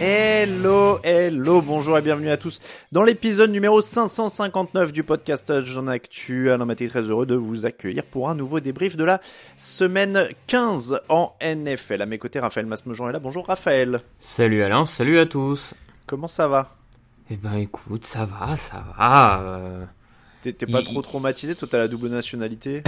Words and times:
Hello, 0.00 0.98
hello, 1.04 1.62
bonjour 1.62 1.96
et 1.96 2.02
bienvenue 2.02 2.28
à 2.30 2.36
tous 2.36 2.58
dans 2.90 3.04
l'épisode 3.04 3.50
numéro 3.50 3.80
559 3.80 4.92
du 4.92 5.04
podcast 5.04 5.60
Jean 5.62 5.86
Actu. 5.86 6.50
Alain 6.50 6.64
Maté, 6.64 6.88
très 6.88 7.02
heureux 7.02 7.24
de 7.26 7.36
vous 7.36 7.66
accueillir 7.66 8.02
pour 8.04 8.28
un 8.28 8.34
nouveau 8.34 8.58
débrief 8.58 8.96
de 8.96 9.04
la 9.04 9.20
semaine 9.56 10.26
15 10.48 11.00
en 11.08 11.34
NFL. 11.40 12.02
À 12.02 12.06
mes 12.06 12.18
côtés, 12.18 12.40
Raphaël 12.40 12.66
Masmejean 12.66 13.08
est 13.10 13.12
là. 13.12 13.20
Bonjour 13.20 13.46
Raphaël. 13.46 14.00
Salut 14.18 14.62
Alain, 14.64 14.86
salut 14.86 15.18
à 15.18 15.26
tous. 15.26 15.74
Comment 16.06 16.28
ça 16.28 16.48
va? 16.48 16.74
Eh 17.30 17.36
ben 17.36 17.54
écoute, 17.54 18.04
ça 18.04 18.24
va, 18.26 18.56
ça 18.56 18.82
va. 18.98 19.40
euh. 19.40 19.84
T'es 20.42 20.52
pas 20.66 20.80
Il- 20.80 20.84
trop 20.84 21.02
traumatisé 21.02 21.54
Toi, 21.54 21.68
t'as 21.70 21.78
la 21.78 21.88
double 21.88 22.08
nationalité 22.08 22.82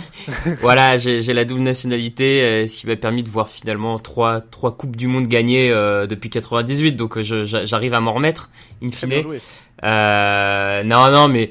voilà, 0.60 0.96
j'ai 0.96 1.20
la 1.32 1.44
double 1.44 1.60
nationalité, 1.60 2.42
euh, 2.42 2.66
ce 2.66 2.76
qui 2.80 2.86
m'a 2.86 2.96
permis 2.96 3.22
de 3.22 3.28
voir 3.28 3.48
finalement 3.48 3.98
trois, 3.98 4.40
trois 4.40 4.76
Coupes 4.76 4.96
du 4.96 5.06
Monde 5.06 5.26
gagnées 5.28 5.70
euh, 5.70 6.06
depuis 6.06 6.30
98, 6.30 6.92
donc 6.92 7.16
euh, 7.18 7.22
j'arrive 7.44 7.94
à 7.94 8.00
m'en 8.00 8.12
remettre, 8.14 8.50
in 8.82 8.88
bien 8.88 8.96
fine. 8.96 9.22
joué. 9.22 9.40
Euh, 9.82 10.82
non, 10.84 11.10
non, 11.10 11.28
mais 11.28 11.50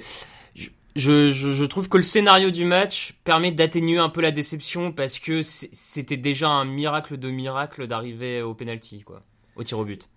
je, 0.55 0.69
je, 0.95 1.53
je- 1.53 1.65
trouve 1.65 1.89
que 1.89 1.97
le 1.97 2.03
scénario 2.03 2.49
du 2.51 2.65
match 2.65 3.13
permet 3.23 3.51
d'atténuer 3.51 3.97
un 3.99 4.09
peu 4.09 4.21
la 4.21 4.31
déception 4.31 4.91
parce 4.91 5.19
que 5.19 5.41
c'était 5.43 6.17
déjà 6.17 6.49
un 6.49 6.65
miracle 6.65 7.17
de 7.17 7.29
miracle 7.29 7.87
d'arriver 7.87 8.41
au 8.41 8.53
penalty, 8.53 9.01
quoi, 9.03 9.21
au 9.55 9.63
tir 9.63 9.77
au 9.79 9.85
but. 9.85 10.07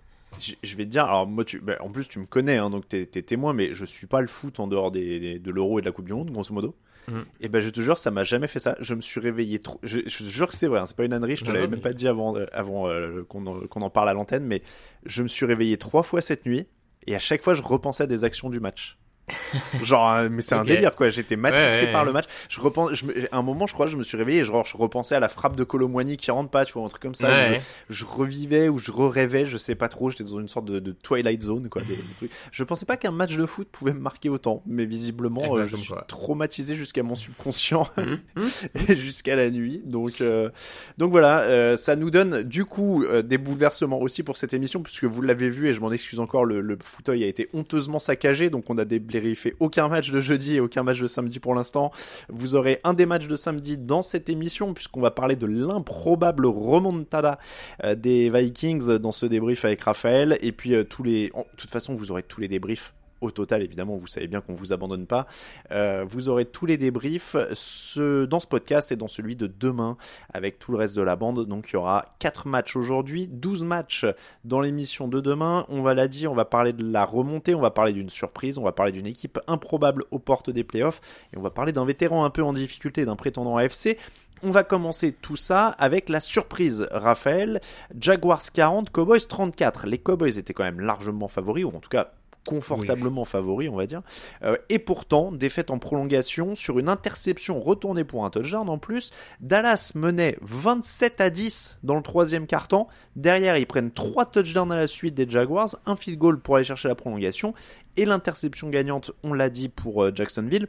Je 0.62 0.76
vais 0.76 0.84
te 0.84 0.90
dire, 0.90 1.04
alors 1.04 1.26
moi, 1.26 1.44
tu, 1.44 1.60
bah, 1.60 1.76
en 1.80 1.90
plus, 1.90 2.08
tu 2.08 2.18
me 2.18 2.26
connais, 2.26 2.56
hein, 2.56 2.70
donc 2.70 2.88
t'es 2.88 3.06
t'es 3.06 3.22
témoin, 3.22 3.52
mais 3.52 3.72
je 3.72 3.84
suis 3.86 4.06
pas 4.06 4.20
le 4.20 4.26
foot 4.28 4.60
en 4.60 4.66
dehors 4.66 4.90
des, 4.90 5.18
des- 5.18 5.38
de 5.38 5.50
l'euro 5.50 5.78
et 5.78 5.82
de 5.82 5.86
la 5.86 5.92
Coupe 5.92 6.06
du 6.06 6.12
Monde, 6.14 6.30
grosso 6.30 6.52
modo. 6.52 6.74
Mhm. 7.08 7.24
Et 7.40 7.48
ben, 7.48 7.60
je 7.60 7.70
te 7.70 7.80
jure, 7.80 7.96
ça 7.98 8.10
m'a 8.10 8.24
jamais 8.24 8.48
fait 8.48 8.58
ça. 8.58 8.76
Je 8.80 8.94
me 8.94 9.00
suis 9.00 9.20
réveillé 9.20 9.60
trop. 9.60 9.78
Je, 9.84 10.00
je 10.06 10.18
te 10.18 10.24
jure 10.24 10.48
que 10.48 10.54
c'est 10.54 10.66
vrai, 10.66 10.80
hein, 10.80 10.86
c'est 10.86 10.96
pas 10.96 11.04
une 11.04 11.12
ânerie, 11.12 11.36
je 11.36 11.42
te 11.42 11.48
Non, 11.48 11.54
l'avais 11.54 11.66
non, 11.66 11.70
même 11.70 11.78
mais- 11.78 11.82
pas 11.82 11.92
dit 11.92 12.08
avant, 12.08 12.36
euh, 12.36 12.46
avant 12.52 12.88
euh, 12.88 13.22
qu'on 13.28 13.46
en, 13.46 13.60
qu'on 13.66 13.80
en 13.82 13.90
parle 13.90 14.08
à 14.08 14.12
l'antenne, 14.12 14.44
mais 14.44 14.62
je 15.04 15.22
me 15.22 15.28
suis 15.28 15.46
réveillé 15.46 15.76
trois 15.76 16.02
fois 16.02 16.20
cette 16.20 16.44
nuit, 16.46 16.66
et 17.06 17.14
à 17.14 17.18
chaque 17.20 17.42
fois, 17.42 17.54
je 17.54 17.62
repensais 17.62 18.02
à 18.02 18.06
des 18.06 18.24
actions 18.24 18.50
du 18.50 18.58
match. 18.60 18.98
Genre, 19.82 20.12
euh, 20.12 20.28
mais 20.30 20.40
c'est 20.42 20.54
un 20.54 20.64
délire 20.64 20.94
quoi. 20.94 21.08
J'étais 21.08 21.36
matrixé 21.36 21.80
Ouais, 21.80 21.86
ouais, 21.86 21.92
par 21.92 22.02
ouais. 22.02 22.06
le 22.06 22.12
match. 22.12 22.26
Je 22.48 22.60
repense, 22.60 22.94
je 22.94 23.04
à 23.32 23.36
un 23.38 23.42
moment, 23.42 23.66
je 23.66 23.74
crois, 23.74 23.86
je 23.86 23.96
me 23.96 24.02
suis 24.02 24.16
réveillé 24.16 24.40
et 24.40 24.44
genre, 24.44 24.64
je 24.64 24.76
repensais 24.76 25.14
à 25.14 25.20
la 25.20 25.28
frappe 25.28 25.56
de 25.56 25.64
Colomwani 25.64 26.16
qui 26.16 26.30
rentre 26.30 26.50
pas, 26.50 26.64
tu 26.64 26.74
vois, 26.74 26.84
un 26.84 26.88
truc 26.88 27.02
comme 27.02 27.14
ça. 27.14 27.54
je- 27.54 27.60
je 27.90 28.04
revivais 28.04 28.68
ou 28.68 28.78
je 28.78 28.90
rêvais, 28.92 29.46
je 29.46 29.56
sais 29.58 29.74
pas 29.74 29.88
trop, 29.88 30.10
j'étais 30.10 30.24
dans 30.24 30.38
une 30.40 30.48
sorte 30.48 30.66
de, 30.66 30.78
de 30.78 30.92
Twilight 30.92 31.42
Zone, 31.42 31.68
quoi. 31.68 31.82
Des, 31.82 31.96
des 31.96 32.02
trucs. 32.16 32.30
Je 32.52 32.64
pensais 32.64 32.86
pas 32.86 32.96
qu'un 32.96 33.10
match 33.10 33.36
de 33.36 33.46
foot 33.46 33.68
pouvait 33.70 33.92
me 33.94 34.00
marquer 34.00 34.28
autant, 34.28 34.62
mais 34.66 34.84
visiblement, 34.86 35.56
euh, 35.56 35.64
je 35.64 35.76
suis 35.76 35.88
quoi. 35.92 36.04
traumatisé 36.08 36.74
jusqu'à 36.76 37.02
mon 37.02 37.16
subconscient 37.16 37.88
Mhm, 37.96 38.18
mhm. 38.36 38.48
et 38.88 38.96
jusqu'à 38.96 39.36
la 39.36 39.50
nuit. 39.50 39.82
Donc, 39.84 40.20
euh, 40.20 40.50
donc 40.98 41.10
voilà, 41.10 41.40
euh, 41.40 41.76
ça 41.76 41.96
nous 41.96 42.10
donne 42.10 42.42
du 42.42 42.64
coup 42.64 43.02
euh, 43.04 43.22
des 43.22 43.38
bouleversements 43.38 44.00
aussi 44.00 44.22
pour 44.22 44.36
cette 44.36 44.54
émission, 44.54 44.82
puisque 44.82 45.04
vous 45.04 45.22
l'avez 45.22 45.50
vu 45.50 45.66
et 45.68 45.72
je 45.72 45.80
m'en 45.80 45.90
excuse 45.92 46.20
encore, 46.20 46.44
le, 46.44 46.60
le 46.60 46.78
fauteuil 46.82 47.24
a 47.24 47.26
été 47.26 47.48
honteusement 47.52 47.98
saccagé, 47.98 48.50
donc 48.50 48.68
on 48.70 48.78
a 48.78 48.84
débriefé 49.20 49.54
aucun 49.60 49.88
match 49.88 50.10
de 50.10 50.20
jeudi 50.20 50.56
et 50.56 50.60
aucun 50.60 50.82
match 50.82 51.00
de 51.00 51.06
samedi 51.06 51.40
pour 51.40 51.54
l'instant. 51.54 51.90
Vous 52.28 52.54
aurez 52.54 52.80
un 52.84 52.94
des 52.94 53.06
matchs 53.06 53.28
de 53.28 53.36
samedi 53.36 53.78
dans 53.78 54.02
cette 54.02 54.28
émission, 54.28 54.74
puisqu'on 54.74 55.00
va 55.00 55.10
parler 55.10 55.36
de 55.36 55.46
l'improbable 55.46 56.46
remontada 56.46 57.38
euh, 57.84 57.94
des 57.94 58.30
Vikings 58.30 58.98
dans 58.98 59.12
ce 59.12 59.26
débrief 59.26 59.64
avec 59.64 59.82
Raphaël, 59.82 60.38
et 60.40 60.52
puis 60.52 60.74
euh, 60.74 60.84
tous 60.84 61.02
les, 61.02 61.28
de 61.28 61.56
toute 61.56 61.70
façon, 61.70 61.94
vous 61.94 62.10
aurez 62.10 62.22
tous 62.22 62.40
les 62.40 62.48
débriefs. 62.48 62.95
Au 63.20 63.30
total, 63.30 63.62
évidemment, 63.62 63.96
vous 63.96 64.06
savez 64.06 64.26
bien 64.26 64.40
qu'on 64.40 64.52
vous 64.52 64.72
abandonne 64.72 65.06
pas. 65.06 65.26
Euh, 65.70 66.04
vous 66.06 66.28
aurez 66.28 66.44
tous 66.44 66.66
les 66.66 66.76
débriefs 66.76 67.34
dans 67.34 68.40
ce 68.40 68.46
podcast 68.46 68.92
et 68.92 68.96
dans 68.96 69.08
celui 69.08 69.36
de 69.36 69.46
demain 69.46 69.96
avec 70.32 70.58
tout 70.58 70.72
le 70.72 70.78
reste 70.78 70.94
de 70.96 71.02
la 71.02 71.16
bande. 71.16 71.46
Donc 71.46 71.70
il 71.70 71.74
y 71.74 71.76
aura 71.76 72.04
4 72.18 72.46
matchs 72.46 72.76
aujourd'hui, 72.76 73.26
12 73.28 73.62
matchs 73.62 74.06
dans 74.44 74.60
l'émission 74.60 75.08
de 75.08 75.20
demain. 75.20 75.64
On 75.68 75.82
va 75.82 75.94
la 75.94 76.08
dire, 76.08 76.30
on 76.30 76.34
va 76.34 76.44
parler 76.44 76.72
de 76.72 76.84
la 76.84 77.04
remontée, 77.04 77.54
on 77.54 77.60
va 77.60 77.70
parler 77.70 77.92
d'une 77.94 78.10
surprise, 78.10 78.58
on 78.58 78.62
va 78.62 78.72
parler 78.72 78.92
d'une 78.92 79.06
équipe 79.06 79.38
improbable 79.46 80.04
aux 80.10 80.18
portes 80.18 80.50
des 80.50 80.64
playoffs 80.64 81.00
et 81.32 81.38
on 81.38 81.42
va 81.42 81.50
parler 81.50 81.72
d'un 81.72 81.84
vétéran 81.84 82.24
un 82.24 82.30
peu 82.30 82.42
en 82.42 82.52
difficulté, 82.52 83.04
d'un 83.04 83.16
prétendant 83.16 83.56
AFC. 83.56 83.96
On 84.42 84.50
va 84.50 84.64
commencer 84.64 85.12
tout 85.12 85.36
ça 85.36 85.68
avec 85.68 86.10
la 86.10 86.20
surprise, 86.20 86.86
Raphaël. 86.90 87.60
Jaguars 87.98 88.42
40, 88.52 88.90
Cowboys 88.90 89.26
34. 89.26 89.86
Les 89.86 89.96
Cowboys 89.96 90.38
étaient 90.38 90.52
quand 90.52 90.64
même 90.64 90.80
largement 90.80 91.28
favoris, 91.28 91.64
ou 91.64 91.68
en 91.68 91.80
tout 91.80 91.88
cas 91.88 92.12
confortablement 92.46 93.24
favoris, 93.24 93.68
on 93.68 93.76
va 93.76 93.86
dire. 93.86 94.02
Euh, 94.42 94.56
et 94.68 94.78
pourtant, 94.78 95.32
défaite 95.32 95.70
en 95.70 95.78
prolongation 95.78 96.54
sur 96.54 96.78
une 96.78 96.88
interception 96.88 97.60
retournée 97.60 98.04
pour 98.04 98.24
un 98.24 98.30
touchdown 98.30 98.68
en 98.68 98.78
plus. 98.78 99.10
Dallas 99.40 99.92
menait 99.94 100.38
27 100.40 101.20
à 101.20 101.30
10 101.30 101.78
dans 101.82 101.96
le 101.96 102.02
troisième 102.02 102.46
quart-temps. 102.46 102.88
Derrière, 103.16 103.58
ils 103.58 103.66
prennent 103.66 103.90
trois 103.90 104.24
touchdowns 104.24 104.72
à 104.72 104.76
la 104.76 104.86
suite 104.86 105.14
des 105.14 105.28
Jaguars, 105.28 105.76
un 105.84 105.96
field 105.96 106.18
goal 106.18 106.40
pour 106.40 106.56
aller 106.56 106.64
chercher 106.64 106.88
la 106.88 106.94
prolongation 106.94 107.54
et 107.96 108.04
l'interception 108.04 108.68
gagnante, 108.68 109.10
on 109.22 109.32
l'a 109.32 109.50
dit, 109.50 109.68
pour 109.68 110.04
euh, 110.04 110.12
Jacksonville. 110.14 110.68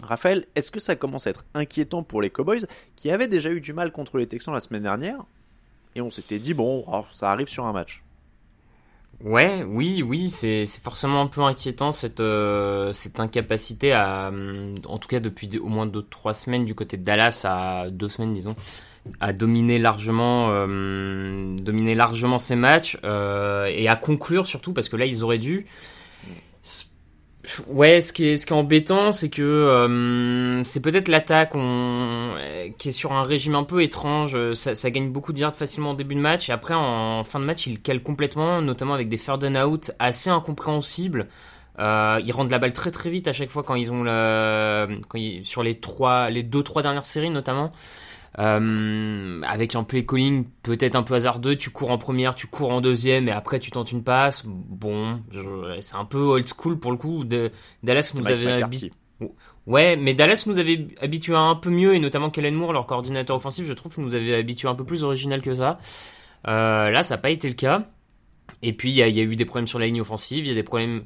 Raphaël, 0.00 0.44
est-ce 0.54 0.70
que 0.70 0.80
ça 0.80 0.94
commence 0.94 1.26
à 1.26 1.30
être 1.30 1.44
inquiétant 1.54 2.02
pour 2.02 2.20
les 2.20 2.30
Cowboys 2.30 2.66
qui 2.96 3.10
avaient 3.10 3.28
déjà 3.28 3.50
eu 3.50 3.60
du 3.60 3.72
mal 3.72 3.92
contre 3.92 4.18
les 4.18 4.26
Texans 4.26 4.54
la 4.54 4.60
semaine 4.60 4.82
dernière? 4.82 5.24
Et 5.94 6.02
on 6.02 6.10
s'était 6.10 6.38
dit 6.38 6.54
bon, 6.54 6.84
oh, 6.86 7.04
ça 7.10 7.30
arrive 7.30 7.48
sur 7.48 7.64
un 7.64 7.72
match. 7.72 8.02
Ouais, 9.24 9.64
oui, 9.66 10.02
oui, 10.02 10.28
c'est 10.28 10.66
forcément 10.66 11.22
un 11.22 11.26
peu 11.26 11.40
inquiétant 11.40 11.90
cette 11.90 12.20
euh, 12.20 12.92
cette 12.92 13.18
incapacité 13.18 13.92
à, 13.92 14.28
hum, 14.28 14.74
en 14.84 14.98
tout 14.98 15.08
cas 15.08 15.20
depuis 15.20 15.58
au 15.58 15.68
moins 15.68 15.86
deux 15.86 16.02
trois 16.02 16.34
semaines 16.34 16.66
du 16.66 16.74
côté 16.74 16.98
de 16.98 17.02
Dallas 17.02 17.42
à 17.44 17.88
deux 17.90 18.08
semaines 18.08 18.34
disons, 18.34 18.56
à 19.20 19.32
dominer 19.32 19.78
largement 19.78 20.48
euh, 20.50 21.56
dominer 21.56 21.94
largement 21.94 22.38
ces 22.38 22.56
matchs 22.56 22.98
euh, 23.04 23.64
et 23.66 23.88
à 23.88 23.96
conclure 23.96 24.46
surtout 24.46 24.74
parce 24.74 24.90
que 24.90 24.96
là 24.96 25.06
ils 25.06 25.24
auraient 25.24 25.38
dû. 25.38 25.66
Ouais, 27.68 28.00
ce 28.00 28.12
qui 28.12 28.26
est, 28.26 28.36
ce 28.38 28.46
qui 28.46 28.52
est 28.52 28.56
embêtant, 28.56 29.12
c'est 29.12 29.28
que 29.28 29.42
euh, 29.42 30.64
c'est 30.64 30.80
peut-être 30.80 31.08
l'attaque 31.08 31.52
on, 31.54 32.34
qui 32.78 32.88
est 32.88 32.92
sur 32.92 33.12
un 33.12 33.22
régime 33.22 33.54
un 33.54 33.62
peu 33.64 33.82
étrange. 33.82 34.36
Ça, 34.54 34.74
ça 34.74 34.90
gagne 34.90 35.10
beaucoup 35.10 35.32
de 35.32 35.38
yards 35.38 35.54
facilement 35.54 35.92
au 35.92 35.94
début 35.94 36.14
de 36.14 36.20
match 36.20 36.48
et 36.48 36.52
après 36.52 36.74
en 36.74 37.22
fin 37.24 37.38
de 37.38 37.44
match, 37.44 37.66
il 37.66 37.80
cale 37.80 38.02
complètement, 38.02 38.60
notamment 38.62 38.94
avec 38.94 39.08
des 39.08 39.18
third 39.18 39.44
and 39.44 39.54
out 39.64 39.92
assez 39.98 40.30
incompréhensibles. 40.30 41.28
Euh, 41.78 42.20
ils 42.24 42.32
rendent 42.32 42.50
la 42.50 42.58
balle 42.58 42.72
très 42.72 42.90
très 42.90 43.10
vite 43.10 43.28
à 43.28 43.32
chaque 43.32 43.50
fois 43.50 43.62
quand 43.62 43.74
ils 43.74 43.92
ont 43.92 44.02
le, 44.02 44.98
quand 45.08 45.18
ils, 45.18 45.44
sur 45.44 45.62
les 45.62 45.78
trois, 45.78 46.30
les 46.30 46.42
deux 46.42 46.62
trois 46.62 46.82
dernières 46.82 47.06
séries 47.06 47.30
notamment. 47.30 47.70
Euh, 48.38 49.40
avec 49.46 49.74
un 49.74 49.82
play 49.82 50.04
calling 50.04 50.44
peut-être 50.62 50.94
un 50.94 51.02
peu 51.02 51.14
hasardeux, 51.14 51.56
tu 51.56 51.70
cours 51.70 51.90
en 51.90 51.96
première, 51.96 52.34
tu 52.34 52.46
cours 52.46 52.70
en 52.70 52.82
deuxième 52.82 53.28
et 53.28 53.32
après 53.32 53.58
tu 53.58 53.70
tentes 53.70 53.92
une 53.92 54.02
passe. 54.02 54.44
Bon, 54.46 55.20
c'est 55.80 55.96
un 55.96 56.04
peu 56.04 56.18
old 56.18 56.46
school 56.46 56.78
pour 56.78 56.92
le 56.92 56.98
coup. 56.98 57.24
De, 57.24 57.50
Dallas 57.82 58.12
nous 58.14 58.26
avait 58.26 58.62
habitué. 58.62 58.92
Ouais, 59.66 59.96
mais 59.96 60.14
Dallas 60.14 60.44
nous 60.46 60.58
avait 60.58 60.88
habitué 61.00 61.34
un 61.34 61.54
peu 61.54 61.70
mieux 61.70 61.94
et 61.94 61.98
notamment 61.98 62.30
Kellen 62.30 62.54
Moore, 62.54 62.72
leur 62.72 62.86
coordinateur 62.86 63.36
offensif, 63.36 63.66
je 63.66 63.72
trouve, 63.72 63.98
nous 63.98 64.14
avait 64.14 64.34
habitué 64.34 64.68
un 64.68 64.74
peu 64.74 64.84
plus 64.84 65.02
original 65.02 65.40
que 65.40 65.54
ça. 65.54 65.78
Euh, 66.46 66.90
là, 66.90 67.02
ça 67.02 67.14
n'a 67.14 67.18
pas 67.18 67.30
été 67.30 67.48
le 67.48 67.54
cas. 67.54 67.88
Et 68.62 68.72
puis 68.72 68.90
il 68.90 68.94
y, 68.94 68.98
y, 68.98 69.20
a 69.20 69.22
eu 69.24 69.36
des 69.36 69.44
problèmes 69.44 69.66
sur 69.66 69.78
la 69.78 69.86
ligne 69.86 70.00
offensive, 70.00 70.44
il 70.44 70.48
y 70.48 70.52
a 70.52 70.54
des 70.54 70.62
problèmes 70.62 71.04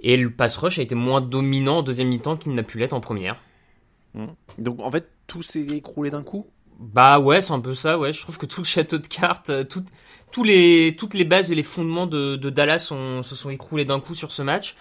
et 0.00 0.16
le 0.16 0.30
pass 0.30 0.56
rush 0.58 0.78
a 0.78 0.82
été 0.82 0.94
moins 0.94 1.20
dominant 1.20 1.78
en 1.78 1.82
deuxième 1.82 2.08
mi-temps 2.08 2.36
qu'il 2.36 2.54
n'a 2.54 2.62
pu 2.62 2.78
l'être 2.78 2.92
en 2.92 3.00
première. 3.00 3.36
Mmh. 4.12 4.26
Donc 4.58 4.80
en 4.80 4.90
fait, 4.90 5.08
tout 5.26 5.42
s'est 5.42 5.66
écroulé 5.66 6.10
d'un 6.10 6.22
coup 6.22 6.46
Bah 6.78 7.18
ouais, 7.18 7.40
c'est 7.40 7.52
un 7.52 7.60
peu 7.60 7.74
ça, 7.74 7.98
ouais. 7.98 8.12
Je 8.12 8.20
trouve 8.20 8.38
que 8.38 8.46
tout 8.46 8.60
le 8.60 8.66
château 8.66 8.98
de 8.98 9.06
cartes, 9.06 9.50
euh, 9.50 9.64
tout, 9.64 10.44
les, 10.44 10.96
toutes 10.98 11.14
les 11.14 11.24
bases 11.24 11.52
et 11.52 11.54
les 11.54 11.62
fondements 11.62 12.06
de, 12.06 12.36
de 12.36 12.50
Dallas 12.50 12.78
se 12.78 13.34
sont 13.34 13.50
écroulés 13.50 13.84
d'un 13.84 14.00
coup 14.00 14.14
sur 14.14 14.32
ce 14.32 14.42
match. 14.42 14.74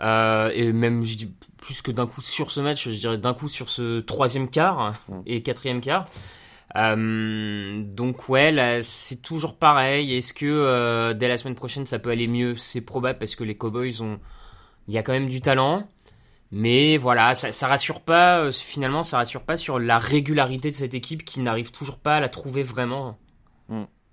Euh, 0.00 0.50
et 0.54 0.72
même, 0.72 1.02
je 1.02 1.16
dis 1.16 1.32
plus 1.56 1.82
que 1.82 1.90
d'un 1.90 2.06
coup 2.06 2.20
sur 2.20 2.50
ce 2.50 2.60
match, 2.60 2.88
je 2.88 2.98
dirais 2.98 3.18
d'un 3.18 3.34
coup 3.34 3.48
sur 3.48 3.68
ce 3.68 4.00
troisième 4.00 4.48
quart 4.48 4.94
mmh. 5.08 5.20
et 5.26 5.42
quatrième 5.42 5.80
quart. 5.80 6.06
Euh, 6.76 7.82
donc 7.82 8.28
ouais, 8.28 8.52
là, 8.52 8.82
c'est 8.82 9.22
toujours 9.22 9.56
pareil. 9.56 10.14
Est-ce 10.14 10.32
que 10.32 10.46
euh, 10.46 11.14
dès 11.14 11.28
la 11.28 11.38
semaine 11.38 11.54
prochaine 11.54 11.86
ça 11.86 11.98
peut 11.98 12.10
aller 12.10 12.28
mieux? 12.28 12.56
C'est 12.56 12.82
probable 12.82 13.18
parce 13.18 13.34
que 13.34 13.44
les 13.44 13.56
Cowboys 13.56 14.02
ont, 14.02 14.18
il 14.88 14.94
y 14.94 14.98
a 14.98 15.02
quand 15.02 15.12
même 15.12 15.28
du 15.28 15.40
talent. 15.40 15.88
Mais 16.52 16.96
voilà, 16.96 17.34
ça, 17.34 17.66
rassure 17.66 18.02
pas, 18.02 18.38
euh, 18.38 18.52
finalement, 18.52 19.02
ça 19.02 19.18
rassure 19.18 19.42
pas 19.42 19.56
sur 19.56 19.78
la 19.78 19.98
régularité 19.98 20.70
de 20.70 20.76
cette 20.76 20.94
équipe 20.94 21.24
qui 21.24 21.40
n'arrive 21.40 21.72
toujours 21.72 21.98
pas 21.98 22.16
à 22.16 22.20
la 22.20 22.28
trouver 22.28 22.62
vraiment. 22.62 23.18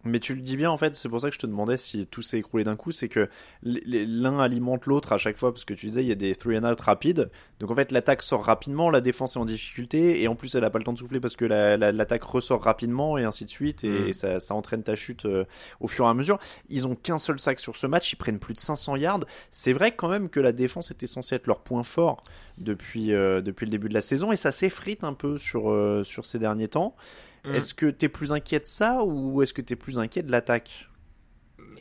Mais 0.06 0.20
tu 0.20 0.36
le 0.36 0.42
dis 0.42 0.58
bien 0.58 0.70
en 0.70 0.78
fait, 0.78 0.96
c'est 0.96 1.08
pour 1.08 1.22
ça 1.22 1.30
que 1.30 1.34
je 1.34 1.40
te 1.40 1.48
demandais 1.48 1.78
si 1.78 2.06
tout 2.08 2.22
s'est 2.22 2.40
écroulé 2.40 2.66
d'un 2.66 2.76
coup, 2.76 2.92
c'est 2.92 3.08
que 3.08 3.30
l'un 3.64 4.40
alimente 4.40 4.86
l'autre 4.86 5.14
à 5.14 5.18
chaque 5.18 5.38
fois, 5.38 5.54
parce 5.54 5.64
que 5.64 5.74
tu 5.74 5.86
disais 5.86 6.04
il 6.04 6.08
y 6.08 6.12
a 6.12 6.16
des 6.16 6.36
three 6.36 6.58
and 6.58 6.70
out 6.70 6.82
rapides, 6.82 7.30
donc 7.60 7.72
en 7.72 7.76
fait 7.76 7.92
l'attaque 7.94 8.22
sort 8.22 8.44
rapidement, 8.44 8.90
la 8.90 9.00
défense 9.00 9.38
est 9.38 9.40
en 9.40 9.46
difficulté, 9.46 10.22
et 10.22 10.28
en 10.28 10.36
plus 10.36 10.56
elle 10.56 10.64
a 10.66 10.70
pas 10.70 10.78
le 10.78 10.84
temps 10.84 10.92
de 10.92 10.98
souffler 10.98 11.22
parce 11.22 11.38
que 11.38 11.46
l'attaque 11.46 12.24
ressort 12.24 12.62
rapidement, 12.62 13.18
et 13.18 13.24
ainsi 13.24 13.46
de 13.46 13.50
suite, 13.50 13.86
et, 13.86 14.10
mm. 14.10 14.14
ça, 14.14 14.40
ça, 14.42 14.56
entraîne 14.56 14.84
ta 14.84 14.96
chute 14.96 15.26
euh, 15.26 15.46
au 15.80 15.88
fur 15.88 16.06
et 16.06 16.10
à 16.10 16.14
mesure. 16.14 16.38
Ils 16.70 16.86
ont 16.86 16.96
qu'un 16.96 17.18
seul 17.18 17.40
sac 17.40 17.60
sur 17.60 17.78
ce 17.78 17.88
match, 17.88 18.12
ils 18.12 18.18
prennent 18.18 18.40
plus 18.40 18.54
de 18.54 18.60
500 18.60 18.98
yards. 18.98 19.22
C'est 19.50 19.74
vrai 19.74 19.96
quand 19.96 20.10
même 20.10 20.30
que 20.30 20.42
la 20.42 20.52
défense 20.52 20.92
était 20.92 21.08
censée 21.08 21.36
être 21.36 21.48
leur 21.48 21.62
point 21.62 21.84
fort 21.84 22.22
depuis, 22.58 23.14
euh, 23.14 23.42
depuis 23.42 23.66
le 23.66 23.72
début 23.72 23.88
de 23.88 23.94
la 23.94 24.02
saison, 24.02 24.34
et 24.34 24.38
ça 24.38 24.52
s'effrite 24.52 25.06
un 25.06 25.14
peu 25.14 25.38
sur, 25.38 25.72
euh, 25.72 26.04
sur 26.04 26.26
ces 26.26 26.40
derniers 26.40 26.68
temps. 26.68 26.96
Mm. 27.46 27.56
Est-ce 27.56 27.74
que 27.74 27.88
tu 27.88 28.06
es 28.06 28.10
plus 28.10 28.32
inquiet 28.32 28.60
de 28.60 28.66
ça 28.66 29.04
ou 29.04 29.42
est-ce 29.42 29.54
que 29.54 29.62
tu 29.62 29.74
es 29.74 29.76
plus 29.76 30.00
inquiet 30.00 30.24
de 30.24 30.32
l'attaque? 30.32 30.90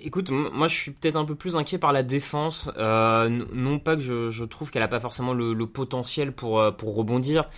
Écoute, 0.01 0.31
moi 0.31 0.67
je 0.67 0.75
suis 0.75 0.91
peut-être 0.91 1.17
un 1.17 1.25
peu 1.25 1.37
plus 1.37 1.57
inquiet 1.57 1.79
par 1.79 1.93
la 1.93 2.03
défense. 2.03 2.71
Euh, 2.77 3.29
non 3.53 3.79
pas 3.79 3.95
que 3.95 4.03
je, 4.03 4.45
trouve 4.45 4.71
qu'elle 4.71 4.83
n'a 4.83 4.89
pas 4.89 5.01
forcément 5.01 5.33
le, 5.33 5.67
potentiel 5.67 6.33
pour, 6.33 6.61
euh, 6.61 6.73
pour 6.73 6.97
rebondir, 6.97 7.49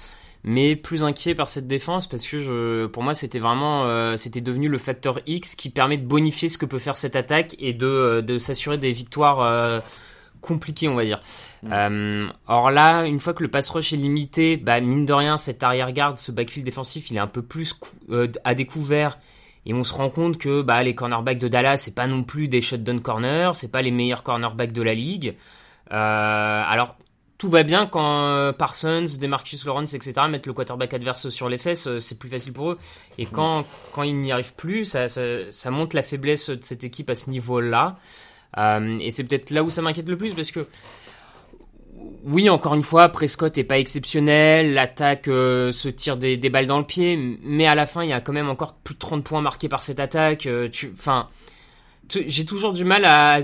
mais 0.43 0.77
plus 0.77 1.05
inquiet 1.05 1.35
par 1.35 1.49
cette 1.49 1.67
défense 1.67 2.07
parce 2.07 2.27
que 2.27 2.39
je, 2.39 2.87
pour 2.87 3.03
moi 3.03 3.15
c'était 3.15 3.39
vraiment 3.39 3.87
euh, 3.87 4.19
c'était 4.19 4.43
devenu 4.43 4.69
le 4.69 4.77
facteur 4.77 5.21
X 5.27 5.55
qui 5.55 5.71
permet 5.71 5.97
de 5.97 6.07
bonifier 6.07 6.51
ce 6.51 6.59
que 6.59 6.67
peut 6.67 6.79
faire 6.79 6.97
cette 6.97 7.17
attaque 7.17 7.57
et 7.59 7.73
de, 7.73 8.21
de 8.21 8.39
s'assurer 8.39 8.77
des 8.77 8.93
victoires 8.93 9.83
compliqué, 10.45 10.89
on 10.89 10.95
va 10.95 11.05
dire. 11.05 11.21
Mm. 11.63 11.73
Euh, 11.73 12.29
or 12.47 12.71
là, 12.71 13.05
une 13.05 13.19
fois 13.19 13.35
que 13.35 13.43
le 13.43 13.51
pass 13.51 13.69
rush 13.71 13.93
est 13.93 13.97
limité, 13.97 14.57
bah, 14.57 14.81
mine 14.81 15.07
de 15.07 15.13
rien, 15.13 15.39
cet 15.39 15.63
arrière-garde, 15.63 16.19
ce 16.19 16.31
backfield 16.31 16.65
défensif, 16.65 17.11
il 17.11 17.17
est 17.17 17.21
un 17.21 17.27
peu 17.27 17.43
plus 17.43 17.79
euh, 18.11 18.29
à 18.45 18.55
découvert. 18.55 19.19
Et 19.67 19.73
on 19.73 19.83
se 19.83 19.95
rend 19.95 20.11
compte 20.11 20.37
que 20.37 20.61
bah, 20.61 20.83
les 20.83 20.95
cornerbacks 20.95 21.39
de 21.39 21.49
Dallas, 21.49 21.79
c'est 21.79 21.95
pas 21.95 22.07
non 22.07 22.23
plus 22.23 22.49
des 22.49 22.61
shutdown 22.61 23.01
corners, 23.01 23.53
c'est 23.55 23.73
pas 23.73 23.81
les 23.81 23.91
meilleurs 23.91 24.23
cornerbacks 24.23 24.73
de 24.73 24.83
la 24.83 24.95
ligue. 24.95 25.37
Euh, 25.91 26.63
alors, 26.67 26.97
tout 27.39 27.49
va 27.49 27.63
bien 27.63 27.87
quand 27.87 28.53
Parsons, 28.57 29.07
Demarcus 29.21 29.65
Lawrence, 29.65 29.95
etc. 29.95 30.15
mettent 30.29 30.47
le 30.47 30.53
quarterback 30.53 30.93
adverse 30.95 31.31
sur 31.31 31.49
les 31.49 31.59
fesses, 31.59 31.99
c'est 31.99 32.19
plus 32.19 32.29
facile 32.29 32.53
pour 32.53 32.73
eux. 32.73 32.79
Et 33.19 33.27
quand, 33.27 33.65
quand 33.93 34.03
ils 34.03 34.19
n'y 34.19 34.33
arrivent 34.33 34.55
plus, 34.55 34.85
ça, 34.85 35.09
ça, 35.09 35.51
ça 35.51 35.71
montre 35.71 35.97
la 35.97 36.03
faiblesse 36.03 36.51
de 36.51 36.63
cette 36.63 36.85
équipe 36.85 37.11
à 37.11 37.15
ce 37.15 37.31
niveau-là. 37.31 37.97
Euh, 38.59 38.99
et 39.01 39.11
c'est 39.11 39.25
peut-être 39.25 39.51
là 39.51 39.63
où 39.63 39.71
ça 39.71 39.83
m'inquiète 39.83 40.09
le 40.09 40.17
plus 40.17 40.33
parce 40.33 40.51
que 40.51 40.67
oui, 42.25 42.49
encore 42.49 42.75
une 42.75 42.83
fois, 42.83 43.09
Prescott 43.11 43.57
est 43.59 43.65
pas 43.65 43.79
exceptionnel, 43.79 44.75
l'attaque 44.75 45.29
euh, 45.29 45.73
se 45.73 45.89
tire 45.89 46.17
des, 46.17 46.37
balles 46.49 46.67
dans 46.67 46.79
le 46.79 46.85
pied, 46.85 47.39
mais 47.43 47.67
à 47.67 47.75
la 47.75 47.87
fin, 47.87 48.03
il 48.03 48.11
y 48.11 48.13
a 48.13 48.21
quand 48.21 48.33
même 48.33 48.49
encore 48.49 48.75
plus 48.75 48.95
de 48.95 48.99
30 48.99 49.25
points 49.25 49.41
marqués 49.43 49.69
par 49.69 49.83
cette 49.83 50.01
attaque. 50.01 50.47
Euh, 50.47 50.69
j'ai 52.09 52.45
toujours 52.45 52.73
du 52.73 52.85
mal 52.85 53.05
à, 53.05 53.41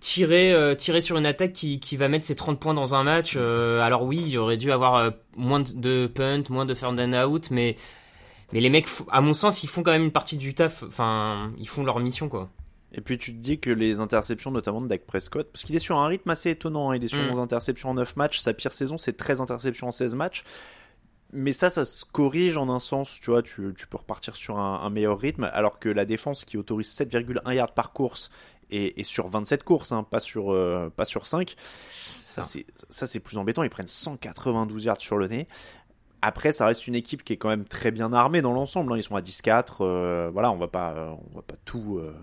tirer, 0.00 0.76
sur 1.00 1.16
une 1.16 1.26
attaque 1.26 1.52
qui, 1.52 1.78
qui, 1.78 1.96
va 1.96 2.08
mettre 2.08 2.26
ses 2.26 2.36
30 2.36 2.58
points 2.58 2.74
dans 2.74 2.94
un 2.94 3.02
match. 3.02 3.36
alors 3.36 4.02
oui, 4.02 4.22
il 4.26 4.38
aurait 4.38 4.58
dû 4.58 4.72
avoir 4.72 5.12
moins 5.36 5.60
de 5.60 6.06
punt, 6.06 6.42
moins 6.50 6.66
de 6.66 6.74
third 6.74 6.98
and 6.98 7.12
out, 7.26 7.50
mais, 7.50 7.76
mais 8.52 8.60
les 8.60 8.70
mecs, 8.70 8.88
à 9.10 9.20
mon 9.20 9.34
sens, 9.34 9.62
ils 9.62 9.68
font 9.68 9.82
quand 9.82 9.92
même 9.92 10.04
une 10.04 10.12
partie 10.12 10.36
du 10.36 10.54
taf. 10.54 10.82
Enfin, 10.82 11.52
ils 11.58 11.68
font 11.68 11.84
leur 11.84 11.98
mission, 12.00 12.28
quoi. 12.28 12.50
Et 12.92 13.00
puis 13.00 13.18
tu 13.18 13.32
te 13.32 13.38
dis 13.38 13.60
que 13.60 13.70
les 13.70 14.00
interceptions, 14.00 14.50
notamment 14.50 14.80
de 14.80 14.88
Dak 14.88 15.06
Prescott, 15.06 15.48
parce 15.52 15.64
qu'il 15.64 15.76
est 15.76 15.80
sur 15.80 15.98
un 15.98 16.06
rythme 16.06 16.30
assez 16.30 16.50
étonnant, 16.50 16.90
hein. 16.90 16.96
il 16.96 17.04
est 17.04 17.08
sur 17.08 17.20
11 17.20 17.36
mm. 17.36 17.40
interceptions 17.40 17.90
en 17.90 17.94
9 17.94 18.16
matchs, 18.16 18.40
sa 18.40 18.52
pire 18.52 18.72
saison 18.72 18.98
c'est 18.98 19.16
13 19.16 19.40
interceptions 19.40 19.88
en 19.88 19.92
16 19.92 20.14
matchs. 20.16 20.44
Mais 21.32 21.52
ça, 21.52 21.70
ça 21.70 21.84
se 21.84 22.04
corrige 22.04 22.56
en 22.56 22.68
un 22.68 22.80
sens, 22.80 23.18
tu 23.20 23.30
vois, 23.30 23.42
tu, 23.42 23.72
tu 23.78 23.86
peux 23.86 23.98
repartir 23.98 24.34
sur 24.34 24.58
un, 24.58 24.90
meilleur 24.90 25.16
rythme, 25.16 25.48
alors 25.52 25.78
que 25.78 25.88
la 25.88 26.04
défense 26.04 26.44
qui 26.44 26.56
autorise 26.56 26.88
7,1 26.88 27.54
yards 27.54 27.72
par 27.72 27.92
course 27.92 28.32
et, 28.72 29.04
sur 29.04 29.28
27 29.28 29.62
courses, 29.62 29.92
hein, 29.92 30.02
pas, 30.02 30.18
sur, 30.18 30.52
euh, 30.52 30.90
pas 30.94 31.04
sur 31.04 31.26
5, 31.26 31.54
ça 32.10 32.42
c'est 33.06 33.20
plus 33.20 33.38
embêtant, 33.38 33.62
ils 33.62 33.70
prennent 33.70 33.86
192 33.86 34.84
yards 34.84 35.00
sur 35.00 35.18
le 35.18 35.28
nez. 35.28 35.46
Après, 36.22 36.52
ça 36.52 36.66
reste 36.66 36.86
une 36.86 36.94
équipe 36.94 37.24
qui 37.24 37.32
est 37.32 37.36
quand 37.36 37.48
même 37.48 37.64
très 37.64 37.90
bien 37.90 38.12
armée 38.12 38.42
dans 38.42 38.52
l'ensemble. 38.52 38.92
Hein. 38.92 38.98
Ils 38.98 39.02
sont 39.02 39.16
à 39.16 39.22
10-4. 39.22 39.78
Euh, 39.80 40.30
voilà, 40.32 40.52
on 40.52 40.56
va 40.56 40.68
pas, 40.68 40.92
euh, 40.92 41.14
on 41.32 41.36
va 41.36 41.42
pas 41.42 41.54
tout, 41.64 41.98
euh, 41.98 42.14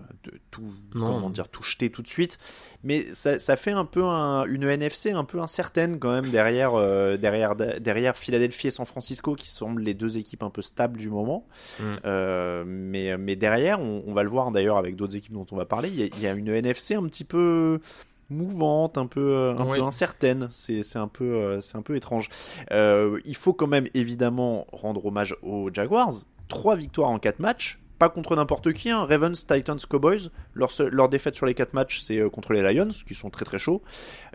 tout, 0.50 0.62
comment 0.92 1.30
dire, 1.30 1.48
tout 1.48 1.62
jeter 1.64 1.90
tout 1.90 2.02
de 2.02 2.08
suite. 2.08 2.38
Mais 2.84 3.12
ça, 3.12 3.38
ça 3.38 3.56
fait 3.56 3.72
un 3.72 3.84
peu 3.84 4.04
un, 4.04 4.44
une 4.44 4.64
NFC 4.64 5.10
un 5.10 5.24
peu 5.24 5.40
incertaine 5.40 5.98
quand 5.98 6.12
même 6.12 6.30
derrière, 6.30 6.72
derrière, 7.18 7.56
derrière 7.56 8.16
Philadelphie 8.16 8.68
et 8.68 8.70
San 8.70 8.86
Francisco 8.86 9.34
qui 9.34 9.48
semblent 9.48 9.82
les 9.82 9.94
deux 9.94 10.16
équipes 10.16 10.44
un 10.44 10.50
peu 10.50 10.62
stables 10.62 10.98
du 10.98 11.10
moment. 11.10 11.46
Mm. 11.80 12.64
mais, 12.64 13.18
mais 13.18 13.36
derrière, 13.36 13.80
on, 13.80 14.04
on 14.06 14.12
va 14.12 14.22
le 14.22 14.28
voir 14.30 14.52
d'ailleurs 14.52 14.76
avec 14.76 14.94
d'autres 14.94 15.16
équipes 15.16 15.32
dont 15.32 15.46
on 15.50 15.56
va 15.56 15.66
parler. 15.66 15.88
Il 15.88 16.18
y, 16.18 16.22
y 16.22 16.26
a 16.26 16.32
une 16.32 16.48
NFC 16.48 16.94
un 16.94 17.04
petit 17.04 17.24
peu 17.24 17.80
mouvante, 18.30 18.98
un 18.98 19.06
peu, 19.06 19.32
euh, 19.32 19.56
un 19.56 19.66
peu 19.66 19.82
incertaine. 19.82 20.48
C'est, 20.52 20.96
un 20.96 21.08
peu, 21.08 21.24
euh, 21.24 21.60
c'est 21.60 21.76
un 21.76 21.82
peu 21.82 21.96
étrange. 21.96 22.28
Euh, 22.72 23.20
il 23.24 23.36
faut 23.36 23.52
quand 23.52 23.66
même 23.66 23.88
évidemment 23.94 24.66
rendre 24.72 25.04
hommage 25.06 25.36
aux 25.42 25.70
Jaguars. 25.72 26.12
Trois 26.48 26.76
victoires 26.76 27.10
en 27.10 27.18
quatre 27.18 27.40
matchs. 27.40 27.80
Pas 27.98 28.08
contre 28.08 28.36
n'importe 28.36 28.72
qui, 28.74 28.90
hein. 28.90 29.04
Ravens, 29.04 29.44
Titans, 29.44 29.78
Cowboys. 29.88 30.30
Leur, 30.54 30.70
leur 30.92 31.08
défaite 31.08 31.34
sur 31.34 31.46
les 31.46 31.54
quatre 31.54 31.74
matchs, 31.74 32.00
c'est 32.00 32.20
contre 32.30 32.52
les 32.52 32.62
Lions, 32.62 32.90
qui 33.06 33.14
sont 33.16 33.28
très 33.28 33.44
très 33.44 33.58
chauds. 33.58 33.82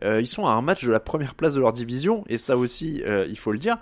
ils 0.01 0.27
sont 0.27 0.45
à 0.45 0.51
un 0.51 0.61
match 0.61 0.83
de 0.83 0.91
la 0.91 0.99
première 0.99 1.33
place 1.33 1.53
de 1.53 1.61
leur 1.61 1.71
division, 1.71 2.25
et 2.27 2.37
ça 2.37 2.57
aussi, 2.57 3.01
il 3.05 3.37
faut 3.37 3.53
le 3.53 3.59
dire. 3.59 3.77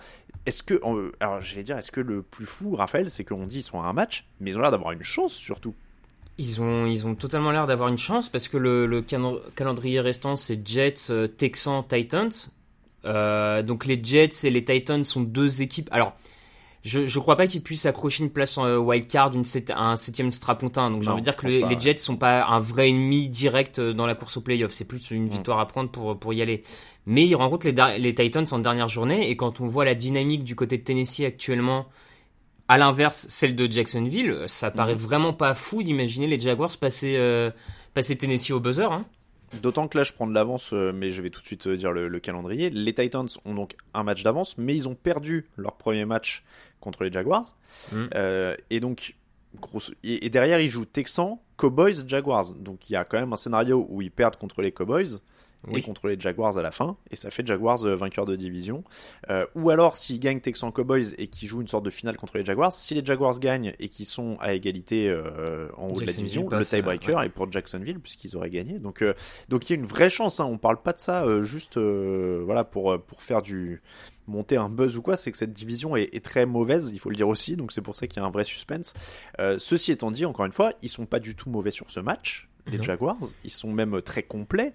Est-ce 0.46 0.62
que, 0.62 0.80
alors 1.20 1.42
j'allais 1.42 1.64
dire, 1.64 1.80
est-ce 1.80 1.92
que 1.92 2.00
le 2.00 2.22
plus 2.22 2.46
fou, 2.46 2.76
Raphaël, 2.76 3.10
c'est 3.10 3.24
qu'on 3.24 3.48
dit 3.48 3.60
ils 3.60 3.64
sont 3.64 3.82
à 3.82 3.86
un 3.86 3.94
match, 3.94 4.28
mais 4.40 4.52
ils 4.52 4.58
ont 4.58 4.62
l'air 4.62 4.70
d'avoir 4.70 4.92
une 4.92 5.02
chance 5.02 5.34
surtout. 5.34 5.74
Ils 6.42 6.60
ont, 6.60 6.88
ils 6.88 7.06
ont 7.06 7.14
totalement 7.14 7.52
l'air 7.52 7.68
d'avoir 7.68 7.90
une 7.90 8.00
chance 8.00 8.28
parce 8.28 8.48
que 8.48 8.58
le, 8.58 9.06
calendrier 9.56 10.00
restant 10.00 10.36
c'est 10.36 10.68
Jets, 10.68 11.12
euh, 11.12 11.28
Texans, 11.28 11.84
Titans. 11.88 12.32
Euh, 13.06 13.62
donc 13.62 13.86
les 13.86 14.04
Jets 14.04 14.30
et 14.44 14.50
les 14.50 14.66
Titans 14.66 15.04
sont 15.04 15.22
deux 15.22 15.62
équipes. 15.62 15.88
Alors, 15.92 16.14
je 16.84 17.02
ne 17.02 17.20
crois 17.20 17.36
pas 17.36 17.46
qu'ils 17.46 17.62
puissent 17.62 17.86
accrocher 17.86 18.24
une 18.24 18.32
place 18.32 18.58
en 18.58 18.66
euh, 18.66 18.80
wildcard, 18.80 19.34
un 19.76 19.98
septième 19.98 20.32
strapontin. 20.32 20.90
Donc 20.90 21.04
j'ai 21.04 21.10
envie 21.10 21.22
de 21.22 21.26
dire 21.26 21.36
que 21.36 21.46
les, 21.46 21.62
Jets 21.62 21.80
Jets 21.80 21.98
sont 21.98 22.18
pas 22.18 22.44
un 22.48 22.60
vrai 22.60 22.90
ennemi 22.90 23.30
direct 23.30 23.80
dans 23.80 24.08
la 24.08 24.16
course 24.16 24.38
au 24.38 24.42
playoff. 24.42 24.72
C'est 24.72 24.86
plus 24.86 25.12
une 25.12 25.26
mm. 25.26 25.30
victoire 25.30 25.60
à 25.60 25.68
prendre 25.68 25.92
pour, 25.92 26.18
pour 26.18 26.34
y 26.34 26.42
aller. 26.42 26.64
Mais 27.06 27.28
ils 27.28 27.36
rencontrent 27.36 27.68
les, 27.68 28.00
les 28.00 28.16
Titans 28.16 28.48
en 28.50 28.58
dernière 28.58 28.88
journée 28.88 29.30
et 29.30 29.36
quand 29.36 29.62
on 29.62 29.68
voit 29.68 29.86
la 29.86 29.94
dynamique 29.94 30.44
du 30.44 30.56
côté 30.56 30.80
de 30.80 30.84
Tennessee 30.84 31.22
actuellement 31.24 31.86
à 32.72 32.78
l'inverse, 32.78 33.26
celle 33.28 33.58
de 33.58 33.70
Jacksonville, 33.70 34.46
ça 34.48 34.72
paraît 34.72 34.96
mhm. 34.96 35.02
vraiment 35.02 35.34
pas 35.34 35.54
fou 35.56 35.84
d'imaginer 35.84 36.26
les 36.26 36.40
Jaguars 36.40 36.78
passer, 36.78 37.18
euh, 37.18 37.52
passer 37.94 38.16
Tennessee 38.16 38.52
au 38.52 38.62
buzzer. 38.62 38.90
Hein. 38.90 39.06
D'autant 39.62 39.90
que 39.90 39.98
là, 39.98 40.06
je 40.06 40.14
prends 40.14 40.26
de 40.26 40.34
l'avance, 40.34 40.72
euh, 40.72 40.94
mais 40.96 41.10
je 41.10 41.22
vais 41.22 41.30
tout 41.30 41.42
de 41.42 41.46
suite 41.46 41.68
euh, 41.68 41.76
dire 41.76 41.92
le, 41.92 42.08
le 42.08 42.20
calendrier. 42.22 42.70
Les 42.70 42.94
Titans 42.94 43.28
ont 43.44 43.56
donc 43.56 43.76
un 43.94 44.04
match 44.04 44.24
d'avance, 44.24 44.58
mais 44.58 44.74
ils 44.74 44.88
ont 44.88 44.96
perdu 44.96 45.50
leur 45.58 45.74
premier 45.74 46.06
match 46.06 46.46
contre 46.80 47.04
les 47.04 47.12
Jaguars. 47.12 47.58
Mm. 47.92 48.06
Euh, 48.16 48.56
et 48.70 48.80
donc, 48.80 49.18
grosse- 49.60 49.94
et 50.06 50.30
derrière, 50.30 50.62
ils 50.62 50.70
jouent 50.70 50.86
Texans, 50.86 51.40
Cowboys, 51.58 52.08
Jaguars. 52.08 52.54
Donc, 52.54 52.90
il 52.90 52.94
y 52.94 52.96
a 52.96 53.04
quand 53.04 53.20
même 53.20 53.34
un 53.34 53.38
scénario 53.38 53.86
où 53.90 54.02
ils 54.02 54.12
perdent 54.12 54.38
contre 54.38 54.62
les 54.62 54.72
Cowboys 54.72 55.20
et 55.70 55.82
contre 55.82 56.08
les 56.08 56.20
Jaguars 56.20 56.58
à 56.58 56.62
la 56.62 56.72
fin, 56.72 56.98
et 57.12 57.16
ça 57.16 57.30
fait 57.30 57.46
Jaguars 57.46 57.86
euh, 57.86 57.96
vainqueur 57.96 58.26
de 58.26 58.36
division. 58.36 58.84
Euh, 59.30 59.46
ou 59.56 59.70
alors, 59.70 59.96
s'ils 59.96 60.20
gagnent 60.20 60.40
Texans 60.40 60.72
Cowboys 60.72 61.14
et 61.18 61.28
qu'ils 61.28 61.48
jouent 61.48 61.62
une 61.62 61.68
sorte 61.68 61.86
de 61.86 61.90
finale 61.90 62.18
contre 62.18 62.38
les 62.38 62.46
Jaguars, 62.46 62.74
si 62.74 62.96
les 62.96 63.06
Jaguars 63.06 63.40
gagnent 63.40 63.74
et 63.80 63.90
qu'ils 63.90 64.08
sont 64.08 64.38
à 64.40 64.54
égalité 64.54 65.08
euh, 65.10 65.68
en 65.78 65.88
haut 65.88 66.00
de 66.00 66.06
la 66.06 66.14
division, 66.14 66.44
le 66.44 66.50
passe, 66.50 66.70
tiebreaker 66.70 67.20
euh, 67.20 67.24
est 67.24 67.30
pour 67.30 67.52
Jacksonville 67.52 68.00
puisqu'ils 68.00 68.36
auraient 68.36 68.50
gagné. 68.50 68.80
Donc, 68.80 69.02
euh, 69.02 69.14
donc 69.50 69.70
il 69.70 69.74
y 69.74 69.76
a 69.76 69.80
une 69.80 69.88
vraie 69.88 70.10
chance. 70.10 70.40
Hein. 70.40 70.46
On 70.46 70.58
parle 70.58 70.82
pas 70.82 70.94
de 70.94 71.00
ça 71.00 71.26
euh, 71.26 71.42
juste 71.44 71.78
euh, 71.78 72.42
voilà 72.46 72.64
pour 72.64 72.92
euh, 72.92 72.98
pour 72.98 73.22
faire 73.22 73.42
du 73.42 73.82
monter 74.28 74.56
un 74.56 74.70
buzz 74.70 74.98
ou 74.98 75.02
quoi, 75.02 75.18
c'est 75.18 75.32
que 75.32 75.38
cette 75.38 75.54
division 75.54 75.96
est, 75.96 76.14
est 76.16 76.24
très 76.24 76.46
mauvaise, 76.46 76.92
il 76.94 77.00
faut 77.00 77.10
le 77.10 77.16
dire 77.16 77.28
aussi, 77.28 77.58
donc 77.58 77.72
c'est 77.72 77.82
pour 77.82 77.96
ça 77.96 78.08
qu'il 78.08 78.22
y 78.22 78.24
a 78.24 78.28
un 78.28 78.32
vrai 78.32 78.44
suspense. 78.44 78.94
Euh, 79.40 79.58
ceci 79.60 79.92
étant 79.92 80.12
dit, 80.12 80.26
encore 80.26 80.46
une 80.46 80.52
fois, 80.52 80.74
ils 80.82 80.90
sont 80.90 81.06
pas 81.06 81.20
du 81.20 81.36
tout 81.36 81.50
mauvais 81.50 81.72
sur 81.72 81.90
ce 81.92 82.00
match, 82.00 82.48
les 82.68 82.78
Non. 82.78 82.84
Jaguars, 82.84 83.18
ils 83.44 83.52
sont 83.52 83.72
même 83.72 84.02
très 84.02 84.24
complets, 84.24 84.74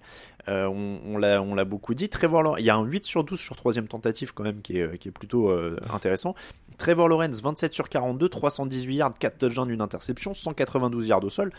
Euh, 0.49 0.65
on, 0.67 1.15
on 1.15 1.55
l'a 1.55 1.65
beaucoup 1.65 1.93
dit, 1.93 2.07
Trevor 2.07 2.41
Lawrence, 2.41 2.59
il 2.61 2.65
y 2.65 2.69
a 2.69 2.75
un 2.77 2.85
8 2.85 3.03
sur 3.03 3.25
12 3.25 3.37
sur 3.37 3.57
troisième 3.57 3.89
tentative 3.89 4.33
quand 4.33 4.43
même 4.43 4.61
qui 4.61 4.79
est, 4.79 4.97
qui 4.97 5.09
est 5.09 5.11
plutôt 5.11 5.49
euh, 5.49 5.77
intéressant. 5.93 6.35
Trevor 6.77 7.09
Lawrence, 7.09 7.41
27 7.41 7.73
sur 7.73 7.89
42, 7.89 8.29
318 8.29 8.95
yards, 8.95 9.17
4 9.19 9.37
touchdowns, 9.39 9.69
une 9.69 9.81
interception, 9.81 10.33
192 10.33 11.07
yards 11.07 11.23
au 11.25 11.29
sol 11.29 11.51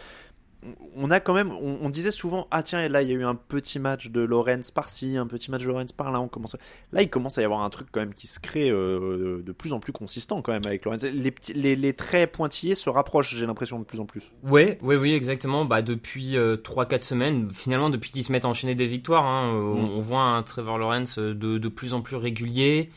on 0.97 1.11
a 1.11 1.21
quand 1.21 1.35
même, 1.35 1.53
on, 1.53 1.79
on 1.83 1.88
disait 1.91 2.11
souvent, 2.11 2.49
ah 2.50 2.62
tiens, 2.65 2.88
là 2.88 3.03
il 3.03 3.09
y 3.09 3.12
a 3.12 3.15
eu 3.15 3.25
un 3.25 3.37
petit 3.37 3.79
match 3.79 4.09
de 4.09 4.21
Lawrence 4.21 4.71
par-ci, 4.73 5.17
un 5.17 5.27
petit 5.29 5.50
match 5.50 5.62
de 5.62 5.69
Lawrence 5.69 5.93
par-là, 5.93 6.21
on 6.21 6.27
commence. 6.29 6.57
à- 6.57 6.59
Là, 6.93 7.03
il 7.03 7.09
commence 7.11 7.38
à 7.38 7.43
y 7.43 7.45
avoir 7.45 7.61
un 7.62 7.71
truc 7.71 7.88
quand 7.93 8.00
même 8.00 8.12
qui 8.15 8.27
se 8.27 8.41
crée 8.41 8.69
euh, 8.71 9.41
de 9.45 9.53
plus 9.53 9.73
en 9.73 9.79
plus 9.79 9.93
consistant 9.93 10.43
quand 10.43 10.53
même 10.53 10.67
avec 10.67 10.85
Lawrence. 10.85 11.05
Les, 11.05 11.31
petits, 11.31 11.53
les, 11.55 11.77
les 11.77 11.93
traits 11.93 12.33
pointillés 12.33 12.75
se 12.75 12.91
rapprochent, 12.91 13.37
j'ai 13.37 13.47
l'impression 13.47 13.79
de 13.79 13.85
plus 13.85 14.00
en 14.00 14.07
plus. 14.07 14.23
Ouais, 14.43 14.79
ouais, 14.83 14.97
oui, 14.97 15.12
exactement. 15.12 15.65
Bah 15.65 15.81
depuis 15.83 16.35
3-4 16.37 17.03
semaines, 17.03 17.49
finalement 17.53 17.91
depuis 17.91 18.11
qu'ils 18.11 18.25
se 18.25 18.33
mettent 18.33 18.45
à 18.45 18.49
enchaîner 18.49 18.75
des 18.75 18.87
victoires, 18.87 19.25
hein, 19.27 19.55
euh, 19.55 19.61
on, 19.61 19.83
Mm. 19.83 19.91
on 19.99 20.00
voit 20.00 20.23
un 20.23 20.43
Trevor 20.43 20.79
Lawrence 20.79 21.19
euh, 21.19 21.35
de, 21.35 21.59
de 21.59 21.69
plus 21.69 21.95
en 21.95 22.00
plus 22.03 22.17
régulier, 22.17 22.91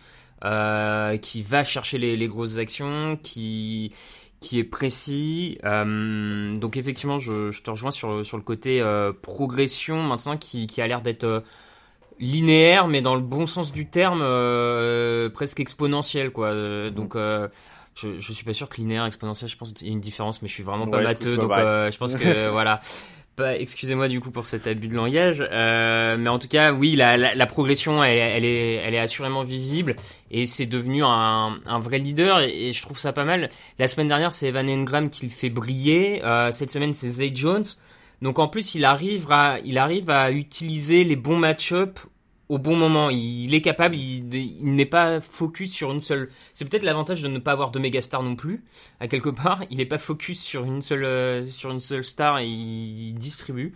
euh, 0.43 1.17
qui 1.17 1.43
va 1.43 1.63
chercher 1.63 1.99
les, 1.99 2.17
les 2.17 2.27
grosses 2.27 2.57
actions, 2.57 3.19
qui 3.21 3.93
qui 4.41 4.59
est 4.59 4.63
précis. 4.65 5.57
Euh, 5.63 6.55
donc 6.57 6.75
effectivement, 6.75 7.19
je, 7.19 7.51
je 7.51 7.61
te 7.61 7.69
rejoins 7.69 7.91
sur, 7.91 8.25
sur 8.25 8.37
le 8.37 8.43
côté 8.43 8.81
euh, 8.81 9.13
progression 9.13 10.01
maintenant 10.03 10.35
qui, 10.35 10.67
qui 10.67 10.81
a 10.81 10.87
l'air 10.87 11.01
d'être 11.01 11.23
euh, 11.23 11.39
linéaire, 12.19 12.87
mais 12.87 13.01
dans 13.01 13.15
le 13.15 13.21
bon 13.21 13.45
sens 13.47 13.71
du 13.71 13.87
terme, 13.87 14.21
euh, 14.21 15.29
presque 15.29 15.59
exponentiel, 15.59 16.31
quoi. 16.31 16.47
Euh, 16.47 16.89
donc 16.89 17.15
euh, 17.15 17.47
je, 17.95 18.19
je 18.19 18.33
suis 18.33 18.43
pas 18.45 18.53
sûr 18.53 18.67
que 18.69 18.77
linéaire, 18.77 19.05
exponentiel, 19.05 19.49
je 19.49 19.57
pense 19.57 19.73
qu'il 19.73 19.87
y 19.87 19.89
a 19.91 19.93
une 19.93 19.99
différence, 20.01 20.41
mais 20.41 20.47
je 20.47 20.53
suis 20.53 20.63
vraiment 20.63 20.87
pas 20.87 20.97
Ouais, 20.97 21.03
matheux, 21.03 21.37
donc 21.37 21.51
euh, 21.51 21.91
je 21.91 21.97
pense 21.97 22.15
que 22.15 22.49
voilà. 22.51 22.79
Excusez-moi 23.39 24.07
du 24.07 24.19
coup 24.19 24.29
pour 24.29 24.45
cet 24.45 24.67
abus 24.67 24.87
de 24.87 24.93
langage, 24.93 25.43
euh, 25.51 26.17
mais 26.17 26.29
en 26.29 26.37
tout 26.37 26.47
cas, 26.47 26.73
oui, 26.73 26.95
la, 26.95 27.45
progression, 27.47 28.03
elle, 28.03 28.45
est, 28.45 28.75
elle 28.75 28.93
est 28.93 28.99
assurément 28.99 29.43
visible 29.43 29.95
et 30.29 30.45
c'est 30.45 30.65
devenu 30.65 31.03
un, 31.03 31.59
vrai 31.79 31.97
leader 31.97 32.41
et, 32.41 32.67
et 32.67 32.71
je 32.73 32.81
trouve 32.81 32.99
ça 32.99 33.13
pas 33.13 33.25
mal. 33.25 33.49
La 33.79 33.87
semaine 33.87 34.07
dernière, 34.07 34.31
c'est 34.33 34.47
Evan 34.47 34.69
Engram 34.69 35.09
qui 35.09 35.25
le 35.25 35.31
fait 35.31 35.49
briller. 35.49 36.23
Euh, 36.23 36.51
cette 36.51 36.71
semaine, 36.71 36.93
c'est 36.93 37.09
Zay 37.09 37.31
Jones. 37.33 37.63
Donc 38.21 38.37
en 38.37 38.47
plus, 38.47 38.75
il 38.75 38.85
arrive 38.85 39.31
à, 39.31 39.59
il 39.65 39.77
arrive 39.77 40.09
à 40.09 40.31
utiliser 40.31 41.03
les 41.03 41.15
bons 41.15 41.37
match-up 41.37 41.99
au 42.51 42.57
bon 42.57 42.75
moment. 42.75 43.09
Il 43.09 43.55
est 43.55 43.61
capable, 43.61 43.95
il, 43.95 44.75
n'est 44.75 44.85
pas 44.85 45.21
focus 45.21 45.71
sur 45.71 45.91
une 45.91 46.01
seule. 46.01 46.29
C'est 46.53 46.69
peut-être 46.69 46.83
l'avantage 46.83 47.21
de 47.21 47.29
ne 47.29 47.39
pas 47.39 47.53
avoir 47.53 47.71
de 47.71 47.79
méga 47.79 48.01
star 48.01 48.21
non 48.23 48.35
plus. 48.35 48.61
À 48.99 49.07
quelque 49.07 49.29
part, 49.29 49.63
il 49.69 49.77
n'est 49.77 49.85
pas 49.85 49.97
focus 49.97 50.41
sur 50.41 50.65
une 50.65 50.81
seule, 50.81 51.05
euh, 51.05 51.45
sur 51.47 51.71
une 51.71 51.79
seule 51.79 52.03
star 52.03 52.41
il 52.41 53.13
distribue. 53.13 53.73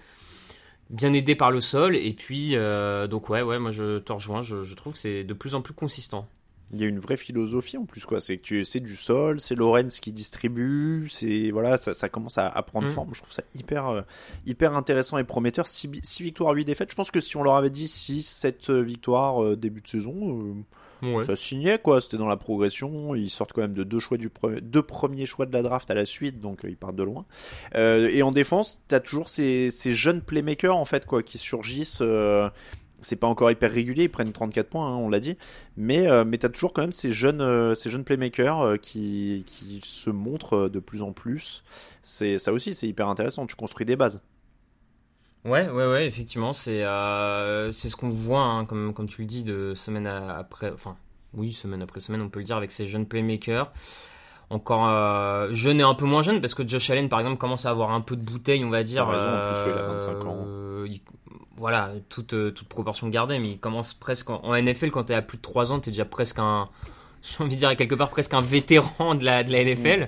Bien 0.90 1.14
aidé 1.14 1.36
par 1.36 1.52
le 1.52 1.62
sol 1.62 1.96
et 1.96 2.14
puis 2.14 2.56
euh, 2.56 3.08
donc 3.08 3.30
ouais 3.30 3.42
ouais 3.42 3.58
moi 3.58 3.72
je 3.72 3.98
te 3.98 4.14
rejoins 4.14 4.44
je 4.44 4.72
trouve 4.76 4.94
que 4.94 5.00
c'est 5.00 5.24
de 5.24 5.34
plus 5.34 5.56
en 5.56 5.62
plus 5.62 5.74
consistant 5.74 6.28
Il 6.74 6.82
y 6.82 6.84
a 6.84 6.88
une 6.88 7.00
vraie 7.00 7.16
philosophie 7.18 7.78
en 7.78 7.86
plus, 7.86 8.06
quoi. 8.06 8.20
C'est 8.20 8.38
que 8.38 8.42
tu- 8.42 8.66
c'est 8.66 8.80
du 8.80 8.96
sol, 8.96 9.40
c'est 9.40 9.56
Lawrence 9.56 10.00
qui 10.00 10.12
distribue, 10.12 11.08
c'est 11.10 11.52
voilà, 11.52 11.78
ça, 11.78 11.94
ça 11.94 12.10
commence 12.10 12.38
à, 12.38 12.48
à 12.48 12.64
prendre 12.64 12.88
Mm. 12.88 12.92
forme. 12.92 13.10
Je 13.14 13.22
trouve 13.22 13.32
ça 13.34 13.44
hyper, 13.54 13.88
euh, 13.88 14.02
hyper 14.46 14.76
intéressant 14.76 15.18
et 15.18 15.24
prometteur. 15.24 15.68
6 15.68 15.88
victoires, 16.22 16.54
8 16.54 16.66
défaites. 16.66 16.90
Je 16.90 16.96
pense 16.96 17.12
que 17.12 17.20
si 17.20 17.38
on 17.38 17.44
leur 17.44 17.56
avait 17.56 17.70
dit 17.70 17.88
6, 17.88 18.24
7 18.28 18.72
victoires 18.72 19.44
euh, 19.44 19.56
début 19.56 19.82
de 19.82 19.88
saison, 19.88 20.56
euh, 21.04 21.16
ouais. 21.18 21.24
ça 21.26 21.36
signait 21.36 21.78
quoi. 21.78 22.02
C'était 22.02 22.18
dans 22.18 22.28
la 22.28 22.36
progression. 22.38 23.14
Ils 23.14 23.30
sortent 23.30 23.54
quand 23.54 23.62
même 23.62 23.74
de 23.76 23.84
deux 23.84 24.00
choix 24.00 24.18
du 24.18 24.30
pre- 24.30 24.60
deux 24.60 24.82
premiers 24.84 25.28
choix 25.28 25.46
de 25.46 25.54
la 25.54 25.62
draft 25.62 25.90
à 25.92 25.94
la 25.94 26.06
suite, 26.06 26.40
donc 26.42 26.66
euh, 26.66 26.70
ils 26.70 26.78
partent 26.78 26.96
de 26.96 27.04
loin. 27.04 27.26
Euh, 27.76 28.10
et 28.12 28.24
en 28.24 28.32
défense, 28.32 28.82
t'as 28.88 29.00
toujours 29.00 29.30
ces, 29.30 29.70
ces 29.70 29.94
jeunes 29.94 30.22
playmakers 30.22 30.76
en 30.76 30.86
fait 30.86 31.06
quoi, 31.06 31.22
qui 31.22 31.38
surgissent. 31.38 32.02
C'est 33.06 33.16
pas 33.16 33.28
encore 33.28 33.52
hyper 33.52 33.72
régulier, 33.72 34.04
ils 34.04 34.10
prennent 34.10 34.32
34 34.32 34.70
points, 34.70 34.88
hein, 34.88 34.96
on 34.96 35.10
l'a 35.10 35.20
dit, 35.20 35.38
mais 35.78 36.08
euh, 36.08 36.26
mais 36.26 36.38
t'as 36.38 36.50
toujours 36.50 36.74
quand 36.74 36.82
même 36.82 36.92
ces 36.92 37.12
jeunes 37.12 37.42
euh, 37.42 37.76
ces 37.76 37.90
jeunes 37.90 38.04
playmakers 38.04 38.62
euh, 38.62 38.78
qui 38.78 39.44
qui 39.48 39.82
se 39.84 40.10
montrent 40.10 40.66
euh, 40.66 40.70
de 40.70 40.80
plus 40.80 41.02
en 41.02 41.12
plus. 41.14 41.64
C'est 42.02 42.40
ça 42.40 42.52
aussi, 42.54 42.74
c'est 42.74 42.88
hyper 42.88 43.08
intéressant. 43.08 43.46
Tu 43.48 43.56
construis 43.56 43.86
des 43.86 43.96
bases. 43.96 44.22
Ouais, 45.46 45.70
ouais, 45.70 45.88
ouais, 45.88 46.08
effectivement, 46.08 46.54
c'est 46.54 46.82
ce 46.82 47.96
qu'on 47.96 48.10
voit, 48.10 48.42
hein, 48.42 48.66
comme, 48.66 48.96
comme 48.96 49.08
tu 49.08 49.22
le 49.22 49.28
dis, 49.28 49.44
de 49.44 49.74
semaine 49.76 50.08
après, 50.08 50.72
enfin, 50.72 50.98
oui, 51.36 51.54
semaine 51.54 51.84
après 51.84 52.00
semaine, 52.00 52.22
on 52.22 52.30
peut 52.30 52.40
le 52.40 52.46
dire, 52.46 52.58
avec 52.58 52.72
ces 52.72 52.88
jeunes 52.88 53.06
playmakers. 53.06 53.72
Encore 54.52 54.88
euh, 54.88 55.48
jeune 55.54 55.80
et 55.80 55.84
un 55.84 55.96
peu 55.96 56.06
moins 56.06 56.22
jeune, 56.22 56.40
parce 56.40 56.54
que 56.54 56.68
Josh 56.68 56.90
Allen, 56.92 57.10
par 57.10 57.20
exemple, 57.20 57.38
commence 57.38 57.66
à 57.66 57.72
avoir 57.72 57.92
un 57.92 58.02
peu 58.02 58.16
de 58.16 58.22
bouteille, 58.24 58.64
on 58.64 58.70
va 58.70 58.84
dire. 58.84 59.08
En 59.08 59.52
plus, 59.52 59.72
il 59.72 59.78
a 59.80 59.88
25 59.88 60.26
ans. 60.26 60.38
Euh, 60.48 60.86
il- 60.88 61.02
voilà, 61.58 61.90
toute, 62.10 62.34
euh, 62.34 62.52
toute 62.52 62.68
proportion 62.68 63.08
gardée, 63.08 63.40
mais 63.40 63.52
il 63.52 63.60
commence 63.60 63.94
presque 63.94 64.30
en, 64.30 64.42
en 64.44 64.54
NFL, 64.56 64.92
quand 64.92 65.06
t'es 65.06 65.14
à 65.14 65.22
plus 65.22 65.38
de 65.38 65.42
3 65.42 65.72
ans, 65.74 65.80
t'es 65.80 65.90
déjà 65.90 66.04
presque 66.06 66.38
un, 66.40 66.68
j'ai 67.24 67.44
envie 67.44 67.56
de 67.56 67.60
dire 67.60 67.76
quelque 67.76 67.96
part 67.96 68.10
presque 68.10 68.34
un 68.34 68.42
vétéran 68.42 69.16
de 69.16 69.24
la, 69.26 69.44
de 69.44 69.52
la 69.52 69.64
NFL. 69.64 70.08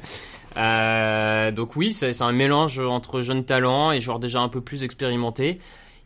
Euh, 0.57 1.51
donc 1.51 1.75
oui, 1.75 1.91
c'est 1.91 2.13
c'est 2.13 2.23
un 2.23 2.31
mélange 2.31 2.79
entre 2.79 3.21
jeunes 3.21 3.45
talents 3.45 3.91
et 3.91 4.01
joueurs 4.01 4.19
déjà 4.19 4.39
un 4.41 4.49
peu 4.49 4.61
plus 4.61 4.83
expérimentés. 4.83 5.59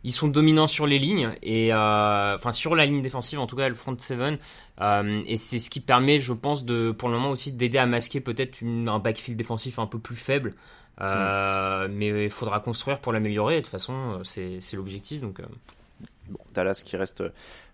Ils 0.04 0.12
sont 0.12 0.28
dominants 0.28 0.66
sur 0.66 0.86
les 0.86 0.98
lignes 0.98 1.30
et 1.42 1.72
euh, 1.72 2.34
enfin 2.34 2.52
sur 2.52 2.74
la 2.74 2.86
ligne 2.86 3.02
défensive 3.02 3.38
en 3.38 3.46
tout 3.46 3.56
cas 3.56 3.68
le 3.68 3.74
front 3.74 3.96
seven. 3.98 4.38
Euh, 4.80 5.22
et 5.26 5.36
c'est 5.36 5.60
ce 5.60 5.70
qui 5.70 5.80
permet 5.80 6.18
je 6.18 6.32
pense 6.32 6.64
de 6.64 6.90
pour 6.90 7.08
le 7.08 7.16
moment 7.16 7.30
aussi 7.30 7.52
d'aider 7.52 7.78
à 7.78 7.86
masquer 7.86 8.20
peut-être 8.20 8.62
un 8.64 8.98
backfield 8.98 9.38
défensif 9.38 9.78
un 9.78 9.86
peu 9.86 9.98
plus 9.98 10.16
faible. 10.16 10.54
Euh, 11.00 11.88
mais 11.90 12.24
il 12.24 12.30
faudra 12.30 12.60
construire 12.60 12.98
pour 12.98 13.12
l'améliorer. 13.12 13.56
De 13.56 13.60
toute 13.60 13.70
façon 13.70 14.20
c'est 14.24 14.58
c'est 14.60 14.76
l'objectif 14.76 15.20
donc 15.20 15.40
Bon, 16.28 16.38
Dallas 16.54 16.82
qui 16.84 16.96
reste 16.96 17.22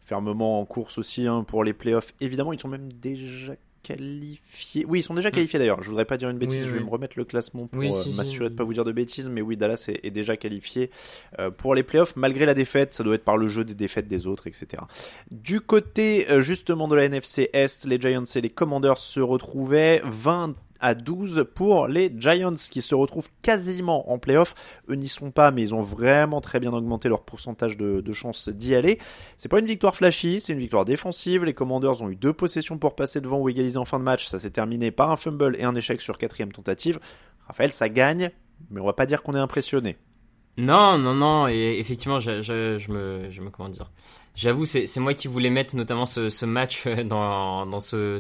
fermement 0.04 0.60
en 0.60 0.64
course 0.64 0.98
aussi 0.98 1.26
hein, 1.26 1.44
pour 1.44 1.64
les 1.64 1.72
playoffs. 1.72 2.14
Évidemment, 2.20 2.52
ils 2.52 2.60
sont 2.60 2.68
même 2.68 2.92
déjà 2.92 3.52
qualifiés. 3.82 4.84
Oui, 4.88 5.00
ils 5.00 5.02
sont 5.02 5.14
déjà 5.14 5.30
qualifiés 5.30 5.58
d'ailleurs. 5.58 5.82
Je 5.82 5.88
voudrais 5.88 6.04
pas 6.04 6.16
dire 6.16 6.28
une 6.30 6.38
bêtise, 6.38 6.60
Oui, 6.60 6.66
je 6.66 6.72
vais 6.72 6.78
oui. 6.78 6.84
me 6.84 6.90
remettre 6.90 7.18
le 7.18 7.24
classement 7.24 7.66
pour 7.66 7.78
Oui, 7.80 7.88
euh, 7.90 7.92
si. 7.92 8.14
m'assurer 8.14 8.50
de 8.50 8.54
pas 8.54 8.64
vous 8.64 8.74
dire 8.74 8.84
de 8.84 8.92
bêtises. 8.92 9.28
Mais 9.28 9.40
oui, 9.40 9.56
Dallas 9.56 9.84
est, 9.88 10.04
est 10.06 10.10
déjà 10.10 10.36
qualifié 10.36 10.90
euh, 11.38 11.50
pour 11.50 11.74
les 11.74 11.82
playoffs 11.82 12.14
malgré 12.16 12.46
la 12.46 12.54
défaite. 12.54 12.94
Ça 12.94 13.02
doit 13.04 13.14
être 13.14 13.24
par 13.24 13.36
le 13.36 13.48
jeu 13.48 13.64
des 13.64 13.74
défaites 13.74 14.08
des 14.08 14.26
autres, 14.26 14.46
etc. 14.46 14.82
Du 15.30 15.60
côté 15.60 16.30
euh, 16.30 16.40
justement 16.40 16.88
de 16.88 16.96
la 16.96 17.04
NFC 17.04 17.50
Est, 17.52 17.84
les 17.86 18.00
Giants 18.00 18.24
et 18.34 18.40
les 18.40 18.50
Commanders 18.50 18.98
se 18.98 19.20
retrouvaient 19.20 20.02
20 20.04 20.54
à 20.80 20.94
12 20.94 21.46
pour 21.54 21.88
les 21.88 22.12
Giants 22.16 22.54
qui 22.70 22.82
se 22.82 22.94
retrouvent 22.94 23.30
quasiment 23.42 24.10
en 24.10 24.18
playoff. 24.18 24.54
Eux 24.88 24.94
n'y 24.94 25.08
sont 25.08 25.30
pas, 25.30 25.50
mais 25.50 25.62
ils 25.62 25.74
ont 25.74 25.82
vraiment 25.82 26.40
très 26.40 26.60
bien 26.60 26.72
augmenté 26.72 27.08
leur 27.08 27.22
pourcentage 27.22 27.76
de, 27.76 28.00
de 28.00 28.12
chances 28.12 28.48
d'y 28.48 28.74
aller. 28.74 28.98
C'est 29.36 29.48
pas 29.48 29.58
une 29.58 29.66
victoire 29.66 29.94
flashy, 29.94 30.40
c'est 30.40 30.52
une 30.52 30.58
victoire 30.58 30.84
défensive. 30.84 31.44
Les 31.44 31.54
Commanders 31.54 32.02
ont 32.02 32.10
eu 32.10 32.16
deux 32.16 32.32
possessions 32.32 32.78
pour 32.78 32.94
passer 32.94 33.20
devant 33.20 33.38
ou 33.38 33.48
égaliser 33.48 33.78
en 33.78 33.84
fin 33.84 33.98
de 33.98 34.04
match. 34.04 34.26
Ça 34.26 34.38
s'est 34.38 34.50
terminé 34.50 34.90
par 34.90 35.10
un 35.10 35.16
fumble 35.16 35.56
et 35.58 35.64
un 35.64 35.74
échec 35.74 36.00
sur 36.00 36.18
quatrième 36.18 36.52
tentative. 36.52 37.00
Raphaël, 37.46 37.72
ça 37.72 37.88
gagne, 37.88 38.30
mais 38.70 38.80
on 38.80 38.86
va 38.86 38.92
pas 38.92 39.06
dire 39.06 39.22
qu'on 39.22 39.34
est 39.34 39.40
impressionné. 39.40 39.96
Non, 40.58 40.98
non, 40.98 41.14
non, 41.14 41.46
et 41.46 41.78
effectivement, 41.78 42.18
je, 42.18 42.40
je, 42.40 42.78
je 42.78 42.90
me, 42.90 43.30
je 43.30 43.40
me, 43.40 43.48
comment 43.48 43.68
dire, 43.68 43.92
j'avoue, 44.38 44.64
c'est 44.64 45.00
moi 45.00 45.14
qui 45.14 45.28
voulais 45.28 45.50
mettre 45.50 45.74
notamment 45.76 46.06
ce, 46.06 46.44
match 46.44 46.84
euh, 46.86 47.02
dans, 47.04 47.66
dans, 47.66 47.80
ce, 47.80 48.18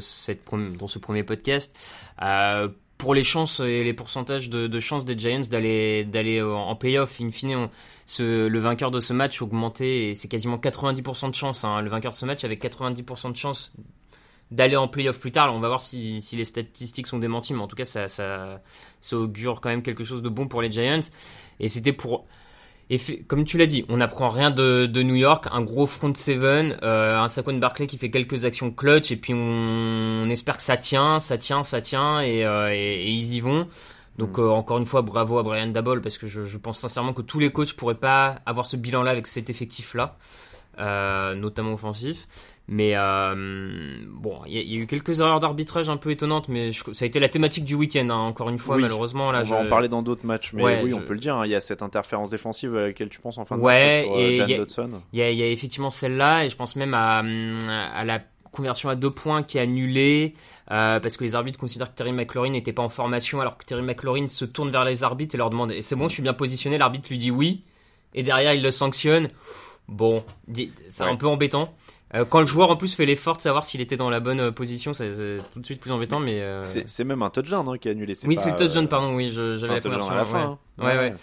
dans 0.76 0.88
ce 0.88 0.98
premier 0.98 1.22
podcast. 1.22 1.96
Euh, 2.22 2.68
pour 2.98 3.14
les 3.14 3.22
chances 3.22 3.60
et 3.60 3.84
les 3.84 3.94
pourcentages 3.94 4.50
de, 4.50 4.80
chances 4.80 5.04
des 5.04 5.16
Giants 5.16 5.42
d'aller 5.48 6.42
en 6.42 6.74
playoff, 6.74 7.20
in 7.20 7.30
fine, 7.30 7.54
on- 7.54 7.70
le 8.18 8.58
vainqueur 8.58 8.90
de 8.90 8.98
ce 8.98 9.12
match 9.12 9.40
augmenté, 9.40 10.08
et 10.10 10.14
c'est 10.16 10.26
quasiment 10.26 10.58
90% 10.58 11.30
de 11.30 11.34
chance. 11.36 11.62
Hein, 11.62 11.80
le 11.80 11.90
vainqueur 11.90 12.10
de 12.10 12.16
ce 12.16 12.26
match 12.26 12.42
avec 12.42 12.60
90% 12.60 13.30
de 13.30 13.36
chance 13.36 13.72
d'aller 14.50 14.74
en 14.76 14.88
playoff 14.88 15.20
plus 15.20 15.30
tard. 15.30 15.54
On 15.54 15.60
va 15.60 15.68
voir 15.68 15.80
si, 15.80 16.20
si 16.20 16.34
les 16.34 16.44
statistiques 16.44 17.06
sont 17.06 17.18
démenties, 17.20 17.54
mais 17.54 17.60
en 17.60 17.68
tout 17.68 17.76
cas, 17.76 17.84
ça, 17.84 18.08
ça, 18.08 18.60
ça 19.00 19.16
augure 19.16 19.60
quand 19.60 19.68
même 19.68 19.82
quelque 19.82 20.02
chose 20.02 20.22
de 20.22 20.28
bon 20.28 20.48
pour 20.48 20.60
les 20.60 20.72
Giants. 20.72 21.00
Et 21.60 21.68
c'était 21.68 21.92
pour. 21.92 22.26
Et 22.90 22.98
comme 23.26 23.44
tu 23.44 23.58
l'as 23.58 23.66
dit, 23.66 23.84
on 23.90 23.98
n'apprend 23.98 24.30
rien 24.30 24.50
de, 24.50 24.86
de, 24.86 25.02
New 25.02 25.14
York, 25.14 25.46
un 25.52 25.60
gros 25.60 25.86
front 25.86 26.14
seven, 26.14 26.78
euh, 26.82 27.18
un 27.18 27.28
Saquon 27.28 27.58
Barclay 27.58 27.86
qui 27.86 27.98
fait 27.98 28.10
quelques 28.10 28.46
actions 28.46 28.70
clutch 28.70 29.10
et 29.10 29.16
puis 29.16 29.34
on, 29.34 30.22
on 30.24 30.30
espère 30.30 30.56
que 30.56 30.62
ça 30.62 30.78
tient, 30.78 31.18
ça 31.18 31.36
tient, 31.36 31.64
ça 31.64 31.82
tient 31.82 32.20
et, 32.20 32.46
euh, 32.46 32.72
et, 32.72 33.02
et 33.02 33.10
ils 33.10 33.34
y 33.34 33.40
vont. 33.40 33.68
Donc 34.18 34.38
mm. 34.38 34.40
euh, 34.40 34.50
encore 34.50 34.78
une 34.78 34.86
fois, 34.86 35.02
bravo 35.02 35.38
à 35.38 35.42
Brian 35.42 35.68
Dabol 35.68 36.00
parce 36.02 36.18
que 36.18 36.26
je, 36.26 36.44
je, 36.44 36.58
pense 36.58 36.78
sincèrement 36.78 37.12
que 37.12 37.22
tous 37.22 37.38
les 37.38 37.50
coachs 37.50 37.72
pourraient 37.74 37.94
pas 37.94 38.40
avoir 38.44 38.66
ce 38.66 38.76
bilan-là 38.76 39.10
avec 39.10 39.26
cet 39.26 39.48
effectif-là, 39.48 40.16
euh, 40.78 41.34
notamment 41.34 41.72
offensif. 41.72 42.26
Mais 42.70 42.92
euh, 42.94 43.34
bon, 44.08 44.40
il 44.46 44.52
y, 44.52 44.74
y, 44.74 44.78
a 44.78 44.82
eu 44.82 44.86
quelques 44.86 45.20
erreurs 45.20 45.40
d'arbitrage 45.40 45.88
un 45.88 45.96
peu 45.96 46.10
étonnantes, 46.10 46.48
mais 46.48 46.70
je, 46.70 46.84
ça 46.92 47.06
a 47.06 47.08
été 47.08 47.18
la 47.18 47.30
thématique 47.30 47.64
du 47.64 47.74
week-end, 47.74 48.06
hein, 48.10 48.16
encore 48.16 48.50
une 48.50 48.58
fois, 48.58 48.76
malheureusement. 48.76 49.32
Là, 49.32 49.40
on 49.40 49.44
je... 49.44 49.50
va 49.50 49.60
en 49.60 49.68
parler 49.68 49.88
dans 49.88 50.02
d'autres 50.02 50.26
matchs, 50.26 50.52
mais 50.52 50.62
ouais, 50.62 50.80
oui, 50.84 50.92
on 50.92 51.00
peut 51.00 51.14
le 51.14 51.18
dire, 51.18 51.34
hein, 51.34 51.46
il 51.46 51.50
y 51.50 51.54
a 51.54 51.60
cette 51.60 51.82
interférence 51.82 52.28
défensive 52.28 52.76
à 52.76 52.88
laquelle 52.88 53.08
tu 53.08 53.20
penses 53.20 53.38
en 53.38 53.46
fin 53.46 53.56
de 53.56 53.62
ouais, 53.62 54.02
match 54.02 54.06
sur 54.06 54.18
et 54.18 54.36
Jan 54.36 54.56
Dodson. 54.58 54.90
Il 55.14 55.18
y, 55.18 55.22
a, 55.22 55.30
y 55.30 55.42
a 55.42 55.48
effectivement 55.48 55.90
celle-là, 55.90 56.44
et 56.44 56.50
je 56.50 56.56
pense 56.56 56.76
même 56.76 56.92
à, 56.92 57.20
à 57.20 58.04
la 58.04 58.20
conversion 58.52 58.88
à 58.88 58.96
deux 58.96 59.10
points 59.10 59.42
qui 59.42 59.58
est 59.58 59.60
annulée 59.60 60.34
euh, 60.70 61.00
parce 61.00 61.16
que 61.16 61.24
les 61.24 61.34
arbitres 61.34 61.58
considèrent 61.58 61.90
que 61.90 61.96
Terry 61.96 62.12
McLaurin 62.12 62.50
n'était 62.50 62.72
pas 62.72 62.82
en 62.82 62.88
formation 62.88 63.40
alors 63.40 63.56
que 63.56 63.64
Terry 63.64 63.82
McLaurin 63.82 64.26
se 64.26 64.44
tourne 64.44 64.70
vers 64.70 64.84
les 64.84 65.04
arbitres 65.04 65.34
et 65.34 65.38
leur 65.38 65.50
demande 65.50 65.70
et 65.70 65.82
c'est 65.82 65.96
bon 65.96 66.08
je 66.08 66.14
suis 66.14 66.22
bien 66.22 66.32
positionné 66.32 66.78
l'arbitre 66.78 67.08
lui 67.10 67.18
dit 67.18 67.30
oui 67.30 67.62
et 68.14 68.22
derrière 68.22 68.54
il 68.54 68.62
le 68.62 68.70
sanctionne 68.70 69.28
bon 69.86 70.24
c'est 70.52 71.04
ouais. 71.04 71.10
un 71.10 71.16
peu 71.16 71.26
embêtant 71.26 71.74
euh, 72.14 72.24
quand 72.24 72.40
le 72.40 72.46
joueur 72.46 72.70
en 72.70 72.76
plus 72.76 72.94
fait 72.94 73.04
l'effort 73.04 73.36
de 73.36 73.42
savoir 73.42 73.66
s'il 73.66 73.80
était 73.80 73.96
dans 73.96 74.08
la 74.08 74.20
bonne 74.20 74.50
position, 74.52 74.94
c'est 74.94 75.10
tout 75.52 75.60
de 75.60 75.66
suite 75.66 75.80
plus 75.80 75.92
embêtant. 75.92 76.20
Mais 76.20 76.40
euh... 76.40 76.62
c'est 76.64 77.04
même 77.04 77.22
un 77.22 77.30
touchdown 77.30 77.68
hein, 77.68 77.78
qui 77.78 77.88
est 77.88 77.90
annulé. 77.90 78.14
Oui, 78.24 78.36
c'est 78.36 78.50
le 78.50 78.56
touchdown, 78.56 78.88
pardon. 78.88 79.14
Oui, 79.14 79.30
j'avais 79.30 79.74
la 79.74 79.80
conversion 79.80 80.10
à 80.10 80.16
la 80.16 80.24
fin. 80.24 80.58
Ouais, 80.78 80.84
hein. 80.84 80.86
ouais. 80.86 80.98
ouais. 80.98 81.14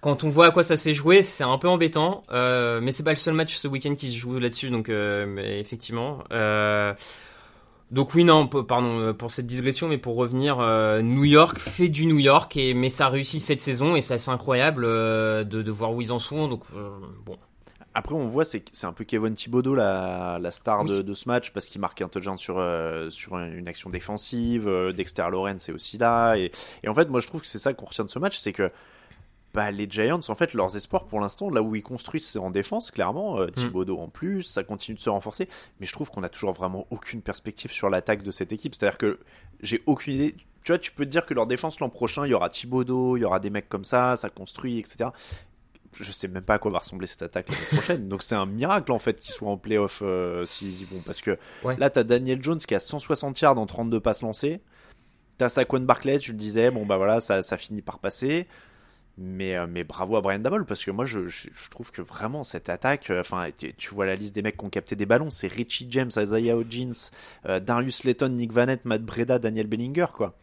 Quand 0.00 0.24
on 0.24 0.30
voit 0.30 0.46
à 0.46 0.50
quoi 0.50 0.64
ça 0.64 0.78
s'est 0.78 0.94
joué, 0.94 1.22
c'est 1.22 1.44
un 1.44 1.58
peu 1.58 1.68
embêtant. 1.68 2.22
Euh, 2.32 2.80
mais 2.82 2.90
c'est 2.90 3.02
pas 3.02 3.10
le 3.10 3.16
seul 3.16 3.34
match 3.34 3.54
ce 3.56 3.68
week-end 3.68 3.94
qui 3.94 4.10
se 4.10 4.16
joue 4.16 4.38
là-dessus, 4.38 4.70
donc 4.70 4.88
mais 4.88 5.60
effectivement. 5.60 6.24
donc 7.90 8.14
oui, 8.14 8.24
non, 8.24 8.48
pardon 8.48 9.14
pour 9.14 9.30
cette 9.30 9.46
digression, 9.46 9.86
mais 9.86 9.98
pour 9.98 10.16
revenir, 10.16 10.56
New 11.02 11.24
York 11.24 11.58
fait 11.58 11.88
du 11.88 12.06
New 12.06 12.18
York, 12.18 12.56
et 12.56 12.74
mais 12.74 12.90
ça 12.90 13.08
réussit 13.08 13.40
cette 13.40 13.60
saison 13.60 13.94
et 13.94 14.00
c'est 14.00 14.14
assez 14.14 14.30
incroyable 14.30 14.86
de, 14.86 15.44
de, 15.44 15.70
voir 15.70 15.92
où 15.92 16.00
ils 16.00 16.12
en 16.12 16.18
sont. 16.18 16.48
Donc 16.48 16.62
bon. 17.24 17.36
Après, 17.92 18.14
on 18.14 18.28
voit, 18.28 18.44
c'est 18.44 18.62
un 18.84 18.92
peu 18.92 19.04
Kevin 19.04 19.34
Thibodeau, 19.34 19.74
la, 19.74 20.38
la 20.40 20.50
star 20.52 20.82
oui. 20.82 20.90
de, 20.90 21.02
de, 21.02 21.14
ce 21.14 21.28
match, 21.28 21.50
parce 21.50 21.66
qu'il 21.66 21.80
marque 21.80 22.00
un 22.02 22.08
touchdown 22.08 22.38
sur, 22.38 22.58
euh, 22.58 23.10
sur 23.10 23.36
une 23.36 23.66
action 23.66 23.90
défensive. 23.90 24.68
Euh, 24.68 24.92
Dexter 24.92 25.26
Lawrence 25.30 25.68
est 25.68 25.72
aussi 25.72 25.98
là. 25.98 26.36
Et, 26.36 26.52
et, 26.84 26.88
en 26.88 26.94
fait, 26.94 27.08
moi, 27.08 27.18
je 27.20 27.26
trouve 27.26 27.40
que 27.40 27.48
c'est 27.48 27.58
ça 27.58 27.74
qu'on 27.74 27.86
retient 27.86 28.04
de 28.04 28.10
ce 28.10 28.20
match, 28.20 28.38
c'est 28.38 28.52
que 28.52 28.70
bah, 29.54 29.72
les 29.72 29.90
Giants, 29.90 30.20
en 30.28 30.34
fait, 30.36 30.54
leurs 30.54 30.76
espoirs 30.76 31.06
pour 31.06 31.18
l'instant, 31.18 31.50
là 31.50 31.62
où 31.62 31.74
ils 31.74 31.82
construisent, 31.82 32.28
c'est 32.28 32.38
en 32.38 32.50
défense, 32.50 32.92
clairement. 32.92 33.40
Euh, 33.40 33.48
Thibodeau 33.48 33.96
mm. 33.96 34.00
en 34.02 34.08
plus, 34.08 34.42
ça 34.42 34.62
continue 34.62 34.96
de 34.96 35.02
se 35.02 35.10
renforcer. 35.10 35.48
Mais 35.80 35.86
je 35.86 35.92
trouve 35.92 36.10
qu'on 36.10 36.22
a 36.22 36.28
toujours 36.28 36.52
vraiment 36.52 36.86
aucune 36.90 37.22
perspective 37.22 37.72
sur 37.72 37.90
l'attaque 37.90 38.22
de 38.22 38.30
cette 38.30 38.52
équipe. 38.52 38.76
C'est-à-dire 38.76 38.98
que 38.98 39.18
j'ai 39.62 39.82
aucune 39.86 40.14
idée. 40.14 40.36
Tu 40.62 40.70
vois, 40.72 40.78
tu 40.78 40.92
peux 40.92 41.06
te 41.06 41.10
dire 41.10 41.26
que 41.26 41.34
leur 41.34 41.46
défense 41.46 41.80
l'an 41.80 41.88
prochain, 41.88 42.26
il 42.26 42.30
y 42.30 42.34
aura 42.34 42.50
Thibodeau, 42.50 43.16
il 43.16 43.20
y 43.20 43.24
aura 43.24 43.40
des 43.40 43.50
mecs 43.50 43.68
comme 43.68 43.82
ça, 43.82 44.14
ça 44.14 44.28
construit, 44.28 44.78
etc 44.78 45.08
je 45.92 46.12
sais 46.12 46.28
même 46.28 46.44
pas 46.44 46.54
à 46.54 46.58
quoi 46.58 46.70
va 46.70 46.78
ressembler 46.78 47.06
cette 47.06 47.22
attaque 47.22 47.48
l'année 47.48 47.60
prochaine. 47.72 48.08
Donc 48.08 48.22
c'est 48.22 48.34
un 48.34 48.46
miracle 48.46 48.92
en 48.92 48.98
fait 48.98 49.18
qu'ils 49.18 49.32
soient 49.32 49.50
en 49.50 49.56
playoff 49.56 50.00
euh, 50.02 50.44
s'ils 50.46 50.82
y 50.82 50.84
vont. 50.84 51.00
Parce 51.04 51.20
que 51.20 51.38
ouais. 51.64 51.76
là, 51.78 51.90
t'as 51.90 52.04
Daniel 52.04 52.42
Jones 52.42 52.58
qui 52.58 52.74
a 52.74 52.80
160 52.80 53.40
yards 53.40 53.58
en 53.58 53.66
32 53.66 54.00
passes 54.00 54.22
lancées. 54.22 54.60
T'as 55.38 55.48
Saquon 55.48 55.80
Barclay, 55.80 56.18
tu 56.18 56.32
le 56.32 56.38
disais, 56.38 56.70
bon 56.70 56.84
bah 56.84 56.98
voilà, 56.98 57.20
ça, 57.20 57.42
ça 57.42 57.56
finit 57.56 57.82
par 57.82 57.98
passer. 57.98 58.46
Mais, 59.22 59.54
euh, 59.54 59.66
mais 59.68 59.84
bravo 59.84 60.16
à 60.16 60.22
Brian 60.22 60.38
Dabble 60.38 60.64
parce 60.64 60.82
que 60.82 60.90
moi 60.90 61.04
je, 61.04 61.28
je, 61.28 61.48
je 61.52 61.70
trouve 61.70 61.90
que 61.90 62.00
vraiment 62.00 62.42
cette 62.42 62.70
attaque, 62.70 63.12
enfin 63.14 63.48
euh, 63.48 63.50
tu, 63.56 63.74
tu, 63.74 63.94
vois 63.94 64.06
la 64.06 64.16
liste 64.16 64.34
des 64.34 64.40
mecs 64.40 64.56
qui 64.56 64.64
ont 64.64 64.70
capté 64.70 64.96
des 64.96 65.04
ballons, 65.04 65.28
c'est 65.28 65.46
Richie 65.46 65.86
James, 65.90 66.10
Isaiah 66.16 66.56
Hodgins, 66.56 67.10
euh, 67.46 67.60
Darius 67.60 68.04
Layton, 68.04 68.30
Nick 68.30 68.50
Vanette, 68.52 68.86
Matt 68.86 69.02
Breda, 69.02 69.38
Daniel 69.38 69.66
Bellinger 69.66 70.06
quoi. 70.14 70.38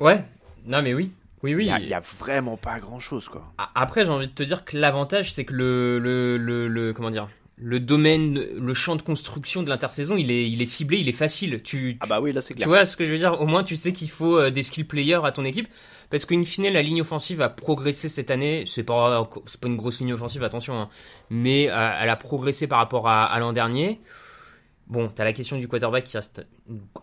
Ouais, 0.00 0.24
non 0.64 0.82
mais 0.82 0.92
oui, 0.92 1.12
oui, 1.42 1.54
oui. 1.54 1.70
Il 1.80 1.86
n'y 1.86 1.92
a, 1.94 1.98
a, 1.98 2.02
vraiment 2.18 2.56
pas 2.56 2.78
grand 2.80 3.00
chose, 3.00 3.28
quoi. 3.28 3.52
Après, 3.74 4.04
j'ai 4.04 4.12
envie 4.12 4.26
de 4.26 4.32
te 4.32 4.42
dire 4.42 4.64
que 4.64 4.76
l'avantage, 4.76 5.32
c'est 5.32 5.44
que 5.44 5.54
le, 5.54 5.98
le, 5.98 6.36
le, 6.36 6.68
le, 6.68 6.92
comment 6.92 7.10
dire, 7.10 7.28
le 7.56 7.78
domaine, 7.80 8.34
le 8.34 8.74
champ 8.74 8.96
de 8.96 9.02
construction 9.02 9.62
de 9.62 9.68
l'intersaison, 9.68 10.16
il 10.16 10.30
est, 10.30 10.50
il 10.50 10.62
est 10.62 10.66
ciblé, 10.66 10.98
il 10.98 11.08
est 11.08 11.12
facile. 11.12 11.62
Tu, 11.62 11.98
ah 12.00 12.06
bah 12.06 12.20
oui, 12.20 12.32
là 12.32 12.40
c'est 12.40 12.54
clair. 12.54 12.64
Tu 12.64 12.68
vois 12.68 12.84
ce 12.84 12.96
que 12.96 13.04
je 13.04 13.12
veux 13.12 13.18
dire? 13.18 13.40
Au 13.40 13.46
moins, 13.46 13.62
tu 13.62 13.76
sais 13.76 13.92
qu'il 13.92 14.10
faut 14.10 14.38
euh, 14.38 14.50
des 14.50 14.62
skill 14.62 14.86
players 14.86 15.20
à 15.24 15.32
ton 15.32 15.44
équipe. 15.44 15.68
Parce 16.08 16.24
qu'une 16.24 16.44
fine, 16.44 16.68
la 16.68 16.82
ligne 16.82 17.02
offensive 17.02 17.40
a 17.40 17.48
progressé 17.48 18.08
cette 18.08 18.30
année. 18.30 18.64
C'est 18.66 18.82
pas, 18.82 19.28
c'est 19.46 19.60
pas 19.60 19.68
une 19.68 19.76
grosse 19.76 20.00
ligne 20.00 20.12
offensive, 20.12 20.42
attention. 20.42 20.80
Hein. 20.80 20.88
Mais 21.28 21.68
euh, 21.70 21.90
elle 22.00 22.08
a 22.08 22.16
progressé 22.16 22.66
par 22.66 22.78
rapport 22.78 23.08
à, 23.08 23.26
à 23.26 23.38
l'an 23.38 23.52
dernier. 23.52 24.00
Bon, 24.86 25.08
t'as 25.08 25.22
la 25.22 25.32
question 25.32 25.56
du 25.56 25.68
quarterback 25.68 26.04
qui 26.04 26.16
reste 26.16 26.44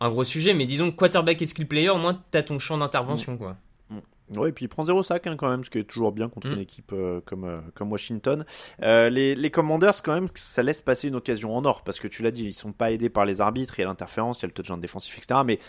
un 0.01 0.09
gros 0.09 0.25
sujet, 0.25 0.53
mais 0.53 0.65
disons 0.65 0.91
quarterback 0.91 1.41
et 1.41 1.45
skill 1.45 1.67
player, 1.67 1.89
au 1.89 1.97
moins 1.97 2.21
t'as 2.31 2.43
ton 2.43 2.59
champ 2.59 2.77
d'intervention, 2.77 3.33
mmh. 3.33 3.37
quoi. 3.37 3.55
Ouais, 4.35 4.49
et 4.49 4.51
puis 4.51 4.65
il 4.65 4.67
prend 4.67 4.83
zéro 4.83 5.03
sac 5.03 5.25
hein, 5.27 5.35
quand 5.37 5.49
même, 5.49 5.63
ce 5.63 5.69
qui 5.69 5.77
est 5.77 5.83
toujours 5.83 6.11
bien 6.11 6.27
contre 6.27 6.49
mmh. 6.49 6.53
une 6.53 6.59
équipe 6.59 6.91
euh, 6.93 7.21
comme, 7.25 7.45
euh, 7.45 7.55
comme 7.75 7.91
Washington. 7.91 8.45
Euh, 8.83 9.09
les, 9.09 9.35
les 9.35 9.49
Commanders, 9.51 10.01
quand 10.03 10.13
même, 10.13 10.27
ça 10.35 10.63
laisse 10.63 10.81
passer 10.81 11.07
une 11.07 11.15
occasion 11.15 11.55
en 11.55 11.63
or, 11.63 11.83
parce 11.83 11.99
que 11.99 12.07
tu 12.07 12.23
l'as 12.23 12.31
dit, 12.31 12.43
ils 12.43 12.53
sont 12.53 12.73
pas 12.73 12.91
aidés 12.91 13.09
par 13.09 13.25
les 13.25 13.39
arbitres, 13.39 13.79
il 13.79 13.83
y 13.83 13.85
a 13.85 13.87
l'interférence, 13.87 14.39
il 14.39 14.43
y 14.43 14.45
a 14.45 14.47
le 14.47 14.53
touchdown 14.53 14.81
défensif, 14.81 15.17
etc. 15.17 15.41
Mais 15.45 15.59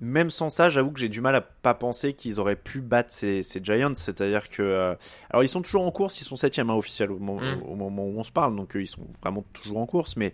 même 0.00 0.30
sans 0.30 0.48
ça, 0.48 0.68
j'avoue 0.68 0.92
que 0.92 1.00
j'ai 1.00 1.08
du 1.08 1.20
mal 1.20 1.34
à 1.34 1.40
pas 1.40 1.74
penser 1.74 2.14
qu'ils 2.14 2.40
auraient 2.40 2.56
pu 2.56 2.80
battre 2.80 3.12
ces, 3.12 3.42
ces 3.42 3.62
Giants. 3.62 3.94
C'est-à-dire 3.94 4.48
que, 4.48 4.62
euh, 4.62 4.94
alors 5.28 5.42
ils 5.42 5.48
sont 5.48 5.62
toujours 5.62 5.84
en 5.84 5.90
course, 5.90 6.20
ils 6.20 6.24
sont 6.24 6.36
septième 6.36 6.70
hein, 6.70 6.74
officiel 6.74 7.10
au, 7.10 7.18
moment, 7.18 7.40
mmh. 7.40 7.62
au 7.68 7.74
moment 7.74 8.06
où 8.06 8.18
on 8.18 8.24
se 8.24 8.32
parle, 8.32 8.56
donc 8.56 8.72
ils 8.74 8.86
sont 8.86 9.06
vraiment 9.22 9.44
toujours 9.52 9.78
en 9.78 9.86
course, 9.86 10.16
mais 10.16 10.32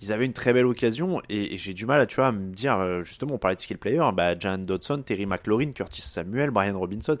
ils 0.00 0.12
avaient 0.12 0.26
une 0.26 0.32
très 0.32 0.52
belle 0.52 0.66
occasion 0.66 1.20
et, 1.28 1.56
j'ai 1.58 1.74
du 1.74 1.86
mal 1.86 2.00
à 2.00 2.06
tu 2.06 2.16
vois 2.16 2.26
à 2.26 2.32
me 2.32 2.52
dire 2.52 2.78
euh, 2.78 3.04
justement 3.04 3.34
on 3.34 3.38
parlait 3.38 3.56
de 3.56 3.60
skill 3.60 3.78
player 3.78 4.02
bah 4.12 4.38
Jan 4.38 4.58
Dodson 4.58 5.02
Terry 5.02 5.26
McLaurin 5.26 5.72
Curtis 5.72 6.02
Samuel 6.02 6.50
Brian 6.50 6.78
Robinson. 6.78 7.18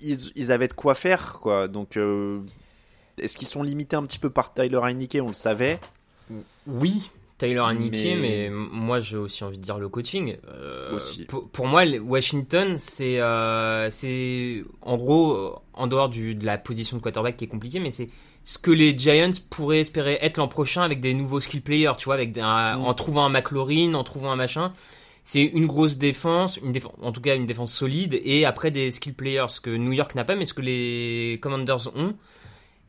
Ils, 0.00 0.30
ils 0.36 0.52
avaient 0.52 0.68
de 0.68 0.74
quoi 0.74 0.94
faire 0.94 1.38
quoi. 1.40 1.66
Donc 1.68 1.96
euh, 1.96 2.40
est-ce 3.18 3.36
qu'ils 3.36 3.48
sont 3.48 3.62
limités 3.62 3.96
un 3.96 4.04
petit 4.04 4.18
peu 4.18 4.30
par 4.30 4.52
Tyler 4.52 4.80
Heineke? 4.82 5.18
On 5.22 5.28
le 5.28 5.34
savait. 5.34 5.78
Oui 6.66 7.10
Tyler 7.42 7.62
Heineke 7.64 7.92
mais, 7.92 8.16
mais 8.16 8.50
moi 8.50 9.00
j'ai 9.00 9.16
aussi 9.16 9.42
envie 9.42 9.58
de 9.58 9.62
dire 9.62 9.78
le 9.78 9.88
coaching 9.88 10.36
euh, 10.48 10.94
aussi. 10.94 11.24
Pour, 11.24 11.48
pour, 11.48 11.66
moi 11.66 11.82
Washington 12.00 12.76
c'est 12.78 13.18
euh, 13.18 13.90
en 14.82 14.96
gros 14.96 15.56
en 15.72 15.86
dehors 15.86 16.08
du, 16.08 16.34
de 16.34 16.46
la 16.46 16.58
position 16.58 16.96
de 16.96 17.02
quarterback 17.02 17.36
qui 17.36 17.44
est 17.44 17.48
compliquée 17.48 17.80
mais 17.80 17.90
c'est 17.90 18.08
ce 18.44 18.58
que 18.58 18.70
les 18.70 18.96
Giants 18.98 19.30
pourraient 19.50 19.80
espérer 19.80 20.18
être 20.20 20.36
l'an 20.36 20.48
prochain 20.48 20.82
avec 20.82 21.00
des 21.00 21.14
nouveaux 21.14 21.40
skill 21.40 21.62
players, 21.62 21.92
tu 21.96 22.06
vois, 22.06 22.14
avec 22.14 22.36
un, 22.38 22.76
mm. 22.76 22.84
en 22.84 22.94
trouvant 22.94 23.24
un 23.24 23.28
McLaurin, 23.28 23.94
en 23.94 24.02
trouvant 24.02 24.32
un 24.32 24.36
machin. 24.36 24.72
C'est 25.24 25.44
une 25.44 25.66
grosse 25.66 25.98
défense, 25.98 26.56
une 26.56 26.72
défense, 26.72 26.94
en 27.00 27.12
tout 27.12 27.20
cas 27.20 27.36
une 27.36 27.46
défense 27.46 27.72
solide, 27.72 28.20
et 28.24 28.44
après 28.44 28.72
des 28.72 28.90
skill 28.90 29.14
players, 29.14 29.46
ce 29.48 29.60
que 29.60 29.70
New 29.70 29.92
York 29.92 30.16
n'a 30.16 30.24
pas, 30.24 30.34
mais 30.34 30.44
ce 30.44 30.54
que 30.54 30.60
les 30.60 31.38
Commanders 31.40 31.94
ont. 31.94 32.14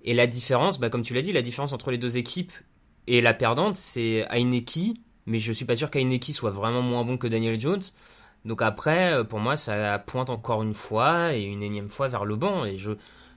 Et 0.04 0.16
la 0.16 0.26
différence, 0.26 0.80
bah, 0.80 0.90
comme 0.90 1.04
tu 1.04 1.14
l'as 1.14 1.22
dit, 1.22 1.32
la 1.32 1.44
différence 1.44 1.74
entre 1.74 1.92
les 1.92 2.00
deux 2.00 2.18
équipes 2.18 2.52
et 3.08 3.22
la 3.22 3.34
perdante, 3.34 3.76
c'est 3.76 4.26
Heineke, 4.30 4.98
mais 5.26 5.40
je 5.40 5.52
suis 5.54 5.66
pas 5.66 5.76
sûr 5.76 5.92
qu'Heineke 5.92 6.34
soit 6.34 6.52
vraiment 6.52 6.82
moins 6.82 7.04
bon 7.06 7.18
que 7.18 7.28
Daniel 7.28 7.60
Jones. 7.60 7.82
Donc 8.46 8.62
après, 8.62 9.24
pour 9.28 9.40
moi, 9.40 9.56
ça 9.58 10.00
pointe 10.00 10.30
encore 10.30 10.64
une 10.64 10.74
fois 10.74 11.34
et 11.36 11.44
une 11.44 11.64
énième 11.64 11.90
fois 11.90 12.08
vers 12.08 12.26
le 12.26 12.36
banc, 12.36 12.66
et 12.66 12.78
je 12.78 12.92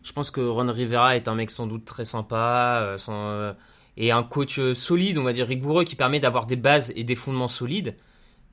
je 0.07 0.13
pense 0.13 0.31
que 0.31 0.41
Ron 0.41 0.71
Rivera 0.73 1.17
est 1.17 1.27
un 1.27 1.35
mec 1.35 1.51
sans 1.51 1.67
doute 1.67 1.85
très 1.85 2.05
sympa 2.05 2.81
euh, 2.81 2.97
sans, 2.97 3.29
euh, 3.29 3.53
et 3.97 4.13
un 4.13 4.23
coach 4.23 4.61
euh, 4.61 4.73
solide, 4.73 5.19
on 5.19 5.25
va 5.25 5.33
dire 5.33 5.49
rigoureux, 5.49 5.83
qui 5.83 5.97
permet 5.97 6.21
d'avoir 6.21 6.47
des 6.47 6.55
bases 6.55 6.93
et 6.95 7.03
des 7.03 7.17
fondements 7.17 7.49
solides. 7.49 7.97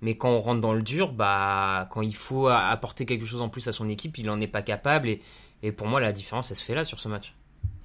Mais 0.01 0.17
quand 0.17 0.31
on 0.31 0.41
rentre 0.41 0.61
dans 0.61 0.73
le 0.73 0.81
dur, 0.81 1.13
bah, 1.13 1.87
quand 1.91 2.01
il 2.01 2.15
faut 2.15 2.47
apporter 2.47 3.05
quelque 3.05 3.25
chose 3.25 3.43
en 3.43 3.49
plus 3.49 3.67
à 3.67 3.71
son 3.71 3.87
équipe, 3.87 4.17
il 4.17 4.25
n'en 4.25 4.41
est 4.41 4.47
pas 4.47 4.63
capable. 4.63 5.07
Et, 5.09 5.21
et, 5.61 5.71
pour 5.71 5.85
moi, 5.87 6.01
la 6.01 6.11
différence, 6.11 6.49
elle 6.49 6.57
se 6.57 6.63
fait 6.63 6.75
là 6.75 6.85
sur 6.85 6.99
ce 6.99 7.07
match. 7.07 7.35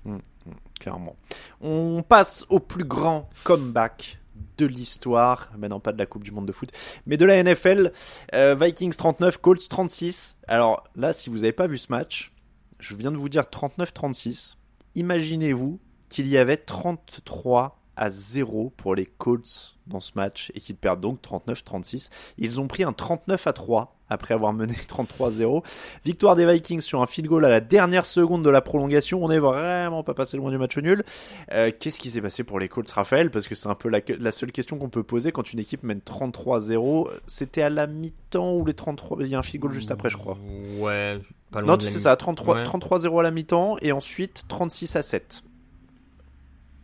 Mmh, 0.05 0.15
mmh, 0.15 0.51
clairement. 0.81 1.17
On 1.61 2.03
passe 2.03 2.47
au 2.49 2.61
plus 2.61 2.85
grand 2.85 3.29
comeback 3.45 4.19
de 4.57 4.67
l'histoire, 4.67 5.51
maintenant 5.57 5.77
non 5.77 5.81
pas 5.81 5.93
de 5.93 5.99
la 5.99 6.07
Coupe 6.07 6.25
du 6.25 6.33
Monde 6.33 6.47
de 6.47 6.53
foot, 6.53 6.71
mais 7.07 7.17
de 7.17 7.25
la 7.25 7.43
NFL. 7.43 7.93
Euh, 8.35 8.55
Vikings 8.55 8.95
39, 8.95 9.39
Colts 9.39 9.69
36. 9.69 10.37
Alors 10.47 10.85
là, 10.97 11.13
si 11.13 11.31
vous 11.31 11.37
n'avez 11.39 11.53
pas 11.53 11.67
vu 11.67 11.79
ce 11.79 11.91
match, 11.91 12.33
je 12.79 12.95
viens 12.95 13.13
de 13.13 13.17
vous 13.17 13.29
dire 13.29 13.45
39-36. 13.45 14.57
Imaginez-vous 14.95 15.79
qu'il 16.09 16.27
y 16.27 16.39
avait 16.39 16.57
33 16.57 17.81
à 17.99 18.09
0 18.11 18.73
pour 18.77 18.95
les 18.95 19.07
Colts 19.07 19.75
dans 19.87 20.01
ce 20.01 20.13
match 20.17 20.53
et 20.55 20.61
qu'ils 20.61 20.77
perdent 20.77 21.01
donc 21.01 21.19
39-36. 21.23 22.11
Ils 22.39 22.61
ont 22.61 22.67
pris 22.67 22.85
un 22.85 22.93
39 22.93 23.47
à 23.47 23.53
3 23.53 23.95
après 24.11 24.35
avoir 24.35 24.53
mené 24.53 24.75
33-0. 24.89 25.63
Victoire 26.05 26.37
des 26.37 26.47
Vikings 26.51 26.81
sur 26.81 27.03
un 27.03 27.07
field 27.07 27.29
goal 27.29 27.45
à 27.45 27.49
la 27.51 27.61
dernière 27.61 28.05
seconde 28.07 28.43
de 28.45 28.51
la 28.51 28.61
prolongation. 28.61 29.23
On 29.25 29.29
n'est 29.29 29.39
vraiment 29.39 30.03
pas 30.03 30.15
passé 30.15 30.37
loin 30.37 30.51
du 30.51 30.59
match 30.59 30.77
nul. 30.79 31.05
Euh, 31.53 31.71
Qu'est-ce 31.79 31.99
qui 31.99 32.11
s'est 32.11 32.21
passé 32.23 32.45
pour 32.45 32.59
les 32.59 32.69
Colts, 32.69 32.91
Raphaël? 32.91 33.31
Parce 33.31 33.49
que 33.49 33.55
c'est 33.55 33.69
un 33.69 33.75
peu 33.75 33.89
la, 33.89 34.01
la 34.19 34.31
seule 34.33 34.53
question 34.53 34.79
qu'on 34.79 34.89
peut 34.91 35.03
poser 35.03 35.33
quand 35.33 35.53
une 35.53 35.59
équipe 35.59 35.83
mène 35.83 36.01
33-0. 36.01 37.09
C'était 37.27 37.63
à 37.63 37.71
la 37.71 37.87
mi-temps 37.87 38.55
ou 38.55 38.65
les 38.65 38.75
33 38.75 39.19
Il 39.23 39.29
y 39.29 39.35
a 39.35 39.39
un 39.39 39.43
field 39.43 39.63
goal 39.63 39.73
juste 39.73 39.91
après, 39.91 40.11
je 40.11 40.17
crois. 40.17 40.39
Ouais, 40.79 41.19
pas 41.51 41.61
loin 41.61 41.77
Non, 41.77 41.81
c'est 41.81 41.99
ça, 41.99 42.15
33 42.17 42.57
Ouais. 42.57 42.65
33-0 42.65 43.21
à 43.21 43.23
la 43.23 43.31
mi-temps 43.31 43.77
et 43.83 43.93
ensuite 43.93 44.45
36 44.49 44.97
à 44.97 45.03
7. 45.03 45.43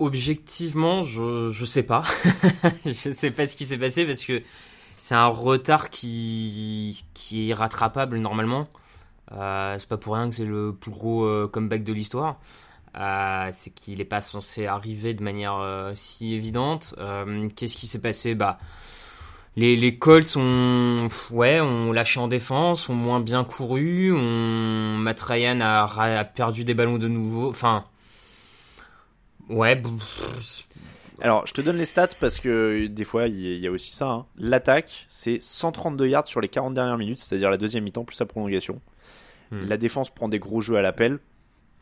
Objectivement, 0.05 1.03
je 1.03 1.51
je 1.51 1.64
sais 1.64 1.83
pas. 1.83 2.05
je 2.85 3.12
sais 3.12 3.31
pas 3.31 3.47
ce 3.47 3.57
qui 3.57 3.67
s'est 3.67 3.79
passé 3.79 4.05
parce 4.05 4.25
que 4.25 4.43
c'est 5.01 5.14
un 5.14 5.27
retard 5.27 5.90
qui 5.90 7.05
qui 7.14 7.43
est 7.43 7.47
irrattrapable 7.47 8.19
normalement. 8.19 8.69
Euh, 9.33 9.77
c'est 9.79 9.88
pas 9.88 9.97
pour 9.97 10.14
rien 10.14 10.29
que 10.29 10.35
c'est 10.35 10.45
le 10.45 10.75
plus 10.75 10.90
gros 10.90 11.25
euh, 11.25 11.49
comeback 11.49 11.85
de 11.85 11.93
l'histoire. 11.93 12.37
Euh, 12.97 13.51
c'est 13.55 13.71
qu'il 13.71 14.01
est 14.01 14.05
pas 14.05 14.23
censé 14.23 14.67
arriver 14.67 15.14
de 15.14 15.23
manière 15.23 15.57
euh, 15.57 15.93
si 15.95 16.35
évidente. 16.35 16.95
Qu'est-ce 17.57 17.77
qui 17.77 17.87
s'est 17.87 18.01
passé? 18.01 18.35
Bah 18.35 18.59
les, 19.57 19.77
les 19.77 19.99
Colts 19.99 20.37
ont, 20.37 21.09
ouais, 21.31 21.61
ont 21.61 21.93
lâché 21.93 22.19
en 22.21 22.29
défense, 22.29 22.88
ont 22.88 22.95
moins 22.95 23.21
bien 23.21 23.45
couru, 23.45 24.12
ont, 24.12 24.99
Matt 24.99 25.21
Ryan 25.21 25.61
a, 25.61 25.85
a 25.85 26.25
perdu 26.25 26.64
des 26.64 26.75
ballons 26.75 26.99
de 26.99 27.09
nouveau. 27.09 27.49
Enfin, 27.51 27.85
ouais, 29.48 29.80
Alors, 31.20 31.46
je 31.46 31.52
te 31.54 31.61
donne 31.61 31.76
les 31.76 31.87
stats 31.87 32.09
parce 32.20 32.40
que 32.40 32.87
des 32.87 33.04
fois, 33.04 33.28
il 33.28 33.38
y, 33.59 33.66
a- 33.66 33.70
aussi 33.70 33.92
ça. 33.92 34.11
hein. 34.11 34.26
L'attaque, 34.37 35.07
c'est 35.09 35.40
132 35.40 36.07
yards 36.09 36.26
sur 36.28 36.40
les 36.40 36.48
40 36.48 36.74
dernières 36.74 36.98
minutes, 36.98 37.18
c'est-à-dire 37.20 37.50
la 37.50 37.57
deuxième 37.57 37.85
mi-temps 37.85 38.04
plus 38.04 38.18
la 38.18 38.26
prolongation. 38.26 38.80
Hmm. 39.50 39.66
La 39.66 39.76
défense 39.76 40.11
prend 40.11 40.28
des 40.28 40.38
gros 40.38 40.61
jeux 40.61 40.76
à 40.76 40.83
l'appel. 40.83 41.18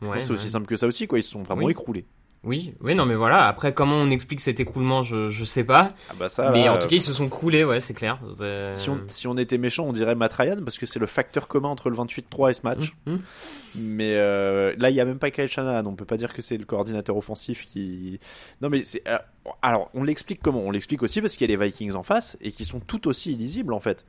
Ouais, 0.01 0.19
c'est 0.19 0.31
aussi 0.31 0.49
simple 0.49 0.67
que 0.67 0.75
ça 0.75 0.85
aussi, 0.85 1.07
quoi. 1.07 1.17
Ils 1.19 1.23
se 1.23 1.31
sont 1.31 1.43
vraiment 1.43 1.63
Oui. 1.63 1.71
écroulés. 1.71 2.05
Oui, 2.43 2.73
oui, 2.81 2.93
non, 2.93 3.05
mais 3.05 3.15
voilà. 3.15 3.47
Après, 3.47 3.73
comment 3.73 3.95
on 3.95 4.09
explique 4.09 4.41
cet 4.41 4.59
écoulement, 4.59 5.01
je, 5.01 5.29
je 5.29 5.43
sais 5.45 5.63
pas. 5.63 5.93
Ah 6.09 6.13
bah 6.19 6.27
ça, 6.27 6.51
mais 6.51 6.65
là, 6.65 6.73
en 6.73 6.77
tout 6.77 6.85
euh, 6.85 6.89
cas, 6.89 6.95
ils 6.97 7.01
se 7.01 7.13
sont 7.13 7.29
coulés, 7.29 7.63
ouais, 7.63 7.79
c'est 7.79 7.93
clair. 7.93 8.19
Si, 8.73 8.89
on, 8.89 8.99
si 9.07 9.27
on 9.27 9.37
était 9.37 9.57
méchant, 9.57 9.85
on 9.85 9.93
dirait 9.93 10.15
Matt 10.15 10.33
Ryan 10.33 10.57
parce 10.63 10.77
que 10.77 10.85
c'est 10.85 10.99
le 10.99 11.05
facteur 11.05 11.47
commun 11.47 11.69
entre 11.69 11.89
le 11.89 11.95
28-3 11.95 12.49
et 12.49 12.53
ce 12.53 12.61
match. 12.63 12.93
Hum, 13.07 13.13
hum. 13.13 13.21
Mais 13.75 14.15
euh, 14.15 14.75
là, 14.77 14.89
il 14.89 14.95
y 14.95 14.99
a 14.99 15.05
même 15.05 15.19
pas 15.19 15.31
Kyle 15.31 15.47
Shanahan. 15.47 15.85
On 15.85 15.95
peut 15.95 16.05
pas 16.05 16.17
dire 16.17 16.33
que 16.33 16.41
c'est 16.41 16.57
le 16.57 16.65
coordinateur 16.65 17.15
offensif 17.15 17.65
qui. 17.65 18.19
Non, 18.61 18.69
mais 18.69 18.83
c'est. 18.83 19.01
alors, 19.07 19.21
Alors, 19.61 19.89
on 19.93 20.03
l'explique 20.03 20.41
comment? 20.43 20.61
On 20.61 20.71
l'explique 20.71 21.01
aussi 21.01 21.21
parce 21.21 21.35
qu'il 21.35 21.49
y 21.49 21.53
a 21.53 21.57
les 21.57 21.65
Vikings 21.65 21.93
en 21.93 22.03
face 22.03 22.37
et 22.41 22.51
qui 22.51 22.65
sont 22.65 22.81
tout 22.81 23.07
aussi 23.07 23.31
illisibles 23.31 23.73
en 23.73 23.79
fait. 23.79 24.05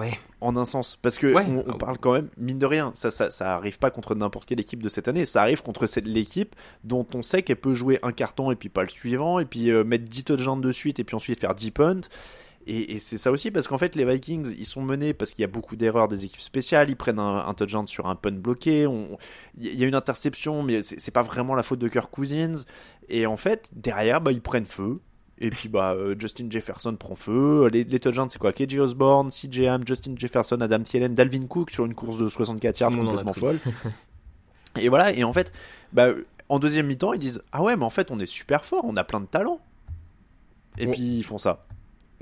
Ouais. 0.00 0.18
En 0.40 0.56
un 0.56 0.64
sens. 0.64 0.98
Parce 1.00 1.18
que 1.18 1.32
Ouais. 1.32 1.44
on, 1.48 1.74
on 1.74 1.78
parle 1.78 1.98
quand 1.98 2.12
même, 2.14 2.28
mine 2.38 2.58
de 2.58 2.66
rien, 2.66 2.90
ça, 2.94 3.10
ça, 3.10 3.30
ça 3.30 3.54
arrive 3.56 3.78
pas 3.78 3.90
contre 3.90 4.14
n'importe 4.14 4.46
quelle 4.48 4.60
équipe 4.60 4.82
de 4.82 4.88
cette 4.88 5.06
année. 5.08 5.26
Ça 5.26 5.42
arrive 5.42 5.62
contre 5.62 5.86
l'équipe 6.04 6.56
dont 6.84 7.06
on 7.14 7.22
sait 7.22 7.42
qu'elle 7.42 7.56
peut 7.60 7.74
jouer 7.74 7.98
un 8.02 8.12
carton 8.12 8.50
et 8.50 8.56
puis 8.56 8.68
pas 8.70 8.82
le 8.82 8.88
suivant, 8.88 9.38
et 9.38 9.44
puis 9.44 9.70
euh, 9.70 9.84
mettre 9.84 10.04
10 10.04 10.24
touchdowns 10.24 10.60
de 10.60 10.72
suite 10.72 10.98
et 10.98 11.04
puis 11.04 11.14
ensuite 11.14 11.40
faire 11.40 11.54
10 11.54 11.70
punts. 11.70 12.00
Et, 12.66 12.92
et 12.92 12.98
c'est 12.98 13.16
ça 13.16 13.30
aussi 13.30 13.50
parce 13.50 13.66
qu'en 13.68 13.78
fait 13.78 13.96
les 13.96 14.04
Vikings 14.04 14.54
ils 14.58 14.66
sont 14.66 14.82
menés 14.82 15.14
parce 15.14 15.30
qu'il 15.30 15.40
y 15.40 15.44
a 15.44 15.48
beaucoup 15.48 15.76
d'erreurs 15.76 16.08
des 16.08 16.26
équipes 16.26 16.42
spéciales, 16.42 16.90
ils 16.90 16.96
prennent 16.96 17.18
un, 17.18 17.46
un 17.46 17.54
touchdown 17.54 17.86
sur 17.86 18.06
un 18.06 18.14
punt 18.16 18.32
bloqué, 18.32 18.86
il 19.58 19.74
y 19.80 19.82
a 19.82 19.86
une 19.88 19.94
interception 19.94 20.62
mais 20.62 20.82
c'est 20.82 21.10
pas 21.10 21.22
vraiment 21.22 21.54
la 21.54 21.62
faute 21.62 21.78
de 21.78 21.88
Kirk 21.88 22.10
Cousins 22.10 22.64
et 23.08 23.24
en 23.24 23.38
fait 23.38 23.70
derrière 23.74 24.20
bah 24.20 24.30
ils 24.30 24.42
prennent 24.42 24.66
feu 24.66 25.00
et 25.40 25.50
puis 25.50 25.68
bah 25.68 25.92
euh, 25.92 26.14
Justin 26.18 26.46
Jefferson 26.50 26.94
prend 26.96 27.14
feu, 27.14 27.68
les, 27.72 27.84
les 27.84 27.98
touchdowns 28.00 28.28
c'est 28.30 28.38
quoi? 28.38 28.52
KJ 28.52 28.78
Osborne, 28.78 29.30
CJ 29.30 29.60
Ham, 29.66 29.82
Justin 29.86 30.12
Jefferson, 30.16 30.60
Adam 30.60 30.80
Thielen, 30.82 31.14
Dalvin 31.14 31.46
Cook 31.46 31.70
sur 31.70 31.84
une 31.86 31.94
course 31.94 32.18
de 32.18 32.28
64 32.28 32.80
yards 32.80 32.90
complètement 32.90 33.32
folle. 33.32 33.58
et 34.80 34.88
voilà 34.88 35.12
et 35.12 35.24
en 35.24 35.32
fait 35.32 35.52
bah 35.92 36.08
en 36.48 36.58
deuxième 36.58 36.86
mi-temps 36.86 37.12
ils 37.14 37.18
disent 37.18 37.42
ah 37.52 37.62
ouais 37.62 37.76
mais 37.76 37.84
en 37.84 37.90
fait 37.90 38.10
on 38.10 38.20
est 38.20 38.26
super 38.26 38.64
fort, 38.64 38.82
on 38.84 38.96
a 38.96 39.04
plein 39.04 39.20
de 39.20 39.26
talent. 39.26 39.60
Et 40.78 40.86
Ouais. 40.86 40.92
puis 40.92 41.18
ils 41.18 41.24
font 41.24 41.38
ça. 41.38 41.64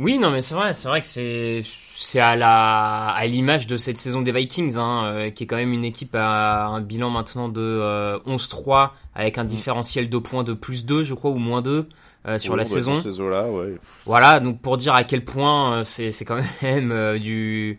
Oui, 0.01 0.17
non, 0.17 0.31
mais 0.31 0.43
c'est 0.43 0.55
vrai, 0.55 0.75
c'est 0.75 0.87
vrai 0.89 1.01
que 1.01 1.09
c'est 1.09 1.63
c'est 1.97 2.21
à 2.21 2.37
la 2.37 3.09
à 3.09 3.27
l'image 3.27 3.67
de 3.67 3.77
cette 3.77 3.99
saison 3.99 4.23
des 4.23 4.31
Vikings, 4.31 4.77
hein, 4.79 5.05
euh, 5.07 5.31
qui 5.31 5.43
est 5.43 5.47
quand 5.49 5.57
même 5.57 5.73
une 5.73 5.85
équipe 5.85 6.15
à 6.15 6.67
un 6.67 6.81
bilan 6.81 7.11
maintenant 7.11 7.49
de 7.49 7.61
euh, 7.61 8.19
11-3 8.21 8.91
avec 9.17 9.39
un 9.39 9.45
différentiel 9.45 10.09
de 10.09 10.19
points 10.19 10.45
de 10.45 10.53
plus 10.53 10.87
2, 10.87 11.03
je 11.03 11.15
crois, 11.15 11.33
ou 11.33 11.39
moins 11.39 11.63
2 11.63 11.89
euh, 12.27 12.39
sur 12.39 12.57
la 12.57 12.65
bah, 12.65 12.69
saison. 12.69 13.01
Ouais. 13.01 13.75
Voilà, 14.05 14.41
donc 14.41 14.61
pour 14.61 14.77
dire 14.77 14.95
à 14.95 15.05
quel 15.05 15.25
point 15.25 15.79
euh, 15.79 15.83
c'est 15.83 16.25
quand 16.25 16.39
même 16.63 16.93
euh, 16.93 17.19
du 17.19 17.79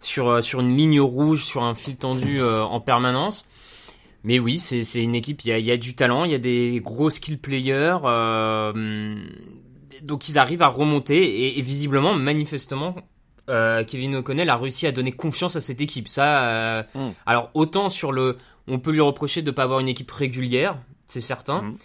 sur 0.00 0.28
euh, 0.28 0.40
sur 0.40 0.60
une 0.60 0.76
ligne 0.76 1.00
rouge, 1.00 1.44
sur 1.44 1.62
un 1.62 1.74
fil 1.74 1.96
tendu 1.96 2.42
en 2.42 2.80
permanence. 2.80 3.46
Mais 4.24 4.38
oui, 4.38 4.58
c'est 4.58 5.02
une 5.02 5.14
équipe. 5.14 5.42
Il 5.44 5.48
y 5.48 5.52
a, 5.52 5.58
il 5.58 5.64
y 5.64 5.70
a 5.70 5.76
du 5.76 5.94
talent, 5.94 6.24
il 6.24 6.32
y 6.32 6.34
a 6.34 6.38
des 6.40 6.80
gros 6.84 7.08
skill 7.08 7.38
players. 7.38 7.98
donc 10.02 10.28
ils 10.28 10.38
arrivent 10.38 10.62
à 10.62 10.68
remonter 10.68 11.16
et, 11.16 11.58
et 11.58 11.62
visiblement, 11.62 12.14
manifestement, 12.14 12.96
euh, 13.48 13.82
Kevin 13.84 14.16
O'Connell 14.16 14.50
a 14.50 14.56
réussi 14.56 14.86
à 14.86 14.92
donner 14.92 15.12
confiance 15.12 15.56
à 15.56 15.60
cette 15.60 15.80
équipe. 15.80 16.08
Ça, 16.08 16.48
euh, 16.48 16.82
Mm. 16.94 17.08
alors 17.26 17.50
autant 17.54 17.88
sur 17.88 18.12
le, 18.12 18.36
on 18.66 18.78
peut 18.78 18.92
lui 18.92 19.00
reprocher 19.00 19.42
de 19.42 19.50
pas 19.50 19.62
avoir 19.62 19.80
une 19.80 19.88
équipe 19.88 20.10
régulière, 20.10 20.78
c'est 21.06 21.20
certain. 21.20 21.62
Mm. 21.62 21.76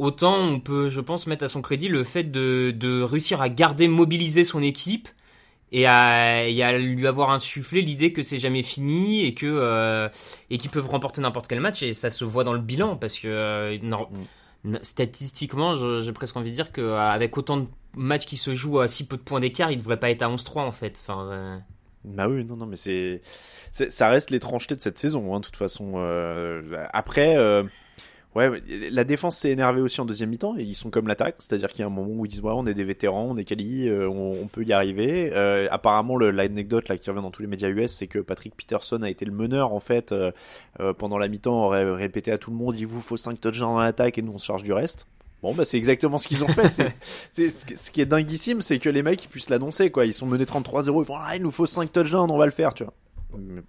Autant 0.00 0.36
on 0.38 0.60
peut, 0.60 0.88
je 0.88 1.00
pense, 1.00 1.26
mettre 1.26 1.44
à 1.44 1.48
son 1.48 1.60
crédit 1.60 1.88
le 1.88 2.04
fait 2.04 2.24
de, 2.24 2.70
de 2.74 3.02
réussir 3.02 3.42
à 3.42 3.48
garder, 3.50 3.86
mobiliser 3.86 4.44
son 4.44 4.62
équipe 4.62 5.08
et 5.72 5.86
à, 5.86 6.48
et 6.48 6.62
à 6.62 6.78
lui 6.78 7.06
avoir 7.06 7.30
insufflé 7.30 7.82
l'idée 7.82 8.12
que 8.12 8.22
c'est 8.22 8.38
jamais 8.38 8.62
fini 8.62 9.24
et 9.26 9.34
que 9.34 9.46
euh, 9.46 10.08
et 10.48 10.56
qu'ils 10.58 10.70
peuvent 10.70 10.88
remporter 10.88 11.20
n'importe 11.20 11.48
quel 11.48 11.60
match 11.60 11.82
et 11.82 11.92
ça 11.92 12.08
se 12.10 12.24
voit 12.24 12.44
dans 12.44 12.54
le 12.54 12.60
bilan 12.60 12.96
parce 12.96 13.18
que 13.18 13.28
euh, 13.28 13.78
non- 13.82 14.08
n- 14.64 14.80
statistiquement, 14.82 15.74
j'ai 16.00 16.12
presque 16.12 16.36
envie 16.36 16.50
de 16.50 16.54
dire 16.54 16.72
qu'avec 16.72 17.36
autant 17.36 17.58
de 17.58 17.66
matchs 17.94 18.24
qui 18.26 18.36
se 18.38 18.54
jouent 18.54 18.80
à 18.80 18.88
si 18.88 19.06
peu 19.06 19.16
de 19.18 19.22
points 19.22 19.40
d'écart, 19.40 19.70
il 19.70 19.78
devrait 19.78 19.98
pas 20.00 20.10
être 20.10 20.22
à 20.22 20.28
11-3 20.30 20.62
en 20.62 20.72
fait. 20.72 20.98
Enfin, 21.06 21.28
euh, 21.30 21.58
Bah 22.04 22.26
oui, 22.28 22.44
non, 22.44 22.56
non, 22.56 22.66
mais 22.66 22.76
c'est, 22.76 23.20
c'est- 23.70 23.90
ça 23.90 24.08
reste 24.08 24.30
l'étrangeté 24.30 24.74
de 24.76 24.80
cette 24.80 24.98
saison, 24.98 25.34
hein, 25.34 25.40
de 25.40 25.44
toute 25.44 25.56
façon. 25.56 25.92
euh, 25.96 26.62
après, 26.92 27.36
euh, 27.36 27.62
ouais, 28.34 28.50
la 28.90 29.04
défense 29.04 29.36
s'est 29.38 29.50
énervée 29.50 29.80
aussi 29.80 30.00
en 30.00 30.04
deuxième 30.04 30.30
mi-temps 30.30 30.56
et 30.58 30.62
ils 30.62 30.74
sont 30.74 30.90
comme 30.90 31.08
l'attaque, 31.08 31.36
c'est-à-dire 31.38 31.68
qu'il 31.70 31.80
y 31.80 31.82
a 31.82 31.86
un 31.86 31.90
moment 31.90 32.12
où 32.12 32.26
ils 32.26 32.28
disent 32.28 32.40
ouais, 32.40 32.52
on 32.54 32.66
est 32.66 32.74
des 32.74 32.84
vétérans, 32.84 33.26
on 33.30 33.36
est 33.36 33.44
quali, 33.44 33.88
euh, 33.88 34.08
on, 34.08 34.32
on 34.42 34.46
peut 34.46 34.64
y 34.64 34.72
arriver. 34.72 35.30
Euh, 35.34 35.66
apparemment, 35.70 36.16
l'anecdote 36.18 36.88
là 36.88 36.96
qui 36.98 37.10
revient 37.10 37.22
dans 37.22 37.30
tous 37.30 37.42
les 37.42 37.48
médias 37.48 37.68
US, 37.68 37.92
c'est 37.92 38.06
que 38.06 38.18
Patrick 38.18 38.54
Peterson 38.56 39.02
a 39.02 39.10
été 39.10 39.24
le 39.24 39.32
meneur 39.32 39.72
en 39.72 39.80
fait 39.80 40.12
euh, 40.12 40.30
euh, 40.80 40.92
pendant 40.92 41.18
la 41.18 41.28
mi-temps, 41.28 41.64
aurait 41.66 41.88
répété 41.90 42.30
à 42.32 42.38
tout 42.38 42.50
le 42.50 42.56
monde 42.56 42.78
il 42.78 42.86
vous 42.86 43.00
faut 43.00 43.16
5 43.16 43.40
touchdowns 43.40 43.68
dans 43.74 43.80
l'attaque 43.80 44.18
et 44.18 44.22
nous 44.22 44.32
on 44.32 44.38
se 44.38 44.46
charge 44.46 44.62
du 44.62 44.72
reste. 44.72 45.06
Bon 45.42 45.54
bah 45.54 45.64
c'est 45.64 45.78
exactement 45.78 46.18
ce 46.18 46.28
qu'ils 46.28 46.44
ont 46.44 46.48
fait. 46.48 46.68
C'est, 46.68 46.92
c'est 47.30 47.48
ce 47.50 47.64
qui- 47.64 47.76
ce 47.76 47.90
qui 47.90 48.00
est 48.02 48.06
dinguissime, 48.06 48.60
c'est 48.60 48.78
que 48.78 48.90
les 48.90 49.02
mecs 49.02 49.24
ils 49.24 49.28
puissent 49.28 49.48
l'annoncer 49.48 49.90
quoi. 49.90 50.04
Ils 50.04 50.12
sont 50.12 50.26
menés 50.26 50.44
33-0, 50.44 51.00
ils 51.02 51.04
font 51.06 51.14
ah 51.18 51.34
il 51.36 51.42
nous 51.42 51.50
faut 51.50 51.64
5 51.66 51.90
touchdowns, 51.90 52.30
on 52.30 52.36
va 52.38 52.44
le 52.44 52.52
faire, 52.52 52.74
tu 52.74 52.84
vois. 52.84 52.92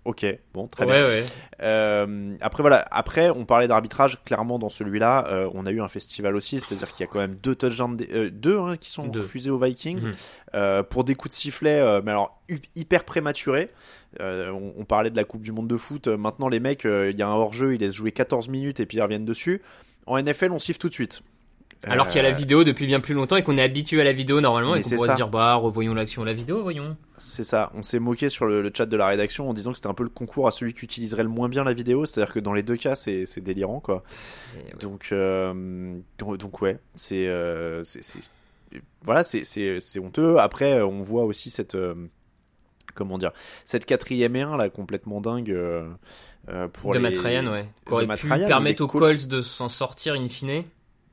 Ok, 0.06 0.26
bon 0.54 0.68
très 0.68 0.86
bien. 0.86 1.08
ouais. 1.08 1.24
Euh, 1.62 2.36
après 2.42 2.64
voilà, 2.64 2.86
après 2.92 3.30
on 3.30 3.46
parlait 3.46 3.68
d'arbitrage. 3.68 4.20
Clairement 4.26 4.58
dans 4.60 4.70
celui-là, 4.70 5.28
euh, 5.28 5.50
on 5.54 5.66
a 5.66 5.72
eu 5.72 5.82
un 5.82 5.88
festival 5.88 6.36
aussi, 6.36 6.60
c'est-à-dire 6.60 6.92
qu'il 6.92 7.06
y 7.06 7.08
a 7.08 7.12
quand 7.12 7.20
même 7.20 7.36
deux 7.36 7.56
touchdowns, 7.56 7.98
euh, 8.12 8.30
deux 8.32 8.58
hein, 8.60 8.78
qui 8.78 8.90
sont 8.90 9.08
Deux. 9.08 9.22
refusés 9.22 9.50
aux 9.52 9.60
Vikings 9.60 10.06
Mhm. 10.08 10.14
euh, 10.56 10.84
pour 10.84 11.04
des 11.04 11.16
coups 11.16 11.34
de 11.36 11.40
sifflet, 11.40 12.02
mais 12.02 12.12
alors 12.12 12.42
hyper 12.76 13.04
prématurés. 13.04 13.70
On, 14.20 14.74
on 14.78 14.84
parlait 14.86 15.10
de 15.10 15.16
la 15.16 15.24
Coupe 15.24 15.42
du 15.42 15.52
Monde 15.52 15.68
de 15.70 15.78
foot. 15.78 16.08
Maintenant 16.08 16.50
les 16.50 16.60
mecs, 16.60 16.84
il 16.86 17.18
y 17.18 17.22
a 17.22 17.28
un 17.28 17.34
hors-jeu, 17.34 17.76
ils 17.76 17.80
laissent 17.80 17.94
jouer 17.94 18.12
14 18.12 18.50
minutes 18.50 18.80
et 18.80 18.86
puis 18.86 18.98
ils 18.98 19.02
reviennent 19.02 19.26
dessus. 19.26 19.62
En 20.08 20.18
NFL, 20.22 20.52
on 20.52 20.60
siffle 20.60 20.80
tout 20.80 20.90
de 20.90 20.94
suite. 20.94 21.22
Alors 21.84 22.08
qu'il 22.08 22.18
y 22.18 22.20
a 22.20 22.24
la 22.24 22.30
Euh, 22.30 22.38
vidéo 22.38 22.64
depuis 22.64 22.86
bien 22.86 23.00
plus 23.00 23.16
longtemps 23.16 23.38
et 23.38 23.44
qu'on 23.44 23.58
est 23.58 23.62
habitué 23.64 24.00
à 24.02 24.04
la 24.04 24.14
vidéo 24.14 24.40
normalement 24.40 24.76
et 24.76 24.82
qu'on 24.84 24.90
pourrait 24.92 25.08
ça. 25.08 25.14
se 25.14 25.18
dire 25.18 25.30
bah 25.30 25.56
revoyons 25.56 25.96
l'action 25.96 26.24
la 26.24 26.34
vidéo, 26.34 26.62
voyons. 26.62 26.96
C'est 27.18 27.44
ça, 27.44 27.72
on 27.74 27.82
s'est 27.82 28.00
moqué 28.00 28.30
sur 28.30 28.46
le, 28.46 28.62
le 28.62 28.72
chat 28.72 28.86
de 28.86 28.96
la 28.96 29.08
rédaction 29.08 29.50
en 29.50 29.54
disant 29.54 29.72
que 29.72 29.78
c'était 29.78 29.88
un 29.90 29.96
peu 29.96 30.04
le 30.04 30.10
concours 30.10 30.48
à 30.48 30.52
celui 30.52 30.74
qui 30.76 30.86
utiliserait 30.86 31.24
le 31.24 31.30
moins 31.30 31.50
bien 31.50 31.64
la 31.64 31.74
vidéo, 31.74 32.06
c'est-à-dire 32.06 32.34
que 32.34 32.40
dans 32.40 32.54
les 32.54 32.62
deux 32.64 32.78
cas 32.78 32.94
c'est 32.96 33.26
c'est 33.26 33.42
délirant 33.42 33.80
quoi. 33.80 34.04
Donc, 34.80 35.10
euh, 35.12 35.96
donc, 36.20 36.38
donc 36.38 36.62
ouais, 36.62 36.78
c'est 36.94 37.26
euh, 37.28 37.82
voilà, 39.04 39.24
c'est 39.24 39.44
c'est 39.44 39.80
c'est 39.80 40.00
honteux. 40.00 40.38
Après, 40.38 40.82
on 40.82 41.02
voit 41.02 41.24
aussi 41.24 41.50
cette 41.50 41.76
euh, 41.76 41.96
comment 42.94 43.18
dire 43.18 43.32
cette 43.66 43.86
quatrième 43.86 44.36
et 44.36 44.42
un 44.42 44.56
là 44.56 44.70
complètement 44.70 45.20
dingue 45.20 45.52
euh, 45.52 45.88
euh, 46.50 46.68
pour 46.68 46.92
de 46.92 46.98
les... 46.98 47.02
Matt 47.04 47.18
Ryan, 47.18 47.48
ouais. 47.52 47.66
Qui 47.88 47.94
aurait 47.94 48.08
pu 48.18 48.28
permettre 48.28 48.84
aux 48.84 48.88
Colts. 48.88 49.02
Colts 49.18 49.28
de 49.28 49.42
s'en 49.42 49.68
sortir 49.68 50.14
in 50.14 50.30
fine. 50.30 50.64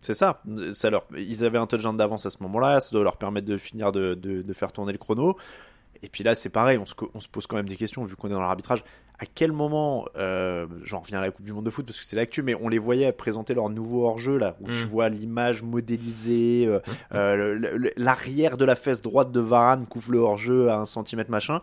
C'est 0.00 0.14
ça, 0.14 0.40
ça 0.74 0.90
leur, 0.90 1.06
ils 1.16 1.44
avaient 1.44 1.58
un 1.58 1.66
touchdown 1.66 1.96
d'avance 1.96 2.24
à 2.24 2.30
ce 2.30 2.40
moment-là, 2.42 2.80
ça 2.80 2.90
doit 2.92 3.02
leur 3.02 3.16
permettre 3.16 3.46
de 3.48 3.58
finir 3.58 3.90
de, 3.92 4.14
de, 4.14 4.42
de 4.42 4.52
faire 4.52 4.70
tourner 4.72 4.92
le 4.92 4.98
chrono. 4.98 5.36
Et 6.02 6.08
puis 6.08 6.22
là, 6.22 6.36
c'est 6.36 6.50
pareil, 6.50 6.78
on 6.78 6.86
se, 6.86 6.94
on 7.14 7.18
se 7.18 7.26
pose 7.28 7.48
quand 7.48 7.56
même 7.56 7.68
des 7.68 7.74
questions 7.76 8.04
vu 8.04 8.14
qu'on 8.14 8.28
est 8.28 8.32
dans 8.32 8.40
l'arbitrage. 8.40 8.84
à 9.18 9.26
quel 9.26 9.50
moment, 9.50 10.06
euh, 10.16 10.68
j'en 10.84 11.00
reviens 11.00 11.18
à 11.18 11.22
la 11.22 11.32
Coupe 11.32 11.44
du 11.44 11.52
Monde 11.52 11.64
de 11.64 11.70
foot 11.70 11.84
parce 11.84 11.98
que 11.98 12.06
c'est 12.06 12.14
l'actu, 12.14 12.42
mais 12.44 12.54
on 12.54 12.68
les 12.68 12.78
voyait 12.78 13.10
présenter 13.10 13.52
leur 13.54 13.68
nouveau 13.68 14.06
hors-jeu 14.06 14.38
là, 14.38 14.56
où 14.60 14.66
tu 14.72 14.84
Mm. 14.84 14.86
vois 14.86 15.08
l'image 15.08 15.64
modélisée, 15.64 16.66
euh, 16.68 16.78
euh, 17.14 17.54
le- 17.56 17.76
le- 17.76 17.92
l'arrière 17.96 18.56
de 18.56 18.64
la 18.64 18.76
fesse 18.76 19.02
droite 19.02 19.32
de 19.32 19.40
Varane 19.40 19.88
couvre 19.88 20.12
le 20.12 20.18
hors-jeu 20.18 20.70
à 20.70 20.78
un 20.78 20.84
centimètre 20.84 21.32
machin. 21.32 21.60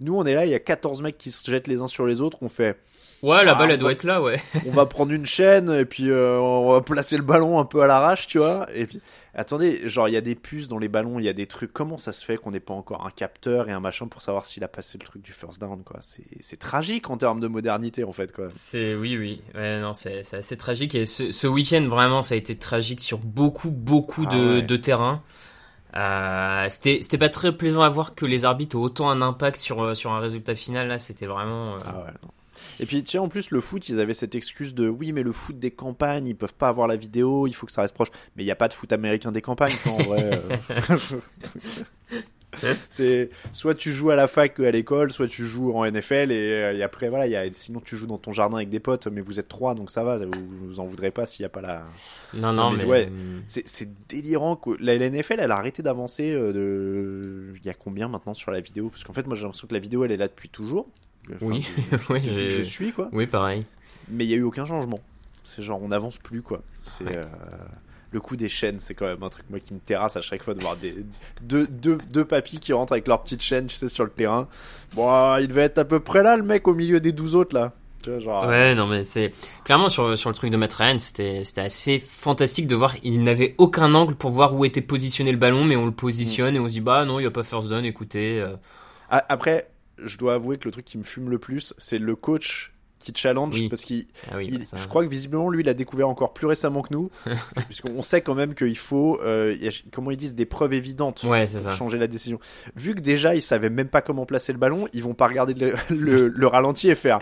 Nous, 0.00 0.16
on 0.16 0.24
est 0.24 0.34
là, 0.34 0.46
il 0.46 0.50
y 0.50 0.54
a 0.54 0.58
14 0.58 1.00
mecs 1.02 1.16
qui 1.18 1.30
se 1.30 1.48
jettent 1.48 1.68
les 1.68 1.80
uns 1.80 1.86
sur 1.86 2.06
les 2.06 2.20
autres, 2.20 2.38
on 2.40 2.48
fait, 2.48 2.76
Ouais, 3.22 3.44
la 3.44 3.52
Ah, 3.52 3.54
balle, 3.54 3.70
elle 3.72 3.78
doit 3.78 3.88
va- 3.90 3.92
être 3.92 4.04
là, 4.04 4.22
ouais. 4.22 4.40
on 4.66 4.70
va 4.70 4.86
prendre 4.86 5.12
une 5.12 5.26
chaîne 5.26 5.70
et 5.70 5.84
puis 5.84 6.10
euh, 6.10 6.38
on 6.38 6.72
va 6.72 6.80
placer 6.80 7.16
le 7.16 7.22
ballon 7.22 7.58
un 7.58 7.64
peu 7.66 7.82
à 7.82 7.86
l'arrache, 7.86 8.26
tu 8.26 8.38
vois. 8.38 8.66
Et 8.74 8.86
puis, 8.86 9.00
attendez, 9.34 9.86
genre 9.88 10.08
il 10.08 10.12
y 10.12 10.16
a 10.16 10.22
des 10.22 10.34
puces 10.34 10.68
dans 10.68 10.78
les 10.78 10.88
ballons, 10.88 11.18
il 11.18 11.24
y 11.24 11.28
a 11.28 11.34
des 11.34 11.46
trucs. 11.46 11.72
Comment 11.72 11.98
ça 11.98 12.12
se 12.12 12.24
fait 12.24 12.38
qu'on 12.38 12.50
n'ait 12.50 12.60
pas 12.60 12.72
encore 12.72 13.06
un 13.06 13.10
capteur 13.10 13.68
et 13.68 13.72
un 13.72 13.80
machin 13.80 14.08
pour 14.08 14.22
savoir 14.22 14.46
s'il 14.46 14.64
a 14.64 14.68
passé 14.68 14.96
le 14.98 15.04
truc 15.04 15.20
du 15.22 15.32
first 15.32 15.60
down, 15.60 15.82
quoi? 15.84 15.98
C'est 16.00 16.24
c'est 16.40 16.58
tragique 16.58 17.10
en 17.10 17.18
termes 17.18 17.40
de 17.40 17.46
modernité, 17.48 18.04
en 18.04 18.12
fait, 18.12 18.32
quoi. 18.32 18.48
C'est 18.56 18.94
oui, 18.94 19.18
oui. 19.18 19.42
Ouais, 19.54 19.80
non, 19.80 19.92
c'est 19.92 20.22
assez 20.32 20.56
tragique. 20.56 20.94
Et 20.94 21.04
ce, 21.04 21.30
ce 21.30 21.46
week-end, 21.46 21.86
vraiment, 21.90 22.22
ça 22.22 22.34
a 22.34 22.38
été 22.38 22.56
tragique 22.56 23.00
sur 23.00 23.18
beaucoup, 23.18 23.70
beaucoup 23.70 24.24
Ah 24.30 24.34
de, 24.34 24.54
ouais. 24.56 24.62
de 24.62 24.76
terrains. 24.76 25.22
Euh, 25.96 26.68
c'était 26.70 27.18
pas 27.18 27.28
très 27.28 27.52
plaisant 27.56 27.82
à 27.82 27.88
voir 27.88 28.14
que 28.14 28.24
les 28.24 28.44
arbitres 28.44 28.76
aient 28.76 28.80
autant 28.80 29.10
un 29.10 29.20
impact 29.22 29.58
sur 29.60 29.82
euh, 29.82 29.94
sur 29.94 30.12
un 30.12 30.20
résultat 30.20 30.54
final. 30.54 30.88
Là, 30.88 30.98
c'était 30.98 31.26
vraiment. 31.26 31.74
euh, 31.74 31.78
Ah 31.84 31.98
ouais, 31.98 32.12
non. 32.22 32.28
Et 32.80 32.86
puis, 32.86 33.02
tu 33.02 33.10
sais, 33.10 33.18
en 33.18 33.28
plus, 33.28 33.50
le 33.50 33.60
foot, 33.60 33.88
ils 33.88 34.00
avaient 34.00 34.14
cette 34.14 34.34
excuse 34.34 34.74
de 34.74 34.88
oui, 34.88 35.12
mais 35.12 35.22
le 35.22 35.32
foot 35.32 35.58
des 35.58 35.70
campagnes, 35.70 36.26
ils 36.26 36.34
peuvent 36.36 36.54
pas 36.54 36.68
avoir 36.68 36.88
la 36.88 36.96
vidéo, 36.96 37.46
il 37.46 37.52
faut 37.54 37.66
que 37.66 37.72
ça 37.72 37.82
reste 37.82 37.94
proche. 37.94 38.10
Mais 38.36 38.42
il 38.42 38.46
n'y 38.46 38.52
a 38.52 38.56
pas 38.56 38.68
de 38.68 38.74
foot 38.74 38.92
américain 38.92 39.32
des 39.32 39.42
campagnes, 39.42 39.74
quoi, 39.82 39.92
en 39.92 39.96
vrai. 39.98 40.30
euh. 40.32 40.96
c'est 42.90 43.30
soit 43.52 43.74
tu 43.76 43.92
joues 43.92 44.10
à 44.10 44.16
la 44.16 44.26
fac 44.26 44.58
ou 44.58 44.64
à 44.64 44.70
l'école, 44.70 45.12
soit 45.12 45.28
tu 45.28 45.46
joues 45.46 45.72
en 45.72 45.88
NFL 45.88 46.32
et, 46.32 46.52
euh, 46.52 46.76
et 46.76 46.82
après, 46.82 47.08
voilà, 47.08 47.26
il 47.26 47.30
y 47.30 47.36
a, 47.36 47.50
sinon 47.52 47.80
tu 47.80 47.96
joues 47.96 48.08
dans 48.08 48.18
ton 48.18 48.32
jardin 48.32 48.56
avec 48.56 48.68
des 48.70 48.80
potes, 48.80 49.06
mais 49.06 49.20
vous 49.20 49.38
êtes 49.38 49.48
trois, 49.48 49.74
donc 49.76 49.90
ça 49.90 50.02
va, 50.02 50.16
vous, 50.18 50.32
vous 50.62 50.80
en 50.80 50.84
voudrez 50.84 51.10
pas 51.12 51.26
s'il 51.26 51.42
n'y 51.44 51.46
a 51.46 51.50
pas 51.50 51.60
la. 51.60 51.84
Non, 52.34 52.52
Non, 52.52 52.70
mais 52.72 52.78
mais. 52.78 52.84
ouais. 52.84 53.08
euh, 53.12 53.40
C'est, 53.46 53.88
délirant 54.08 54.56
que 54.56 54.70
la, 54.80 54.98
la 54.98 55.10
NFL, 55.10 55.36
elle 55.38 55.52
a 55.52 55.56
arrêté 55.56 55.82
d'avancer 55.82 56.32
euh, 56.32 56.52
de. 56.52 57.54
Il 57.56 57.64
y 57.64 57.70
a 57.70 57.74
combien 57.74 58.08
maintenant 58.08 58.34
sur 58.34 58.50
la 58.50 58.60
vidéo? 58.60 58.88
Parce 58.90 59.04
qu'en 59.04 59.12
fait, 59.12 59.26
moi 59.26 59.36
j'ai 59.36 59.42
l'impression 59.44 59.68
que 59.68 59.74
la 59.74 59.80
vidéo, 59.80 60.04
elle 60.04 60.12
est 60.12 60.16
là 60.16 60.28
depuis 60.28 60.48
toujours. 60.48 60.88
Enfin, 61.34 61.46
Oui, 61.46 61.66
j'ai- 62.24 62.50
je 62.50 62.62
suis, 62.62 62.92
quoi 62.92 63.08
Oui, 63.12 63.26
pareil. 63.26 63.64
mais 64.08 64.24
il 64.24 64.30
y 64.30 64.34
a 64.34 64.36
eu 64.36 64.42
aucun 64.42 64.64
changement. 64.64 65.00
C'est 65.44 65.62
genre 65.62 65.82
on 65.82 65.88
n'avance 65.88 66.18
plus 66.18 66.42
quoi. 66.42 66.62
C'est 66.82 67.04
Ouais. 67.04 67.16
euh, 67.16 67.24
le 68.12 68.20
coup 68.20 68.36
des 68.36 68.48
chaînes, 68.48 68.78
c'est 68.80 68.94
quand 68.94 69.06
même 69.06 69.22
un 69.22 69.28
truc 69.28 69.44
moi 69.50 69.60
qui 69.60 69.72
me 69.74 69.78
terrasse 69.78 70.16
à 70.16 70.20
chaque 70.20 70.42
fois 70.42 70.54
de 70.54 70.60
voir 70.60 70.76
des 70.76 70.94
deux 71.42 71.66
deux 71.68 71.98
deux 72.10 72.24
papis 72.24 72.58
qui 72.58 72.72
rentrent 72.72 72.92
avec 72.92 73.06
leur 73.08 73.22
petite 73.22 73.42
chaîne, 73.42 73.66
tu 73.66 73.76
sais, 73.76 73.88
sur 73.88 74.04
le 74.04 74.10
terrain. 74.10 74.48
Bon, 74.94 75.36
il 75.38 75.48
devait 75.48 75.62
être 75.62 75.78
à 75.78 75.84
peu 75.84 76.00
près 76.00 76.22
là 76.22 76.36
le 76.36 76.42
mec 76.42 76.66
au 76.68 76.74
milieu 76.74 77.00
des 77.00 77.12
12 77.12 77.34
autres 77.34 77.54
là. 77.54 77.72
Tu 78.02 78.10
vois, 78.10 78.18
genre. 78.18 78.46
Ouais, 78.46 78.74
non, 78.74 78.86
mais 78.86 79.04
c'est 79.04 79.32
clairement 79.64 79.88
sur, 79.90 80.16
sur 80.16 80.30
le 80.30 80.34
truc 80.34 80.50
de 80.50 80.56
Matt 80.56 80.72
Ryan, 80.72 80.98
c'était 80.98 81.44
c'était 81.44 81.60
assez 81.60 81.98
fantastique 82.00 82.66
de 82.66 82.74
voir. 82.74 82.94
Il 83.02 83.22
n'avait 83.22 83.54
aucun 83.58 83.94
angle 83.94 84.14
pour 84.14 84.30
voir 84.30 84.54
où 84.54 84.64
était 84.64 84.80
positionné 84.80 85.30
le 85.32 85.38
ballon, 85.38 85.64
mais 85.64 85.76
on 85.76 85.84
le 85.86 85.92
positionne 85.92 86.56
et 86.56 86.58
on 86.60 86.68
se 86.68 86.74
dit 86.74 86.80
bah 86.80 87.04
non, 87.04 87.20
il 87.20 87.24
y 87.24 87.26
a 87.26 87.30
pas 87.30 87.44
first 87.44 87.68
down. 87.68 87.84
Écoutez, 87.84 88.40
euh, 88.40 88.56
Après, 89.08 89.69
je 90.04 90.18
dois 90.18 90.34
avouer 90.34 90.58
que 90.58 90.66
le 90.66 90.72
truc 90.72 90.84
qui 90.84 90.98
me 90.98 91.02
fume 91.02 91.30
le 91.30 91.38
plus, 91.38 91.74
c'est 91.78 91.98
le 91.98 92.16
coach 92.16 92.72
qui 92.98 93.12
challenge 93.16 93.54
Oui. 93.54 93.68
parce 93.70 93.80
qu'il 93.80 94.04
ah 94.30 94.36
oui, 94.36 94.58
je 94.76 94.86
crois 94.86 95.02
que 95.02 95.08
visiblement 95.08 95.48
lui 95.48 95.62
il 95.62 95.68
a 95.70 95.72
découvert 95.74 96.06
encore 96.06 96.34
plus 96.34 96.46
récemment 96.46 96.82
que 96.82 96.92
nous 96.92 97.10
puisqu'on 97.66 98.02
sait 98.02 98.20
quand 98.20 98.34
même 98.34 98.54
qu'il 98.54 98.76
faut 98.76 99.18
euh, 99.22 99.56
il 99.58 99.64
y 99.64 99.68
a- 99.68 99.72
comment 99.90 100.10
ils 100.10 100.18
disent 100.18 100.34
des 100.34 100.44
preuves 100.44 100.74
évidentes 100.74 101.22
Ouais, 101.22 101.46
pour 101.46 101.60
ça. 101.62 101.70
changer 101.70 101.96
la 101.96 102.08
décision 102.08 102.38
vu 102.76 102.94
que 102.94 103.00
déjà 103.00 103.34
ils 103.34 103.40
savaient 103.40 103.70
même 103.70 103.88
pas 103.88 104.02
comment 104.02 104.26
placer 104.26 104.52
le 104.52 104.58
ballon 104.58 104.86
ils 104.92 105.02
vont 105.02 105.14
pas 105.14 105.28
regarder 105.28 105.54
le, 105.54 105.74
le, 105.96 106.28
le 106.28 106.46
ralenti 106.46 106.90
et 106.90 106.94
faire 106.94 107.20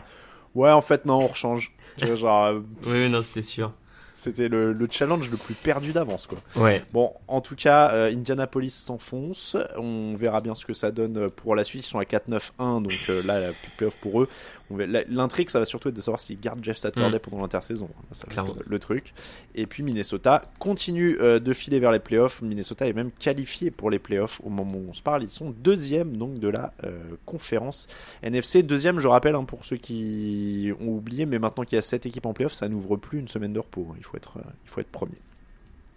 ouais 0.56 0.72
en 0.72 0.80
fait 0.80 1.04
non 1.04 1.20
on 1.20 1.26
rechange 1.28 1.72
genre 2.16 2.46
euh, 2.46 2.60
Oui, 2.86 3.08
non, 3.08 3.22
c'était 3.22 3.42
sûr. 3.42 3.70
C'était 4.18 4.48
le, 4.48 4.72
le 4.72 4.88
challenge 4.90 5.30
le 5.30 5.36
plus 5.36 5.54
perdu 5.54 5.92
d'avance 5.92 6.26
quoi 6.26 6.38
Ouais. 6.56 6.82
Bon, 6.92 7.12
en 7.28 7.40
tout 7.40 7.54
cas, 7.56 7.92
euh, 7.92 8.12
Indianapolis 8.12 8.70
s'enfonce. 8.70 9.56
On 9.76 10.14
verra 10.16 10.40
bien 10.40 10.54
ce 10.54 10.66
que 10.66 10.74
ça 10.74 10.90
donne 10.90 11.30
pour 11.30 11.54
la 11.54 11.64
suite. 11.64 11.84
Ils 11.86 11.88
sont 11.88 11.98
à 12.00 12.04
4-9-1, 12.04 12.82
donc 12.82 12.92
euh, 13.08 13.22
là, 13.22 13.38
la 13.40 13.52
plus 13.52 13.70
playoff 13.76 13.96
pour 13.96 14.22
eux. 14.22 14.28
L'intrigue, 14.70 15.50
ça 15.50 15.58
va 15.58 15.64
surtout 15.64 15.88
être 15.88 15.94
de 15.96 16.00
savoir 16.00 16.20
s'ils 16.20 16.38
gardent 16.38 16.62
Jeff 16.62 16.76
Saturday 16.76 17.16
Mm. 17.16 17.20
pendant 17.20 17.40
l'intersaison. 17.40 17.88
Clairement. 18.28 18.54
le 18.66 18.78
truc. 18.78 19.14
Et 19.54 19.66
puis 19.66 19.82
Minnesota 19.82 20.42
continue 20.58 21.16
euh, 21.20 21.38
de 21.38 21.52
filer 21.52 21.80
vers 21.80 21.90
les 21.92 21.98
playoffs. 21.98 22.42
Minnesota 22.42 22.86
est 22.86 22.92
même 22.92 23.10
qualifié 23.12 23.70
pour 23.70 23.90
les 23.90 23.98
playoffs 23.98 24.40
au 24.44 24.50
moment 24.50 24.74
où 24.74 24.86
on 24.90 24.92
se 24.92 25.02
parle. 25.02 25.22
Ils 25.22 25.30
sont 25.30 25.50
deuxième 25.50 26.16
donc 26.16 26.38
de 26.38 26.48
la 26.48 26.72
euh, 26.84 26.98
conférence 27.24 27.86
NFC. 28.22 28.62
Deuxième, 28.62 29.00
je 29.00 29.08
rappelle, 29.08 29.34
hein, 29.34 29.44
pour 29.44 29.64
ceux 29.64 29.76
qui 29.76 30.70
ont 30.80 30.88
oublié, 30.88 31.24
mais 31.26 31.38
maintenant 31.38 31.64
qu'il 31.64 31.76
y 31.76 31.78
a 31.78 31.82
sept 31.82 32.04
équipes 32.06 32.26
en 32.26 32.32
playoffs, 32.34 32.52
ça 32.54 32.68
n'ouvre 32.68 32.96
plus 32.96 33.18
une 33.18 33.28
semaine 33.28 33.52
de 33.52 33.60
repos. 33.60 33.86
Il 33.96 34.04
faut 34.04 34.16
être, 34.16 34.38
euh, 34.38 34.42
il 34.64 34.70
faut 34.70 34.80
être 34.80 34.88
premier. 34.90 35.18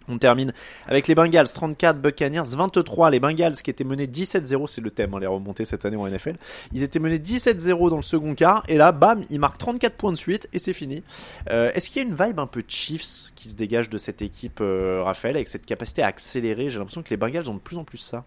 On 0.08 0.18
termine 0.18 0.52
avec 0.86 1.08
les 1.08 1.14
Bengals 1.14 1.48
34, 1.48 2.00
Buccaneers 2.00 2.42
23. 2.56 3.10
Les 3.10 3.20
Bengals 3.20 3.56
qui 3.56 3.70
étaient 3.70 3.84
menés 3.84 4.06
17-0, 4.06 4.68
c'est 4.68 4.80
le 4.80 4.90
thème, 4.90 5.14
hein, 5.14 5.20
les 5.20 5.26
remontées 5.26 5.64
cette 5.64 5.84
année 5.84 5.96
en 5.96 6.06
NFL. 6.06 6.34
Ils 6.72 6.82
étaient 6.82 6.98
menés 6.98 7.18
17-0 7.18 7.90
dans 7.90 7.96
le 7.96 8.02
second 8.02 8.34
quart 8.34 8.64
et 8.68 8.76
là, 8.76 8.92
bam, 8.92 9.22
ils 9.30 9.38
marquent 9.38 9.58
34 9.58 9.96
points 9.96 10.12
de 10.12 10.16
suite 10.16 10.48
et 10.52 10.58
c'est 10.58 10.72
fini. 10.72 11.02
Euh, 11.50 11.70
Est-ce 11.74 11.88
qu'il 11.88 12.02
y 12.02 12.04
a 12.04 12.08
une 12.08 12.16
vibe 12.16 12.38
un 12.38 12.46
peu 12.46 12.62
Chiefs 12.66 13.32
qui 13.34 13.48
se 13.48 13.56
dégage 13.56 13.90
de 13.90 13.98
cette 13.98 14.22
équipe, 14.22 14.58
euh, 14.60 15.02
Raphaël, 15.04 15.36
avec 15.36 15.48
cette 15.48 15.66
capacité 15.66 16.02
à 16.02 16.06
accélérer? 16.06 16.70
J'ai 16.70 16.78
l'impression 16.78 17.02
que 17.02 17.10
les 17.10 17.16
Bengals 17.16 17.48
ont 17.48 17.54
de 17.54 17.60
plus 17.60 17.78
en 17.78 17.84
plus 17.84 17.98
ça. 17.98 18.24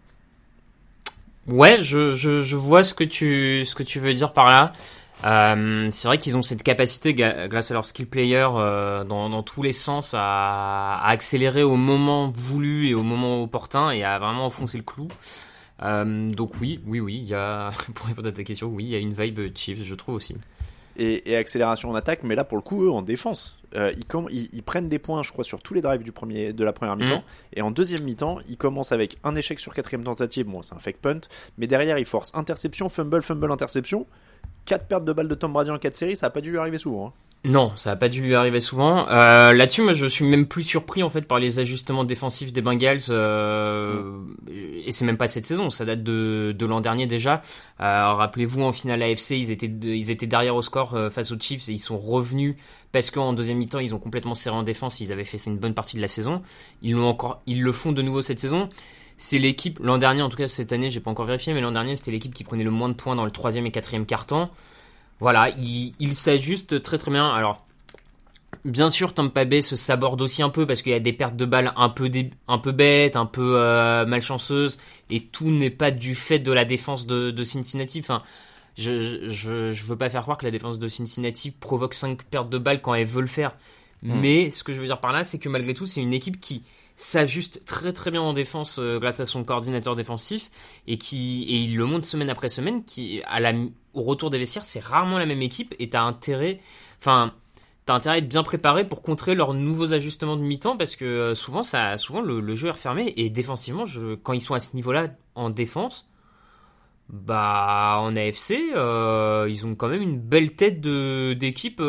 Ouais, 1.47 1.83
je, 1.83 2.15
je, 2.15 2.41
je 2.41 2.55
vois 2.55 2.81
ce 2.81 2.93
que 2.95 3.03
tu 3.03 3.63
ce 3.65 3.75
que 3.75 3.83
tu 3.83 3.99
veux 3.99 4.13
dire 4.13 4.33
par 4.33 4.45
là. 4.45 4.73
Euh, 5.23 5.87
c'est 5.91 6.07
vrai 6.07 6.17
qu'ils 6.17 6.35
ont 6.37 6.41
cette 6.41 6.61
capacité, 6.61 7.13
grâce 7.13 7.71
à 7.71 7.73
leur 7.73 7.85
skill 7.85 8.05
player, 8.05 8.47
euh, 8.55 9.03
dans, 9.03 9.29
dans 9.29 9.43
tous 9.43 9.63
les 9.63 9.73
sens, 9.73 10.13
à, 10.13 10.95
à 10.95 11.09
accélérer 11.09 11.63
au 11.63 11.77
moment 11.77 12.29
voulu 12.29 12.89
et 12.89 12.93
au 12.93 13.03
moment 13.03 13.41
opportun 13.41 13.91
et 13.91 14.03
à 14.03 14.19
vraiment 14.19 14.45
enfoncer 14.45 14.77
le 14.77 14.83
clou. 14.83 15.07
Euh, 15.83 16.31
donc 16.31 16.51
oui, 16.61 16.79
oui, 16.85 16.99
oui, 16.99 17.15
il 17.15 17.27
y 17.29 17.33
a, 17.33 17.71
pour 17.95 18.07
répondre 18.07 18.27
à 18.27 18.31
ta 18.31 18.43
question, 18.43 18.67
oui, 18.67 18.83
il 18.85 18.89
y 18.89 18.95
a 18.95 18.99
une 18.99 19.13
vibe 19.13 19.55
Chiefs, 19.55 19.83
je 19.83 19.95
trouve 19.95 20.15
aussi. 20.15 20.37
Et, 20.97 21.31
et 21.31 21.35
accélération 21.35 21.89
en 21.89 21.95
attaque, 21.95 22.23
mais 22.23 22.35
là 22.35 22.43
pour 22.45 22.57
le 22.57 22.61
coup, 22.61 22.83
eux, 22.85 22.91
en 22.91 23.01
défense. 23.01 23.57
Euh, 23.75 23.91
ils, 23.97 24.05
com- 24.05 24.29
ils, 24.31 24.47
ils 24.53 24.63
prennent 24.63 24.87
des 24.87 24.99
points, 24.99 25.21
je 25.23 25.33
crois, 25.33 25.43
sur 25.43 25.61
tous 25.61 25.73
les 25.73 25.81
drives 25.81 26.03
du 26.03 26.13
premier, 26.13 26.53
de 26.53 26.63
la 26.63 26.71
première 26.71 26.95
mi-temps. 26.95 27.23
Et 27.53 27.61
en 27.61 27.71
deuxième 27.71 28.03
mi-temps, 28.03 28.39
ils 28.47 28.55
commencent 28.55 28.93
avec 28.93 29.17
un 29.25 29.35
échec 29.35 29.59
sur 29.59 29.73
quatrième 29.73 30.05
tentative. 30.05 30.45
Bon, 30.45 30.61
c'est 30.61 30.73
un 30.73 30.79
fake 30.79 30.99
punt. 31.01 31.19
Mais 31.57 31.67
derrière, 31.67 31.97
ils 31.97 32.05
forcent 32.05 32.31
interception, 32.35 32.87
fumble, 32.87 33.21
fumble, 33.21 33.51
interception. 33.51 34.07
Quatre 34.65 34.87
pertes 34.87 35.05
de 35.05 35.13
balles 35.13 35.27
de 35.27 35.35
Tom 35.35 35.53
Brady 35.53 35.69
en 35.71 35.77
quatre 35.77 35.95
séries, 35.95 36.15
ça 36.15 36.27
a 36.27 36.29
pas 36.29 36.41
dû 36.41 36.51
lui 36.51 36.57
arriver 36.57 36.77
souvent. 36.77 37.07
hein. 37.07 37.13
Non, 37.47 37.73
ça 37.75 37.91
a 37.91 37.95
pas 37.95 38.09
dû 38.09 38.21
lui 38.21 38.33
arriver 38.33 38.59
souvent. 38.59 39.07
Euh, 39.07 39.53
Là-dessus, 39.53 39.83
moi, 39.83 39.93
je 39.93 40.07
suis 40.07 40.25
même 40.25 40.47
plus 40.47 40.63
surpris 40.63 41.03
en 41.03 41.11
fait 41.11 41.21
par 41.21 41.37
les 41.37 41.59
ajustements 41.59 42.03
défensifs 42.03 42.51
des 42.51 42.61
Bengals. 42.61 43.01
Euh, 43.11 44.17
Et 44.47 44.91
c'est 44.91 45.05
même 45.05 45.17
pas 45.17 45.27
cette 45.27 45.45
saison, 45.45 45.69
ça 45.69 45.85
date 45.85 46.01
de, 46.01 46.55
l'an 46.65 46.81
dernier 46.81 47.05
déjà. 47.05 47.41
Euh, 47.81 48.13
Rappelez-vous, 48.13 48.63
en 48.63 48.71
finale 48.71 49.03
AFC, 49.03 49.31
ils 49.37 49.51
étaient 49.51 49.67
ils 49.67 50.09
étaient 50.09 50.25
derrière 50.25 50.55
au 50.55 50.63
score 50.63 50.95
euh, 50.95 51.11
face 51.11 51.31
aux 51.31 51.39
Chiefs 51.39 51.69
et 51.69 51.73
ils 51.73 51.79
sont 51.79 51.99
revenus 51.99 52.55
parce 52.91 53.11
qu'en 53.11 53.33
deuxième 53.33 53.57
mi-temps, 53.59 53.77
ils 53.79 53.93
ont 53.93 53.99
complètement 53.99 54.33
serré 54.33 54.55
en 54.55 54.63
défense. 54.63 54.99
Ils 54.99 55.11
avaient 55.11 55.23
fait 55.23 55.37
une 55.45 55.57
bonne 55.59 55.75
partie 55.75 55.97
de 55.97 56.01
la 56.01 56.07
saison. 56.07 56.41
Ils 56.81 56.95
encore, 56.95 57.43
ils 57.45 57.61
le 57.61 57.71
font 57.71 57.91
de 57.91 58.01
nouveau 58.01 58.23
cette 58.23 58.39
saison. 58.39 58.69
C'est 59.17 59.37
l'équipe 59.39 59.79
l'an 59.81 59.97
dernier, 59.97 60.21
en 60.21 60.29
tout 60.29 60.37
cas 60.37 60.47
cette 60.47 60.73
année, 60.73 60.91
j'ai 60.91 60.99
pas 60.99 61.09
encore 61.11 61.25
vérifié, 61.25 61.53
mais 61.53 61.61
l'an 61.61 61.71
dernier 61.71 61.95
c'était 61.95 62.11
l'équipe 62.11 62.33
qui 62.33 62.43
prenait 62.43 62.63
le 62.65 62.71
moins 62.71 62.89
de 62.89 62.93
points 62.93 63.15
dans 63.15 63.25
le 63.25 63.31
troisième 63.31 63.65
et 63.65 63.71
quatrième 63.71 64.05
quart-temps. 64.05 64.49
Voilà, 65.21 65.49
il, 65.57 65.93
il 65.99 66.15
s'ajuste 66.15 66.81
très 66.81 66.97
très 66.97 67.11
bien. 67.11 67.29
Alors, 67.29 67.65
bien 68.65 68.89
sûr, 68.89 69.13
Tampa 69.13 69.45
Bay 69.45 69.61
se 69.61 69.77
saborde 69.77 70.21
aussi 70.21 70.41
un 70.43 70.49
peu 70.49 70.65
parce 70.65 70.81
qu'il 70.81 70.91
y 70.91 70.95
a 70.95 70.99
des 70.99 71.13
pertes 71.13 71.37
de 71.37 71.45
balles 71.45 71.71
un 71.77 71.87
peu, 71.89 72.09
dé- 72.09 72.31
un 72.49 72.57
peu 72.57 72.73
bêtes, 72.73 73.15
un 73.15 73.25
peu 73.25 73.53
euh, 73.57 74.05
malchanceuses, 74.05 74.77
et 75.09 75.21
tout 75.21 75.49
n'est 75.49 75.69
pas 75.69 75.91
du 75.91 76.15
fait 76.15 76.39
de 76.39 76.51
la 76.51 76.65
défense 76.65 77.05
de, 77.07 77.31
de 77.31 77.43
Cincinnati. 77.45 78.01
Enfin, 78.01 78.21
je, 78.77 79.29
je, 79.29 79.71
je 79.71 79.83
veux 79.85 79.95
pas 79.95 80.09
faire 80.09 80.23
croire 80.23 80.37
que 80.37 80.45
la 80.45 80.51
défense 80.51 80.79
de 80.79 80.87
Cincinnati 80.89 81.51
provoque 81.51 81.93
5 81.93 82.23
pertes 82.23 82.49
de 82.49 82.57
balles 82.57 82.81
quand 82.81 82.93
elle 82.93 83.05
veut 83.07 83.21
le 83.21 83.27
faire. 83.27 83.53
Hmm. 84.03 84.19
Mais 84.19 84.51
ce 84.51 84.63
que 84.65 84.73
je 84.73 84.79
veux 84.81 84.85
dire 84.87 84.99
par 84.99 85.13
là, 85.13 85.23
c'est 85.23 85.39
que 85.39 85.47
malgré 85.47 85.73
tout, 85.73 85.85
c'est 85.85 86.01
une 86.01 86.13
équipe 86.13 86.41
qui 86.41 86.63
s'ajuste 86.95 87.65
très 87.65 87.93
très 87.93 88.11
bien 88.11 88.21
en 88.21 88.33
défense 88.33 88.79
euh, 88.79 88.99
grâce 88.99 89.19
à 89.19 89.25
son 89.25 89.43
coordinateur 89.43 89.95
défensif 89.95 90.51
et 90.87 90.97
qui 90.97 91.43
et 91.43 91.57
il 91.57 91.75
le 91.75 91.85
montre 91.85 92.05
semaine 92.05 92.29
après 92.29 92.49
semaine 92.49 92.85
qui 92.85 93.21
au 93.93 94.01
retour 94.01 94.29
des 94.29 94.37
vestiaires 94.37 94.63
c'est 94.63 94.79
rarement 94.79 95.17
la 95.17 95.25
même 95.25 95.41
équipe 95.41 95.75
et 95.79 95.89
t'as 95.89 96.03
intérêt 96.03 96.59
enfin 96.99 97.33
t'as 97.85 97.95
intérêt 97.95 98.15
à 98.15 98.19
être 98.19 98.29
bien 98.29 98.43
préparé 98.43 98.87
pour 98.87 99.01
contrer 99.01 99.35
leurs 99.35 99.53
nouveaux 99.53 99.93
ajustements 99.93 100.37
de 100.37 100.41
mi-temps 100.41 100.77
parce 100.77 100.95
que 100.95 101.05
euh, 101.05 101.35
souvent 101.35 101.63
ça 101.63 101.97
souvent 101.97 102.21
le, 102.21 102.55
jeu 102.55 102.69
est 102.69 102.71
refermé 102.71 103.13
et 103.17 103.29
défensivement 103.29 103.83
quand 104.23 104.33
ils 104.33 104.41
sont 104.41 104.53
à 104.53 104.61
ce 104.61 104.75
niveau-là 104.75 105.09
en 105.35 105.49
défense 105.49 106.09
bah 107.09 107.97
en 107.99 108.15
AFC 108.15 108.53
euh, 108.75 109.47
ils 109.49 109.65
ont 109.65 109.75
quand 109.75 109.89
même 109.89 110.01
une 110.01 110.19
belle 110.19 110.55
tête 110.55 110.79
de 110.79 111.33
d'équipe 111.33 111.77
pas 111.77 111.83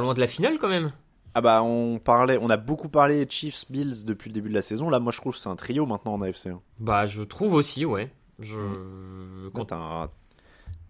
loin 0.00 0.12
de 0.12 0.20
la 0.20 0.26
finale 0.26 0.58
quand 0.58 0.68
même 0.68 0.92
Ah 1.38 1.42
bah, 1.42 1.62
on 1.62 1.98
parlait, 1.98 2.38
on 2.40 2.48
a 2.48 2.56
beaucoup 2.56 2.88
parlé 2.88 3.26
Chiefs, 3.28 3.66
Bills 3.70 4.06
depuis 4.06 4.30
le 4.30 4.34
début 4.34 4.48
de 4.48 4.54
la 4.54 4.62
saison. 4.62 4.88
Là, 4.88 5.00
moi, 5.00 5.12
je 5.12 5.18
trouve 5.20 5.34
que 5.34 5.38
c'est 5.38 5.50
un 5.50 5.54
trio 5.56 5.84
maintenant 5.84 6.14
en 6.14 6.22
AFC. 6.22 6.46
hein. 6.46 6.60
bah 6.78 7.04
je 7.06 7.22
trouve 7.22 7.52
aussi 7.52 7.84
ouais 7.84 8.10
je 8.38 8.58
quand 9.52 9.66
t'as 9.66 10.06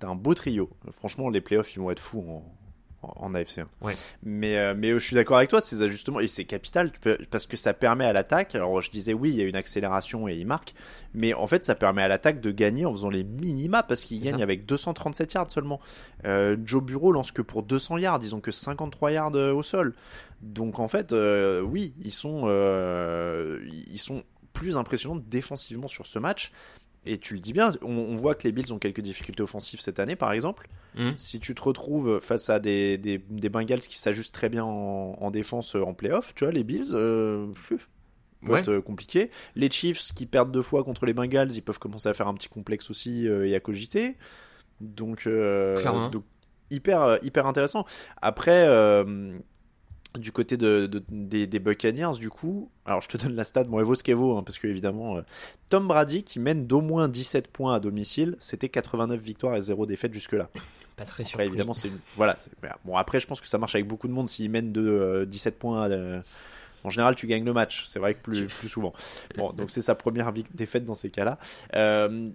un- 0.06 0.14
beau 0.14 0.35
trio. 0.35 0.70
Franchement, 0.92 1.30
les 1.30 1.40
playoffs, 1.40 1.74
ils 1.74 1.80
vont 1.80 1.90
être 1.90 1.98
fous 2.00 2.24
en, 2.28 2.44
en 3.02 3.35
AFC. 3.35 3.62
Ouais. 3.82 3.94
Mais, 4.22 4.56
euh, 4.56 4.74
mais 4.76 4.90
je 4.92 4.98
suis 4.98 5.14
d'accord 5.14 5.37
avec 5.37 5.50
toi, 5.50 5.61
ces 5.61 5.82
ajustements, 5.82 6.18
et 6.20 6.26
c'est 6.28 6.44
capital, 6.44 6.90
parce 7.30 7.46
que 7.46 7.56
ça 7.56 7.72
permet 7.74 8.04
à 8.04 8.12
l'attaque, 8.12 8.54
alors 8.54 8.80
je 8.80 8.90
disais 8.90 9.14
oui, 9.14 9.30
il 9.30 9.37
y 9.37 9.40
a 9.42 9.44
une 9.44 9.54
accélération 9.56 10.26
et 10.28 10.35
il 10.37 10.46
marque, 10.46 10.74
mais 11.14 11.35
en 11.35 11.46
fait 11.46 11.64
ça 11.64 11.74
permet 11.76 12.02
à 12.02 12.09
l'attaque 12.09 12.40
de 12.40 12.50
gagner 12.50 12.85
en 12.85 12.92
faisant 12.92 13.11
les 13.11 13.22
minima, 13.24 13.82
parce 13.85 14.02
qu'il 14.02 14.18
C'est 14.18 14.24
gagne 14.24 14.38
ça. 14.38 14.42
avec 14.42 14.66
237 14.66 15.32
yards 15.35 15.50
seulement. 15.50 15.80
Euh, 16.24 16.56
Joe 16.64 16.82
Bureau 16.82 17.12
lance 17.12 17.30
que 17.30 17.42
pour 17.42 17.62
200 17.62 17.98
yards, 17.98 18.20
ils 18.22 18.35
ont 18.35 18.40
que 18.40 18.50
53 18.52 19.12
yards 19.12 19.37
euh, 19.37 19.52
au 19.52 19.62
sol. 19.62 19.94
Donc 20.42 20.79
en 20.79 20.88
fait, 20.88 21.12
euh, 21.12 21.61
oui, 21.61 21.94
ils 22.03 22.12
sont, 22.12 22.42
euh, 22.44 23.61
ils 23.90 23.99
sont 23.99 24.22
plus 24.53 24.77
impressionnants 24.77 25.20
défensivement 25.29 25.88
sur 25.88 26.07
ce 26.07 26.18
match. 26.18 26.53
Et 27.09 27.18
tu 27.18 27.35
le 27.35 27.40
dis 27.40 27.53
bien, 27.53 27.70
on, 27.83 27.96
on 27.96 28.16
voit 28.16 28.35
que 28.35 28.42
les 28.44 28.53
Bills 28.53 28.72
ont 28.72 28.79
quelques 28.81 29.01
difficultés 29.01 29.42
offensives 29.42 29.81
cette 29.81 30.01
année, 30.01 30.16
par 30.16 30.33
exemple. 30.33 30.68
Mhm. 30.96 31.14
Si 31.16 31.38
tu 31.38 31.55
te 31.55 31.62
retrouves 31.62 32.20
face 32.20 32.51
à 32.51 32.59
des, 32.59 32.99
des, 32.99 33.18
des 33.18 33.49
Bengals 33.49 33.81
qui 33.81 33.99
s'ajustent 33.99 34.35
très 34.35 34.49
bien 34.49 34.64
en, 34.64 35.16
en 35.20 35.31
défense 35.31 35.77
euh, 35.77 35.83
en 35.83 35.94
playoff, 35.94 36.35
tu 36.35 36.44
vois, 36.44 36.53
les 36.53 36.64
Bills, 36.64 36.88
euh, 36.92 37.46
peut 38.44 38.57
être 38.57 38.79
compliqué. 38.79 39.31
Les 39.55 39.70
Chiefs 39.70 40.12
qui 40.14 40.27
perdent 40.27 40.53
deux 40.53 40.62
fois 40.62 40.85
contre 40.85 41.07
les 41.07 41.14
Bengals, 41.14 41.53
ils 41.53 41.62
peuvent 41.62 41.79
commencer 41.79 42.09
à 42.09 42.14
faire 42.14 42.29
un 42.29 42.35
petit 42.35 42.49
complexe 42.49 42.90
aussi 42.90 43.29
euh, 43.29 43.46
et 43.46 43.55
à 43.55 43.61
cogiter. 43.61 44.16
Donc, 44.81 45.27
euh, 45.27 46.11
hyper, 46.70 47.18
hyper 47.22 47.46
intéressant. 47.46 47.87
Après, 48.20 48.66
euh, 48.66 49.38
du 50.18 50.33
côté 50.33 50.57
de, 50.57 50.87
de- 50.87 51.02
des, 51.09 51.46
des 51.46 51.59
Buccaneers, 51.59 52.18
du 52.18 52.31
coup, 52.31 52.70
alors 52.85 53.00
je 53.00 53.09
te 53.09 53.16
donne 53.16 53.35
la 53.35 53.44
stat, 53.44 53.64
bon, 53.64 53.79
elle 53.79 53.85
vaut 53.85 53.94
ce 53.94 54.02
qu'elle 54.02 54.16
vaut, 54.16 54.37
hein, 54.37 54.42
parce 54.42 54.59
que 54.59 54.66
évidemment, 54.66 55.16
euh, 55.18 55.22
Tom 55.70 55.87
Brady 55.88 56.22
qui 56.24 56.40
mène 56.40 56.66
d'au 56.66 56.81
moins 56.81 57.09
17 57.09 57.48
points 57.48 57.74
à 57.74 57.81
domicile, 57.81 58.37
c'était 58.38 58.68
89 58.68 59.20
victoires 59.20 59.57
et 59.57 59.61
0 59.62 59.87
défaites 59.87 60.12
jusque-là. 60.14 60.48
Pas 60.96 61.05
très 61.05 61.24
surpris. 61.24 61.46
évidemment, 61.46 61.74
c'est 61.74 61.88
une... 61.88 61.98
voilà. 62.16 62.38
Bon, 62.85 62.96
après, 62.96 63.20
je 63.20 63.26
pense 63.26 63.40
que 63.40 63.48
ça 63.48 63.59
marche 63.59 63.74
avec 63.74 63.87
beaucoup 63.87 64.09
de 64.09 64.12
monde. 64.14 64.29
S'ils 64.29 64.50
mènent 64.50 64.72
de 64.72 64.81
euh, 64.81 65.26
17 65.26 65.59
points, 65.59 65.90
euh, 65.90 66.22
en 66.85 66.88
général, 66.90 67.14
tu 67.16 67.26
gagnes 67.26 67.44
le 67.44 67.52
match. 67.52 67.85
C'est 67.87 67.98
vrai 67.98 68.14
que 68.14 68.20
plus, 68.22 68.46
plus 68.46 68.68
souvent. 68.70 68.94
Bon, 69.37 69.52
donc 69.52 69.70
c'est 69.70 69.83
sa 69.83 69.94
première 69.94 70.33
défaite 70.55 70.87
dans 70.87 70.94
ces 70.94 71.11
cas-là. 71.11 71.38
Euh, 71.74 72.31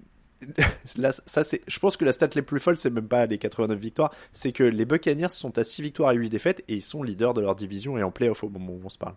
Là, 0.98 1.12
ça 1.12 1.44
c'est. 1.44 1.62
Je 1.68 1.80
pense 1.80 1.98
que 1.98 2.06
la 2.06 2.14
stat 2.14 2.30
les 2.36 2.42
plus 2.42 2.60
folles, 2.60 2.78
c'est 2.78 2.90
même 2.90 3.08
pas 3.08 3.26
les 3.26 3.38
89 3.38 3.78
victoires, 3.78 4.12
c'est 4.32 4.52
que 4.52 4.64
les 4.64 4.86
Buccaneers 4.86 5.30
sont 5.30 5.58
à 5.58 5.64
6 5.64 5.82
victoires 5.82 6.12
et 6.12 6.16
8 6.16 6.30
défaites 6.30 6.64
et 6.68 6.76
ils 6.76 6.82
sont 6.82 7.04
leaders 7.04 7.34
de 7.34 7.42
leur 7.42 7.56
division 7.56 7.98
et 7.98 8.04
en 8.04 8.12
playoff 8.12 8.44
au 8.44 8.50
moment 8.50 8.74
où 8.74 8.82
on 8.84 8.90
se 8.90 8.98
parle. 8.98 9.16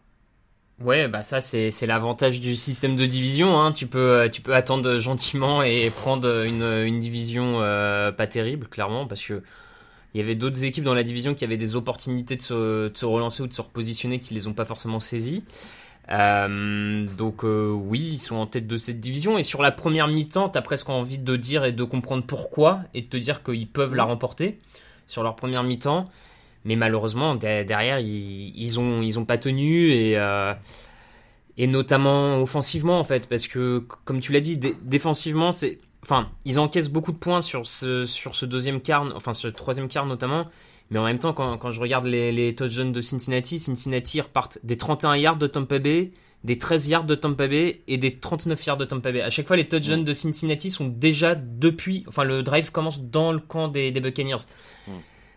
Ouais, 0.81 1.07
bah 1.07 1.23
ça 1.23 1.41
c'est 1.41 1.71
c'est 1.71 1.87
l'avantage 1.87 2.41
du 2.41 2.57
système 2.57 2.97
de 2.97 3.07
division. 3.07 3.61
Hein. 3.61 3.73
Tu 3.73 3.87
peux 3.87 3.99
euh, 3.99 4.29
tu 4.29 4.43
peux 4.43 4.55
attendre 4.55 4.99
gentiment 4.99 5.63
et 5.63 5.89
prendre 5.91 6.45
une 6.45 6.65
une 6.65 6.99
division 6.99 7.61
euh, 7.63 8.11
pas 8.11 8.27
terrible, 8.27 8.67
clairement, 8.69 9.07
parce 9.07 9.25
que 9.25 9.43
il 10.15 10.19
y 10.19 10.21
avait 10.21 10.37
d'autres 10.37 10.65
équipes 10.65 10.85
dans 10.85 10.95
la 10.95 11.03
division 11.03 11.35
qui 11.35 11.45
avaient 11.45 11.57
des 11.57 11.75
opportunités 11.75 12.37
de 12.37 12.43
se, 12.43 12.89
de 12.89 12.97
se 12.97 13.05
relancer 13.05 13.43
ou 13.43 13.49
de 13.49 13.53
se 13.53 13.61
repositionner 13.61 14.21
qui 14.21 14.33
les 14.33 14.47
ont 14.47 14.55
pas 14.55 14.65
forcément 14.65 15.01
saisies. 15.01 15.45
Euh, 16.11 17.07
donc 17.17 17.45
euh, 17.45 17.71
oui, 17.71 18.01
ils 18.15 18.19
sont 18.19 18.37
en 18.37 18.47
tête 18.47 18.67
de 18.67 18.77
cette 18.77 19.01
division 19.01 19.39
et 19.39 19.43
sur 19.43 19.63
la 19.63 19.73
première 19.73 20.07
mi-temps, 20.09 20.51
t'as 20.51 20.61
presque 20.61 20.91
envie 20.91 21.19
de 21.19 21.37
dire 21.37 21.65
et 21.65 21.73
de 21.73 21.83
comprendre 21.85 22.25
pourquoi 22.27 22.81
et 22.93 23.01
de 23.03 23.07
te 23.07 23.17
dire 23.17 23.43
qu'ils 23.43 23.67
peuvent 23.69 23.95
la 23.95 24.05
remporter 24.05 24.59
sur 25.07 25.23
leur 25.23 25.35
première 25.37 25.63
mi-temps. 25.63 26.05
Mais 26.67 26.77
malheureusement, 26.77 27.35
de- 27.37 27.63
derrière, 27.65 28.01
ils, 28.01 28.53
ils 28.57 28.79
ont 28.81 29.01
ils 29.03 29.19
ont 29.19 29.25
pas 29.25 29.39
tenu 29.39 29.91
et 29.93 30.19
euh, 30.19 30.53
et 31.57 31.67
notamment 31.67 32.41
offensivement 32.43 32.99
en 32.99 33.05
fait 33.05 33.29
parce 33.29 33.47
que 33.47 33.79
comme 34.05 34.21
tu 34.21 34.33
l'as 34.33 34.41
dit, 34.41 34.59
dé- 34.59 34.75
défensivement, 34.83 35.53
c'est 35.53 35.79
enfin 36.03 36.29
ils 36.45 36.59
encaissent 36.59 36.91
beaucoup 36.91 37.13
de 37.13 37.17
points 37.17 37.43
sur 37.43 37.67
ce 37.67 38.05
sur 38.05 38.35
ce 38.35 38.45
deuxième 38.47 38.81
quart, 38.81 39.07
enfin 39.15 39.33
ce 39.33 39.49
troisième 39.49 39.89
quart 39.89 40.07
notamment. 40.07 40.43
Mais 40.95 41.01
en 41.01 41.05
même 41.05 41.19
temps, 41.19 41.33
quand, 41.33 41.59
quand 41.59 41.73
je 41.73 41.81
regarde 41.81 42.07
les, 42.07 42.31
les 42.31 42.55
touchdowns 42.55 42.93
de 42.93 43.01
Cincinnati, 43.01 43.59
Cincinnati 43.59 44.21
repartent 44.21 44.61
des 44.63 44.77
31 44.77 45.17
yards 45.17 45.39
de 45.39 45.49
Tampa 45.49 45.81
Bay, 45.81 46.13
des 46.45 46.57
13 46.57 46.89
yards 46.89 47.05
de 47.05 47.17
Tampa 47.17 47.49
Bay 47.49 47.83
et 47.89 47.99
des 47.99 48.17
39 48.17 48.65
yards 48.65 48.77
de 48.77 48.85
Tampa 48.85 49.11
Bay. 49.11 49.21
À 49.21 49.29
chaque 49.29 49.49
fois, 49.49 49.57
les 49.57 49.67
touchdowns 49.67 50.05
de 50.05 50.13
Cincinnati 50.13 50.71
sont 50.71 50.87
déjà 50.87 51.35
depuis. 51.35 52.05
Enfin, 52.07 52.23
le 52.23 52.45
drive 52.45 52.71
commence 52.71 53.03
dans 53.03 53.33
le 53.33 53.41
camp 53.41 53.67
des, 53.67 53.91
des 53.91 53.99
Buccaneers. 54.01 54.37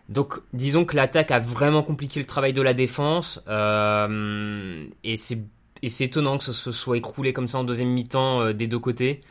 Donc, 0.08 0.34
disons 0.52 0.84
que 0.84 0.94
l'attaque 0.94 1.32
a 1.32 1.40
vraiment 1.40 1.82
compliqué 1.82 2.20
le 2.20 2.26
travail 2.26 2.52
de 2.52 2.62
la 2.62 2.72
défense. 2.72 3.42
euh, 3.48 4.86
et 5.02 5.16
c'est 5.16 6.04
étonnant 6.04 6.38
que 6.38 6.44
ce 6.44 6.52
se 6.52 6.70
soit 6.70 6.98
écroulé 6.98 7.32
comme 7.32 7.48
ça 7.48 7.58
en 7.58 7.64
deuxième 7.64 7.90
mi-temps 7.90 8.42
euh, 8.42 8.52
des 8.52 8.68
deux 8.68 8.78
côtés. 8.78 9.22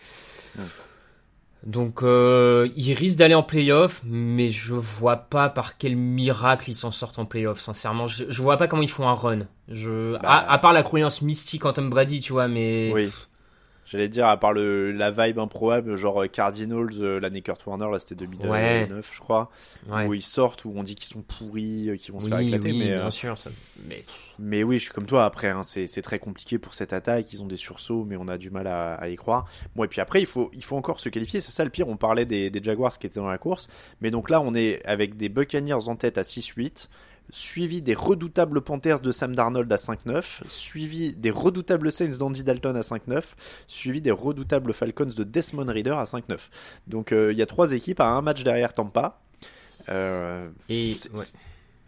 Donc, 1.66 2.02
euh, 2.04 2.70
ils 2.76 2.94
risquent 2.94 3.20
d'aller 3.20 3.34
en 3.34 3.44
playoff, 3.44 4.02
mais 4.06 4.50
je 4.50 4.74
vois 4.74 5.18
pas 5.18 5.50
par 5.50 5.78
quel 5.78 5.96
miracle 5.96 6.70
ils 6.70 6.76
s'en 6.76 6.92
sortent 6.92 7.20
en 7.20 7.26
playoff. 7.26 7.60
Sincèrement, 7.60 8.08
je, 8.08 8.26
je 8.30 8.42
vois 8.42 8.58
pas 8.58 8.68
comment 8.68 8.84
ils 8.84 8.90
font 8.90 9.08
un 9.08 9.14
run. 9.14 9.40
Je, 9.68 10.14
Bah. 10.14 10.20
à, 10.24 10.54
à 10.54 10.58
part 10.60 10.72
la 10.72 10.84
croyance 10.84 11.22
mystique 11.22 11.66
en 11.66 11.74
Tom 11.74 11.90
Brady, 11.90 12.22
tu 12.22 12.32
vois, 12.32 12.48
mais 12.48 12.92
Oui. 12.94 13.10
J'allais 13.90 14.10
dire, 14.10 14.28
à 14.28 14.38
part 14.38 14.52
le, 14.54 14.92
la 14.92 15.12
vibe 15.12 15.40
improbable, 15.40 15.96
genre 15.96 16.22
euh, 16.24 16.28
Cardinals, 16.28 16.90
euh, 17.00 17.20
l'année 17.22 17.42
Kurt 17.42 17.66
Warner, 17.66 17.88
là 17.90 18.00
c'était 18.00 18.16
2009, 18.16 18.50
Ouais. 18.52 18.88
je 19.14 19.20
crois, 19.22 19.50
ouais. 19.90 20.06
où 20.06 20.14
ils 20.14 20.22
sortent, 20.22 20.66
où 20.66 20.74
on 20.76 20.84
dit 20.84 20.96
qu'ils 20.96 21.08
sont 21.14 21.22
pourris, 21.22 21.90
euh, 21.90 21.96
qu'ils 21.96 22.14
vont 22.14 22.20
se 22.20 22.28
faire 22.28 22.40
éclater, 22.40 22.72
oui, 22.74 22.80
mais, 22.80 22.92
euh, 22.92 23.00
bien 23.02 23.10
sûr. 23.10 23.38
Ça, 23.38 23.50
mais 23.88 24.04
mais 24.40 24.62
oui, 24.64 24.78
je 24.78 24.84
suis 24.84 24.92
comme 24.94 25.06
toi 25.06 25.26
après, 25.26 25.48
hein, 25.48 25.64
c'est 25.64 25.88
c'est 25.88 26.02
très 26.02 26.20
compliqué 26.20 26.60
pour 26.60 26.74
cette 26.74 26.92
attaque, 26.94 27.32
ils 27.34 27.42
ont 27.42 27.48
des 27.48 27.56
sursauts, 27.58 28.04
mais 28.06 28.18
on 28.18 28.28
a 28.28 28.38
du 28.38 28.50
mal 28.52 28.68
à, 28.68 28.96
à 28.96 29.08
y 29.08 29.16
croire. 29.16 29.46
Bon, 29.76 29.84
et 29.84 29.88
puis 29.88 30.02
après, 30.02 30.20
il 30.20 30.26
faut, 30.28 30.52
il 30.54 30.64
faut 30.64 30.76
encore 30.76 31.00
se 31.00 31.08
qualifier, 31.10 31.40
c'est 31.42 31.52
ça 31.54 31.64
le 31.64 31.70
pire, 31.70 31.88
on 31.88 31.96
parlait 31.98 32.26
des, 32.26 32.50
des 32.50 32.62
Jaguars 32.62 32.98
qui 33.00 33.08
étaient 33.08 33.20
dans 33.22 33.28
la 33.28 33.38
course, 33.38 33.68
mais 34.02 34.12
donc 34.12 34.30
là 34.30 34.42
on 34.42 34.54
est 34.54 34.86
avec 34.86 35.16
des 35.18 35.30
Buccaneers 35.30 35.88
en 35.88 35.96
tête 35.96 36.18
à 36.18 36.24
6-8, 36.24 36.88
suivi 37.30 37.82
des 37.82 37.94
redoutables 37.94 38.62
Panthers 38.62 39.02
de 39.02 39.12
Sam 39.12 39.36
Darnold 39.36 39.72
à 39.72 39.76
5-9, 39.76 40.24
suivi 40.48 41.14
des 41.14 41.32
redoutables 41.32 41.92
Saints 41.92 42.18
d'Andy 42.18 42.44
Dalton 42.44 42.76
à 42.76 42.82
5-9, 42.82 43.24
suivi 43.68 44.02
des 44.02 44.12
redoutables 44.12 44.74
Falcons 44.74 45.06
de 45.16 45.24
Desmond 45.24 45.66
Reader 45.68 45.92
à 45.92 46.06
5-9. 46.06 46.38
Donc 46.88 47.12
euh, 47.12 47.32
il 47.32 47.38
y 47.38 47.42
a 47.42 47.46
trois 47.46 47.72
équipes 47.74 48.00
à 48.00 48.08
un 48.08 48.22
match 48.22 48.44
derrière 48.44 48.74
Tampa. 48.74 49.20
Euh, 49.90 50.48
et 50.70 50.96
ouais. 51.14 51.24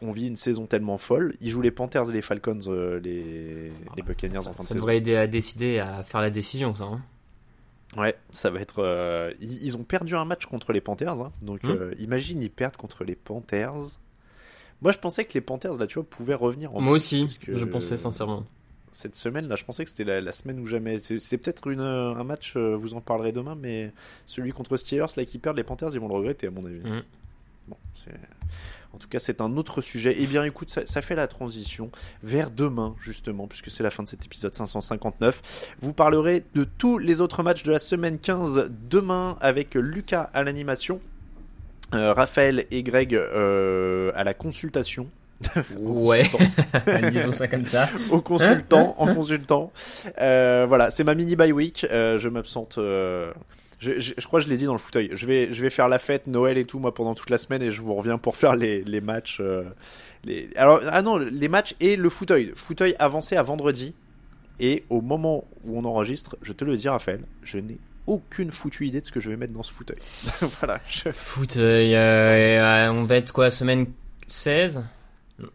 on 0.02 0.12
vit 0.12 0.28
une 0.28 0.36
saison 0.36 0.66
tellement 0.66 0.98
folle. 0.98 1.36
Ils 1.42 1.50
jouent 1.50 1.62
les 1.62 1.72
Panthers 1.72 2.10
et 2.10 2.14
les 2.14 2.22
Falcons, 2.22 2.60
euh, 2.68 3.00
les, 3.00 3.72
les 3.98 4.04
Buccaneers 4.04 4.38
en 4.40 4.44
fin 4.44 4.52
de 4.52 4.58
ça 4.58 4.64
saison. 4.64 4.76
devrait 4.76 4.98
aider 4.98 5.16
à 5.16 5.28
décider 5.28 5.80
à 5.80 6.04
faire 6.04 6.22
la 6.22 6.30
décision, 6.30 6.74
ça. 6.76 6.86
hein. 6.86 7.02
Ouais, 7.98 8.16
ça 8.30 8.52
va 8.52 8.60
être. 8.60 8.84
euh, 8.84 9.34
Ils, 9.42 9.64
ils 9.64 9.76
ont 9.76 9.84
perdu 9.84 10.16
un 10.16 10.24
match 10.26 10.46
contre 10.46 10.74
les 10.74 10.80
Panthers, 10.82 11.22
hein. 11.22 11.32
donc 11.42 11.62
euh, 11.66 11.94
imagine 11.98 12.42
ils 12.42 12.52
perdent 12.52 12.78
contre 12.78 13.04
les 13.04 13.16
Panthers. 13.16 13.98
Moi, 14.82 14.92
je 14.92 14.98
pensais 14.98 15.26
que 15.26 15.34
les 15.34 15.42
Panthers 15.42 15.74
là, 15.78 15.88
tu 15.88 15.96
vois, 15.96 16.04
pouvaient 16.10 16.36
revenir. 16.36 16.74
En 16.76 16.82
Moi 16.82 16.94
aussi, 16.94 17.26
que- 17.42 17.58
je 17.58 17.66
pensais 17.66 17.98
sincèrement. 17.98 18.46
cette 18.92 19.16
semaine 19.16 19.48
là, 19.48 19.56
je 19.56 19.64
pensais 19.66 19.84
que 19.84 19.90
c'était 19.90 20.04
la, 20.06 20.22
la 20.22 20.32
semaine 20.32 20.60
où 20.60 20.66
jamais. 20.66 21.00
C'est 21.00 21.38
peut-être 21.38 21.70
euh, 21.70 22.16
un 22.16 22.24
match, 22.24 22.54
euh, 22.56 22.76
vous 22.76 22.94
en 22.94 23.02
parlerez 23.02 23.32
demain, 23.32 23.56
mais 23.60 23.92
celui 24.26 24.52
contre 24.52 24.78
Steelers 24.78 25.06
là 25.18 25.26
qui 25.26 25.38
perdent 25.38 25.58
les 25.58 25.64
Panthers, 25.64 25.90
ils 25.94 26.00
vont 26.00 26.08
le 26.08 26.16
regretter 26.16 26.48
à 26.48 26.52
mon 26.52 26.66
avis. 26.66 26.80
Mhm. 26.80 27.04
Bon, 27.68 27.78
c'est. 27.94 28.12
En 28.92 28.98
tout 28.98 29.08
cas, 29.08 29.20
c'est 29.20 29.40
un 29.42 29.56
autre 29.56 29.82
sujet. 29.82 30.16
Eh 30.18 30.26
bien, 30.26 30.44
écoute, 30.44 30.72
ça, 30.72 30.84
ça 30.88 31.04
fait 31.04 31.14
la 31.14 31.28
transition 31.28 31.92
vers 32.24 32.50
demain, 32.50 32.96
justement, 33.00 33.46
puisque 33.48 33.70
c'est 33.70 33.84
la 33.84 33.92
fin 33.92 34.02
de 34.02 34.08
cet 34.10 34.26
épisode 34.26 34.56
559. 34.56 35.76
Vous 35.80 35.94
parlerez 35.94 36.44
de 36.56 36.64
tous 36.64 36.98
les 36.98 37.22
autres 37.22 37.44
matchs 37.44 37.62
de 37.62 37.72
la 37.72 37.78
semaine 37.78 38.18
15 38.18 38.72
demain 38.90 39.38
avec 39.42 39.76
Lucas 39.76 40.32
à 40.34 40.44
l'animation, 40.44 41.00
Raphaël 41.92 42.66
et 42.72 42.84
Greg 42.84 43.16
euh, 43.16 44.12
à 44.16 44.24
la 44.24 44.34
consultation. 44.34 45.08
Ouais. 45.80 46.24
consultant. 46.30 47.10
Disons 47.12 47.32
ça 47.32 47.48
comme 47.48 47.66
ça. 47.66 47.90
au 48.12 48.20
consultant, 48.22 48.96
en 48.98 49.14
consultant. 49.14 49.72
Euh, 50.20 50.66
voilà, 50.68 50.92
c'est 50.92 51.04
ma 51.06 51.16
mini 51.16 51.36
bye 51.36 51.52
week. 51.54 51.88
Euh, 51.90 52.20
je 52.20 52.28
m'absente. 52.30 52.78
euh, 52.78 53.32
je, 53.80 54.00
je, 54.02 54.14
je 54.18 54.28
crois 54.28 54.42
que 54.42 54.46
je 54.46 54.50
l'ai 54.52 54.58
dit 54.58 54.66
dans 54.66 54.74
le 54.74 54.80
fauteuil. 54.80 55.10
Je 55.14 55.26
vais, 55.26 55.54
je 55.54 55.62
vais 55.62 55.70
faire 55.70 55.88
la 55.88 55.98
fête, 56.00 56.28
Noël 56.28 56.58
et 56.58 56.66
tout, 56.66 56.80
moi, 56.80 56.94
pendant 56.94 57.16
toute 57.16 57.30
la 57.30 57.38
semaine, 57.38 57.62
et 57.62 57.72
je 57.72 57.82
vous 57.82 57.96
reviens 57.96 58.18
pour 58.18 58.36
faire 58.36 58.56
les, 58.58 58.84
les 58.84 59.00
matchs. 59.00 59.38
euh, 59.40 59.64
les... 60.26 60.50
Alors, 60.58 60.82
ah 60.92 61.02
non, 61.02 61.18
les 61.18 61.48
matchs 61.48 61.74
et 61.80 61.96
le 61.96 62.10
fauteuil. 62.10 62.52
Fauteuil 62.56 62.94
avancé 63.00 63.38
à 63.38 63.44
vendredi. 63.44 63.94
Et 64.60 64.84
au 64.90 65.00
moment 65.00 65.46
où 65.64 65.80
on 65.80 65.86
enregistre, 65.86 66.36
je 66.42 66.52
te 66.52 66.66
le 66.66 66.76
dis, 66.76 66.90
Raphaël, 66.90 67.22
je 67.44 67.60
n'ai 67.60 67.78
aucune 68.10 68.52
foutue 68.52 68.86
idée 68.88 69.02
de 69.02 69.06
ce 69.06 69.12
que 69.12 69.20
je 69.20 69.30
vais 69.30 69.38
mettre 69.38 69.54
dans 69.54 69.64
ce 69.64 69.72
fauteuil. 69.72 69.98
voilà. 70.60 70.80
je- 70.88 71.12
Foot, 71.12 71.58
euh, 71.58 72.90
on 72.92 73.04
va 73.04 73.16
être 73.16 73.32
quoi, 73.32 73.52
semaine 73.52 73.88
16 74.28 74.82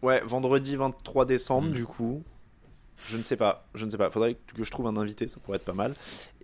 Ouais, 0.01 0.21
vendredi 0.25 0.75
23 0.75 1.25
décembre, 1.25 1.69
Mm. 1.69 1.73
du 1.73 1.85
coup. 1.85 2.23
Je 3.07 3.17
ne 3.17 3.23
sais 3.23 3.35
pas, 3.35 3.67
je 3.75 3.85
ne 3.85 3.89
sais 3.89 3.97
pas. 3.97 4.09
Faudrait 4.09 4.35
que 4.35 4.63
je 4.63 4.71
trouve 4.71 4.87
un 4.87 4.95
invité, 4.95 5.27
ça 5.27 5.39
pourrait 5.43 5.57
être 5.57 5.65
pas 5.65 5.73
mal. 5.73 5.93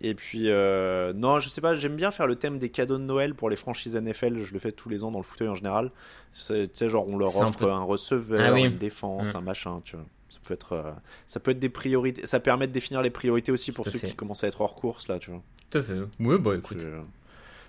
Et 0.02 0.14
puis, 0.14 0.50
euh, 0.50 1.14
non, 1.14 1.40
je 1.40 1.48
sais 1.48 1.62
pas, 1.62 1.76
j'aime 1.76 1.96
bien 1.96 2.12
faire 2.12 2.28
le 2.28 2.36
thème 2.36 2.60
des 2.60 2.68
cadeaux 2.70 2.98
de 2.98 3.04
Noël 3.04 3.34
pour 3.36 3.50
les 3.50 3.56
franchises 3.56 3.96
NFL. 3.96 4.42
Je 4.42 4.52
le 4.54 4.60
fais 4.60 4.74
tous 4.74 4.90
les 4.90 5.04
ans 5.06 5.12
dans 5.12 5.20
le 5.20 5.24
fauteuil 5.24 5.48
en 5.48 5.56
général. 5.56 5.92
Tu 6.36 6.42
sais, 6.74 6.90
genre, 6.90 7.08
on 7.10 7.18
leur 7.18 7.42
un 7.42 7.46
offre 7.48 7.58
peu- 7.60 7.72
un, 7.72 7.82
receveur, 7.82 8.42
Ah 8.46 8.54
oui. 8.54 8.64
une 8.64 8.78
défense, 8.78 9.34
Mm. 9.34 9.38
un 9.38 9.42
machin, 9.42 9.82
tu 9.86 9.96
vois. 9.96 10.06
Ça 10.28 10.40
peut 10.44 10.54
être, 10.54 10.74
euh, 10.74 10.92
ça 11.26 11.40
peut 11.40 11.52
être 11.52 11.60
des 11.60 11.70
priorités. 11.70 12.28
Ça 12.28 12.40
permet 12.42 12.68
de 12.68 12.74
définir 12.74 13.02
les 13.02 13.10
priorités 13.12 13.52
aussi 13.54 13.72
pour 13.72 13.86
Tout 13.86 13.92
ceux 13.92 14.00
fait. 14.00 14.08
qui 14.08 14.16
commencent 14.16 14.44
à 14.44 14.48
être 14.48 14.60
hors 14.62 14.76
course, 14.76 15.08
là, 15.08 15.20
tu 15.20 15.32
vois. 15.32 15.42
Tout 15.72 15.78
à 15.80 15.82
fait. 15.82 15.94
Ouais, 16.20 16.38
bah 16.38 16.56
écoute. 16.56 16.86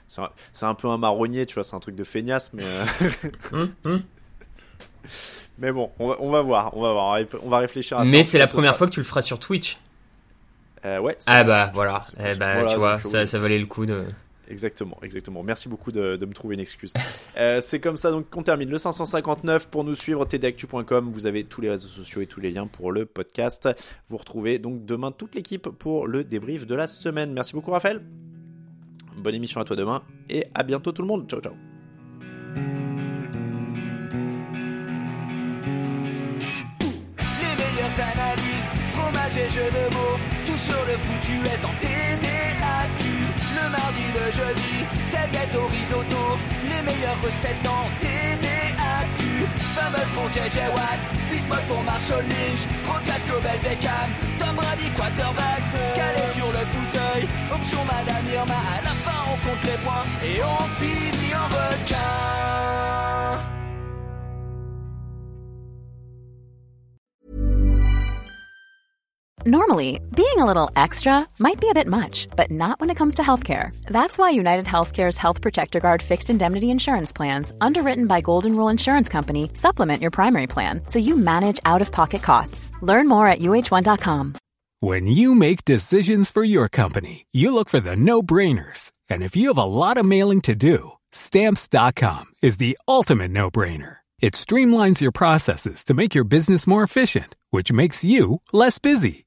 C'est 0.08 0.20
un, 0.66 0.68
un 0.68 0.74
peu 0.74 0.88
un 0.88 0.98
marronnier, 0.98 1.46
tu 1.46 1.54
vois, 1.54 1.64
c'est 1.64 1.74
un 1.74 1.80
truc 1.80 1.94
de 1.94 2.04
feignasse, 2.04 2.52
mais. 2.52 2.64
euh, 2.66 2.84
Hum, 3.52 3.72
hum. 3.86 4.02
Mais 5.58 5.70
bon, 5.72 5.90
on 5.98 6.08
va, 6.08 6.16
on 6.20 6.30
va 6.30 6.42
voir, 6.42 6.76
on 6.76 6.82
va 6.82 6.92
voir, 6.92 7.18
on 7.42 7.48
va 7.48 7.58
réfléchir 7.58 7.98
à 7.98 8.04
ça. 8.04 8.10
Mais 8.10 8.24
c'est 8.24 8.38
la 8.38 8.46
première 8.46 8.70
sera- 8.72 8.78
fois 8.78 8.86
que 8.88 8.92
tu 8.92 9.00
le 9.00 9.04
feras 9.04 9.22
sur 9.22 9.38
Twitch. 9.38 9.78
Euh, 10.84 10.98
ouais. 10.98 11.16
Ah 11.26 11.44
bah 11.44 11.70
voilà, 11.74 12.04
eh 12.18 12.34
bah, 12.34 12.54
Voilà, 12.54 12.72
tu 12.72 12.78
vois, 12.78 12.98
ça, 12.98 13.20
oui. 13.20 13.28
ça 13.28 13.38
valait 13.38 13.58
le 13.58 13.66
coup 13.66 13.86
de. 13.86 14.04
Exactement, 14.48 14.98
exactement. 15.02 15.42
Merci 15.42 15.68
beaucoup 15.68 15.92
de, 15.92 16.18
me 16.20 16.34
trouver 16.34 16.54
une 16.54 16.60
excuse. 16.60 16.92
Euh, 17.38 17.62
c'est 17.62 17.80
comme 17.80 17.96
ça 17.96 18.10
donc 18.10 18.28
qu'on 18.28 18.42
termine 18.42 18.68
le 18.68 18.76
559. 18.76 19.68
Pour 19.68 19.84
nous 19.84 19.94
suivre, 19.94 20.26
tdactu.com. 20.26 21.10
Vous 21.12 21.24
avez 21.24 21.44
tous 21.44 21.62
les 21.62 21.70
réseaux 21.70 21.88
sociaux 21.88 22.20
et 22.20 22.26
tous 22.26 22.40
les 22.40 22.50
liens 22.50 22.66
pour 22.66 22.92
le 22.92 23.06
podcast. 23.06 23.70
Vous 24.08 24.18
retrouvez 24.18 24.58
donc 24.58 24.84
demain 24.84 25.12
toute 25.12 25.34
l'équipe 25.34 25.70
pour 25.70 26.06
le 26.06 26.24
débrief 26.24 26.66
de 26.66 26.74
la 26.74 26.86
semaine. 26.86 27.32
Merci 27.32 27.54
beaucoup 27.54 27.70
Raphaël. 27.70 28.02
Bonne 29.16 29.34
émission 29.34 29.62
à 29.62 29.64
toi 29.64 29.76
demain 29.76 30.02
et 30.28 30.44
à 30.54 30.62
bientôt 30.62 30.92
tout 30.92 31.00
le 31.00 31.08
monde. 31.08 31.26
Ciao 31.28 31.40
ciao. 31.40 31.54
Les 37.92 38.00
analyses, 38.00 38.68
fromage 38.92 39.36
et 39.36 39.48
de 39.48 39.94
mots, 39.94 40.18
tout 40.46 40.56
sur 40.56 40.84
le 40.86 40.92
foutu 40.98 41.32
est 41.46 41.64
en. 41.64 41.72
Le 43.62 43.70
mardi, 43.70 44.06
le 44.14 44.26
jeudi, 44.32 44.86
tel 45.12 45.30
gâteau 45.30 45.66
risotto, 45.68 46.38
les 46.64 46.82
meilleures 46.82 47.20
recettes 47.22 47.66
en 47.66 47.86
TDAQ. 48.00 49.46
Fumble 49.74 50.06
pour 50.14 50.28
JJ 50.32 50.58
Watt, 50.74 50.98
Bismuth 51.30 51.66
pour 51.68 51.82
Marshall 51.84 52.24
Lynch, 52.24 52.66
Procast 52.84 53.24
Global 53.28 53.58
Beckham, 53.62 54.10
Tom 54.38 54.56
Brady 54.56 54.90
quarterback, 54.96 55.62
calé 55.94 56.26
sur 56.32 56.50
le 56.50 56.64
fauteuil, 56.74 57.28
option 57.54 57.84
Madame 57.84 58.26
Irma, 58.34 58.54
à 58.54 58.82
la 58.82 58.90
fin 58.90 59.20
on 59.30 59.36
compte 59.46 59.62
les 59.64 59.78
points 59.84 60.06
et 60.24 60.42
on 60.42 60.62
finit 60.80 61.34
en 61.34 61.46
requin. 61.46 62.32
Normally, 69.44 70.00
being 70.14 70.38
a 70.38 70.44
little 70.44 70.70
extra 70.76 71.26
might 71.40 71.60
be 71.60 71.68
a 71.68 71.74
bit 71.74 71.88
much, 71.88 72.28
but 72.36 72.52
not 72.52 72.78
when 72.78 72.90
it 72.90 72.96
comes 72.96 73.14
to 73.14 73.22
healthcare. 73.22 73.74
That's 73.86 74.16
why 74.16 74.30
United 74.30 74.66
Healthcare's 74.66 75.16
Health 75.16 75.40
Protector 75.40 75.80
Guard 75.80 76.00
fixed 76.00 76.30
indemnity 76.30 76.70
insurance 76.70 77.10
plans, 77.12 77.52
underwritten 77.60 78.06
by 78.06 78.20
Golden 78.20 78.54
Rule 78.54 78.68
Insurance 78.68 79.08
Company, 79.08 79.50
supplement 79.54 80.00
your 80.00 80.12
primary 80.12 80.46
plan 80.46 80.82
so 80.86 81.00
you 81.00 81.16
manage 81.16 81.58
out 81.64 81.82
of 81.82 81.90
pocket 81.90 82.22
costs. 82.22 82.70
Learn 82.82 83.08
more 83.08 83.26
at 83.26 83.40
uh1.com. 83.40 84.34
When 84.78 85.08
you 85.08 85.34
make 85.34 85.64
decisions 85.64 86.30
for 86.30 86.44
your 86.44 86.68
company, 86.68 87.26
you 87.32 87.52
look 87.52 87.68
for 87.68 87.80
the 87.80 87.96
no-brainers. 87.96 88.92
And 89.10 89.24
if 89.24 89.34
you 89.34 89.48
have 89.48 89.58
a 89.58 89.64
lot 89.64 89.98
of 89.98 90.06
mailing 90.06 90.40
to 90.42 90.54
do, 90.54 90.92
stamps.com 91.10 92.26
is 92.42 92.58
the 92.58 92.78
ultimate 92.86 93.32
no-brainer. 93.32 93.96
It 94.20 94.34
streamlines 94.34 95.00
your 95.00 95.10
processes 95.10 95.84
to 95.86 95.94
make 95.94 96.14
your 96.14 96.22
business 96.22 96.64
more 96.64 96.84
efficient, 96.84 97.34
which 97.50 97.72
makes 97.72 98.04
you 98.04 98.40
less 98.52 98.78
busy. 98.78 99.26